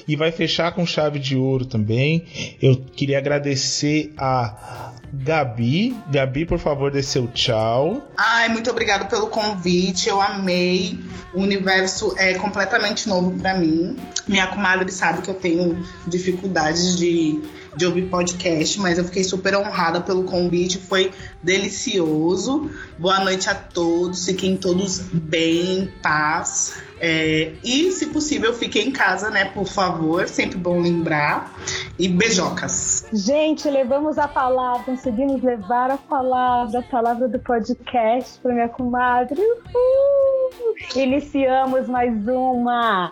e 0.08 0.16
vai 0.16 0.32
fechar 0.32 0.72
com 0.74 0.86
chave 0.86 1.18
de 1.18 1.36
ouro 1.36 1.66
também. 1.66 2.26
Eu 2.62 2.76
queria 2.96 3.18
agradecer 3.18 4.14
a 4.16 4.94
Gabi. 5.14 5.96
Gabi, 6.10 6.46
por 6.46 6.58
favor, 6.58 6.90
dê 6.92 7.04
seu 7.04 7.28
tchau. 7.28 8.10
Ai, 8.18 8.50
muito 8.50 8.70
obrigado 8.72 9.08
pelo 9.08 9.28
convite. 9.28 10.10
Eu 10.10 10.20
amei. 10.20 11.00
O 11.34 11.42
universo 11.42 12.16
é 12.18 12.34
completamente 12.34 13.08
novo 13.08 13.32
para 13.40 13.56
mim. 13.56 13.96
Minha 14.28 14.48
comadre 14.48 14.92
sabe 14.92 15.22
que 15.22 15.30
eu 15.30 15.36
tenho 15.36 15.86
dificuldades 16.08 16.98
de, 16.98 17.40
de 17.76 17.86
ouvir 17.86 18.10
podcast, 18.10 18.80
mas 18.80 18.98
eu 18.98 19.04
fiquei 19.04 19.24
super 19.24 19.56
honrada 19.56 20.02
pelo 20.02 20.24
convite. 20.24 20.78
Foi 20.78 21.12
delicioso. 21.42 22.70
Boa 22.98 23.20
noite 23.20 23.50
a 23.50 23.56
todos. 23.56 24.26
Fiquem 24.26 24.58
todos 24.58 25.00
bem, 25.00 25.80
em 25.80 25.86
paz. 26.02 26.82
É, 27.00 27.54
e, 27.64 27.92
se 27.92 28.08
possível, 28.08 28.54
fiquem 28.54 28.88
em 28.88 28.92
casa, 28.92 29.30
né? 29.30 29.46
Por 29.46 29.66
favor. 29.66 30.28
Sempre 30.28 30.58
bom 30.58 30.80
lembrar. 30.80 31.54
E 31.98 32.08
beijocas. 32.08 33.06
Gente, 33.12 33.70
levamos 33.70 34.18
a 34.18 34.28
palavra, 34.28 34.84
conseguimos 34.84 35.42
levar 35.42 35.92
a 35.92 35.98
palavra, 35.98 36.80
a 36.80 36.84
palavra 36.84 37.28
do 37.28 37.40
podcast 37.40 38.40
para 38.40 38.54
minha 38.54 38.70
comadre. 38.70 39.42
Uhul! 39.42 40.76
Iniciamos 40.96 41.88
mais 41.88 42.28
uma. 42.28 43.12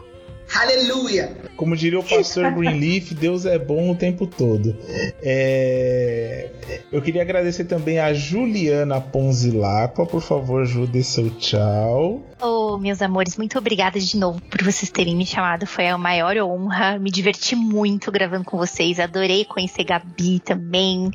Aleluia! 0.53 1.35
Como 1.55 1.75
diria 1.77 1.99
o 1.99 2.03
pastor 2.03 2.51
Greenleaf, 2.51 3.13
Deus 3.13 3.45
é 3.45 3.57
bom 3.57 3.91
o 3.91 3.95
tempo 3.95 4.27
todo. 4.27 4.75
É... 5.21 6.49
Eu 6.91 7.01
queria 7.01 7.21
agradecer 7.21 7.65
também 7.65 7.99
a 7.99 8.13
Juliana 8.13 8.99
Ponzilapa. 8.99 10.05
Por 10.05 10.21
favor, 10.21 10.65
Ju, 10.65 10.85
dê 10.85 11.03
seu 11.03 11.29
tchau. 11.31 12.21
Oh, 12.41 12.77
meus 12.77 13.01
amores, 13.01 13.37
muito 13.37 13.57
obrigada 13.57 13.99
de 13.99 14.17
novo 14.17 14.41
por 14.41 14.63
vocês 14.63 14.89
terem 14.89 15.15
me 15.15 15.25
chamado. 15.25 15.65
Foi 15.67 15.87
a 15.87 15.97
maior 15.97 16.35
honra. 16.37 16.97
Me 16.97 17.11
diverti 17.11 17.55
muito 17.55 18.11
gravando 18.11 18.43
com 18.43 18.57
vocês. 18.57 18.99
Adorei 18.99 19.45
conhecer 19.45 19.83
Gabi 19.83 20.39
também. 20.39 21.11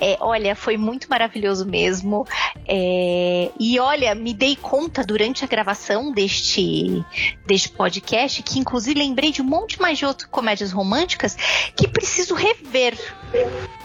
É, 0.00 0.16
olha, 0.20 0.54
foi 0.56 0.76
muito 0.76 1.08
maravilhoso 1.08 1.64
mesmo. 1.64 2.26
É, 2.66 3.50
e 3.58 3.78
olha, 3.78 4.14
me 4.14 4.34
dei 4.34 4.56
conta 4.56 5.04
durante 5.04 5.44
a 5.44 5.48
gravação 5.48 6.12
deste, 6.12 7.04
deste 7.46 7.68
podcast 7.70 8.42
que, 8.42 8.58
inclusive, 8.58 8.73
lembrei 8.94 9.30
de 9.30 9.42
um 9.42 9.44
monte 9.44 9.80
mais 9.80 9.98
de 9.98 10.06
outras 10.06 10.28
comédias 10.28 10.72
românticas 10.72 11.36
que 11.76 11.88
preciso 11.88 12.34
rever. 12.34 12.98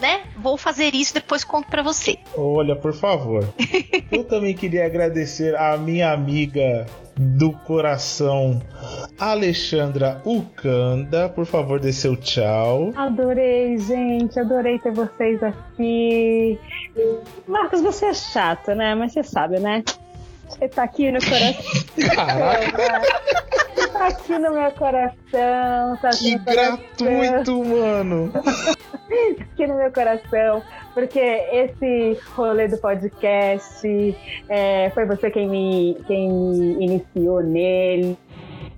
Né? 0.02 0.22
Vou 0.38 0.58
fazer 0.58 0.94
isso 0.94 1.14
depois 1.14 1.44
conto 1.44 1.70
para 1.70 1.84
você. 1.84 2.18
Olha, 2.36 2.76
por 2.76 2.94
favor. 2.94 3.48
Eu 4.12 4.24
também 4.24 4.56
queria 4.56 4.86
agradecer 4.86 5.56
a 5.56 5.78
minha 5.78 6.12
amiga 6.12 6.86
do 7.20 7.52
coração, 7.52 8.62
Alexandra 9.20 10.22
Ucanda. 10.24 11.28
Por 11.28 11.46
favor, 11.46 11.78
dê 11.80 11.92
seu 11.92 12.16
tchau. 12.16 12.94
Adorei, 12.96 13.78
gente. 13.78 14.40
Adorei 14.40 14.80
ter 14.80 14.94
vocês 14.94 15.44
aqui. 15.44 16.58
Marcos, 17.46 17.82
você 17.82 18.06
é 18.06 18.14
chato, 18.14 18.74
né? 18.74 18.96
Mas 18.96 19.12
você 19.12 19.24
sabe, 19.24 19.60
né? 19.60 19.84
Você 20.50 20.68
tá 20.68 20.84
aqui 20.84 21.12
no 21.12 21.20
coração. 21.20 22.16
Caraca. 22.16 23.02
Você 23.76 23.88
tá 23.90 24.08
aqui 24.08 24.38
no 24.40 24.52
meu 24.52 24.72
coração. 24.72 25.98
Tá 26.02 26.10
Que 26.18 26.36
no 26.36 26.44
coração. 26.46 26.78
gratuito, 26.98 27.64
mano. 27.64 28.32
aqui 29.54 29.68
no 29.68 29.76
meu 29.76 29.92
coração, 29.92 30.62
porque 30.94 31.20
esse 31.20 32.18
rolê 32.36 32.68
do 32.68 32.78
podcast 32.78 34.16
é, 34.48 34.90
foi 34.94 35.06
você 35.06 35.30
quem 35.32 35.48
me, 35.50 35.98
quem 36.08 36.30
me 36.32 36.86
iniciou 36.86 37.42
nele. 37.42 38.18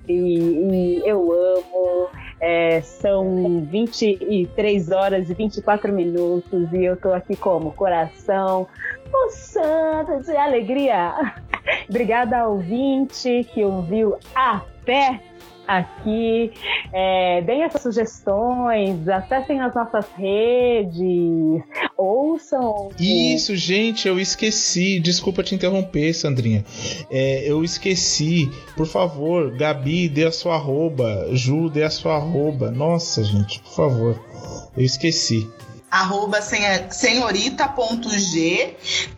E, 0.08 0.14
e 0.14 1.02
eu 1.06 1.32
amo. 1.32 2.10
É, 2.44 2.82
são 2.82 3.64
23 3.70 4.92
horas 4.92 5.30
e 5.30 5.34
24 5.36 5.94
minutos 5.94 6.74
e 6.74 6.84
eu 6.84 6.98
tô 6.98 7.14
aqui 7.14 7.36
como 7.36 7.72
coração 7.72 8.68
pulsando 9.12 10.24
de 10.24 10.36
alegria. 10.36 11.36
Obrigada 11.88 12.40
ao 12.40 12.54
ouvinte 12.54 13.48
que 13.54 13.64
ouviu 13.64 14.18
até 14.34 15.22
aqui. 15.68 16.52
É, 16.94 17.42
deem 17.42 17.64
essas 17.64 17.82
sugestões, 17.82 19.08
acessem 19.08 19.60
as 19.62 19.74
nossas 19.74 20.06
redes, 20.18 21.64
ouçam. 21.98 22.90
Isso, 23.00 23.56
gente, 23.56 24.08
eu 24.08 24.20
esqueci. 24.20 25.00
Desculpa 25.00 25.44
te 25.44 25.56
interromper, 25.56 26.14
Sandrinha. 26.14 26.66
É, 27.10 27.50
eu 27.50 27.64
esqueci. 27.64 28.52
Por 28.76 28.86
favor, 28.88 29.56
Gabi, 29.56 30.10
dê 30.10 30.26
a 30.26 30.32
sua 30.32 30.56
arroba. 30.56 31.28
Ju, 31.32 31.70
dê 31.70 31.84
a 31.84 31.90
sua 31.90 32.16
arroba. 32.16 32.70
Nossa, 32.72 33.24
gente, 33.24 33.60
por 33.62 33.74
favor. 33.74 34.20
Eu 34.76 34.84
esqueci. 34.84 35.50
arroba 35.90 36.42
senhorita.g 36.42 38.76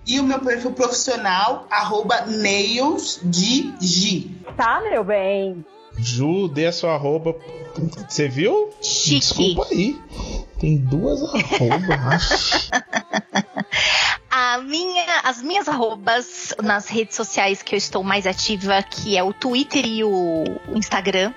e 0.07 0.20
o 0.20 0.24
meu 0.24 0.40
perfil 0.40 0.72
profissional, 0.72 1.68
arroba 1.70 2.26
nailsdg. 2.26 4.32
Tá, 4.57 4.82
meu 4.82 5.03
bem? 5.03 5.64
Ju, 5.98 6.48
dê 6.48 6.65
a 6.68 6.72
sua 6.72 6.94
arroba. 6.94 7.36
Você 8.07 8.28
viu? 8.28 8.70
Chique. 8.82 9.20
Desculpa 9.20 9.68
aí. 9.72 9.99
Tem 10.60 10.78
duas 10.78 11.22
arrobas. 11.24 12.70
A 14.36 14.57
minha, 14.61 15.20
as 15.24 15.44
minhas 15.44 15.68
arrobas 15.68 16.56
nas 16.64 16.88
redes 16.88 17.15
sociais 17.15 17.61
que 17.61 17.76
eu 17.76 17.78
estou 17.78 18.03
mais 18.03 18.26
ativa, 18.26 18.82
que 18.82 19.15
é 19.15 19.22
o 19.22 19.32
Twitter 19.32 19.86
e 19.86 20.03
o 20.03 20.44
Instagram, 20.76 21.32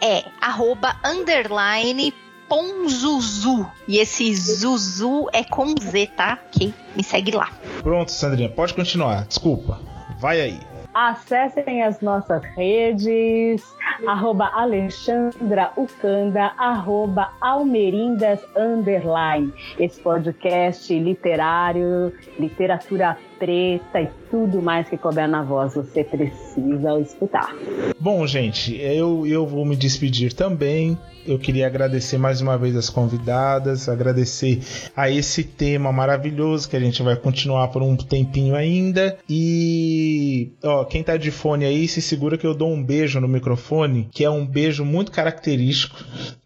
é 0.00 0.24
arroba 0.40 0.96
underline 1.04 2.12
ponzuzu. 2.48 3.70
E 3.86 3.98
esse 3.98 4.34
Zuzu 4.34 5.28
é 5.32 5.44
com 5.44 5.72
Z, 5.80 6.08
tá? 6.16 6.40
Ok? 6.46 6.74
Me 6.96 7.04
segue 7.04 7.30
lá. 7.30 7.52
Pronto, 7.80 8.10
Sandrinha, 8.10 8.48
pode 8.48 8.74
continuar. 8.74 9.24
Desculpa. 9.26 9.80
Vai 10.18 10.40
aí. 10.40 10.60
Acessem 10.96 11.82
as 11.82 12.00
nossas 12.00 12.42
redes, 12.56 13.62
arroba 14.06 14.46
Alexandra 14.54 15.70
Ucanda, 15.76 16.54
arroba 16.56 17.30
Almerindas 17.42 18.40
Underline. 18.56 19.52
Esse 19.78 20.00
podcast 20.00 20.98
literário, 20.98 22.14
literatura 22.38 23.18
preta 23.38 24.00
e 24.00 24.08
tudo 24.30 24.60
mais 24.60 24.88
que 24.88 24.96
couber 24.96 25.28
na 25.28 25.42
voz, 25.42 25.74
você 25.74 26.02
precisa 26.04 26.98
escutar. 27.00 27.54
Bom, 27.98 28.26
gente, 28.26 28.74
eu, 28.80 29.26
eu 29.26 29.46
vou 29.46 29.64
me 29.64 29.76
despedir 29.76 30.32
também. 30.32 30.98
Eu 31.26 31.40
queria 31.40 31.66
agradecer 31.66 32.18
mais 32.18 32.40
uma 32.40 32.56
vez 32.56 32.76
as 32.76 32.88
convidadas, 32.88 33.88
agradecer 33.88 34.60
a 34.94 35.10
esse 35.10 35.42
tema 35.42 35.90
maravilhoso 35.90 36.68
que 36.68 36.76
a 36.76 36.80
gente 36.80 37.02
vai 37.02 37.16
continuar 37.16 37.68
por 37.68 37.82
um 37.82 37.96
tempinho 37.96 38.54
ainda. 38.54 39.18
E, 39.28 40.52
ó, 40.62 40.84
quem 40.84 41.02
tá 41.02 41.16
de 41.16 41.32
fone 41.32 41.64
aí, 41.64 41.88
se 41.88 42.00
segura 42.00 42.38
que 42.38 42.46
eu 42.46 42.54
dou 42.54 42.72
um 42.72 42.80
beijo 42.80 43.20
no 43.20 43.26
microfone, 43.26 44.08
que 44.12 44.24
é 44.24 44.30
um 44.30 44.46
beijo 44.46 44.84
muito 44.84 45.10
característico, 45.10 45.96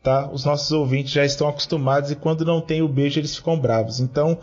tá? 0.03 0.31
Os 0.33 0.47
nossos 0.47 0.73
ouvintes 0.73 1.13
já 1.13 1.27
estão 1.27 1.47
acostumados 1.47 2.11
e 2.11 2.17
quando 2.17 2.43
não 2.43 2.63
tem 2.63 2.81
o 2.81 2.89
beijo 2.89 3.21
eles 3.21 3.37
ficam 3.37 3.61
bravos. 3.61 4.01
Então, 4.01 4.39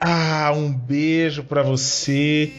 ah, 0.00 0.52
um 0.54 0.72
beijo 0.72 1.42
pra 1.44 1.62
você 1.62 2.52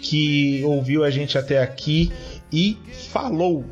que 0.00 0.62
ouviu 0.64 1.04
a 1.04 1.10
gente 1.10 1.36
até 1.36 1.62
aqui 1.62 2.12
e 2.52 2.76
falou! 3.10 3.64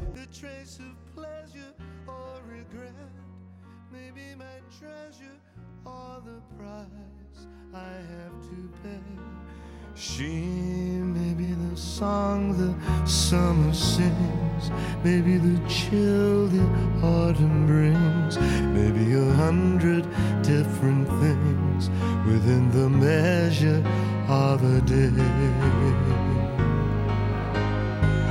She 9.99 10.25
may 10.25 11.33
be 11.35 11.55
the 11.55 11.77
song 11.77 12.53
the 12.53 13.07
summer 13.07 13.73
sings, 13.73 14.71
maybe 15.03 15.39
the 15.39 15.69
chill 15.69 16.49
the 16.49 16.61
autumn 17.03 17.67
brings, 17.67 18.37
maybe 18.75 19.15
a 19.15 19.33
hundred 19.35 20.07
different 20.43 21.09
things 21.21 21.91
within 22.27 22.71
the 22.73 22.89
measure 22.89 23.83
of 24.29 24.63
a 24.65 24.81
day. 24.81 25.11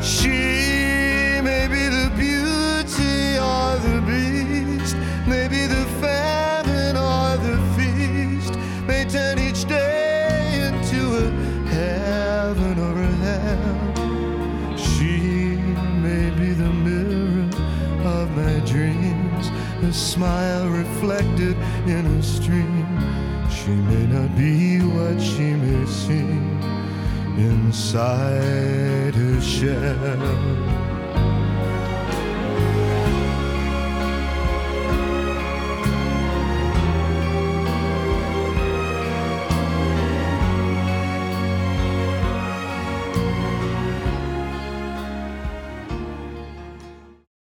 She 0.03 1.39
may 1.41 1.67
be 1.67 1.83
the 1.97 2.11
beauty 2.15 3.37
or 3.39 3.77
the 3.87 3.97
beast, 4.05 4.97
maybe 5.25 5.65
the 5.65 5.85
famine 6.01 6.97
or 6.97 7.37
the 7.47 7.57
feast, 7.75 8.53
may 8.85 9.05
turn 9.05 9.39
each 9.39 9.63
day 9.65 10.67
into 10.67 11.01
a 11.23 11.27
heaven 11.69 12.77
or 12.87 12.95
a 13.01 13.13
hell. 13.25 14.77
She 14.77 15.55
may 16.05 16.29
be 16.31 16.51
the 16.51 16.71
mirror 16.85 17.47
of 18.03 18.29
my 18.35 18.59
dreams, 18.71 19.49
a 19.83 19.93
smile 19.93 20.67
reflected 20.67 21.55
in 21.87 22.05
a 22.05 22.21
stream. 22.21 22.74
She 23.65 23.71
may 23.71 24.05
not 24.05 24.37
be 24.37 24.77
what 24.77 25.19
she 25.19 25.55
may 25.55 25.87
seem 25.87 26.61
inside 27.35 29.15
her 29.15 29.41
shell. 29.41 30.74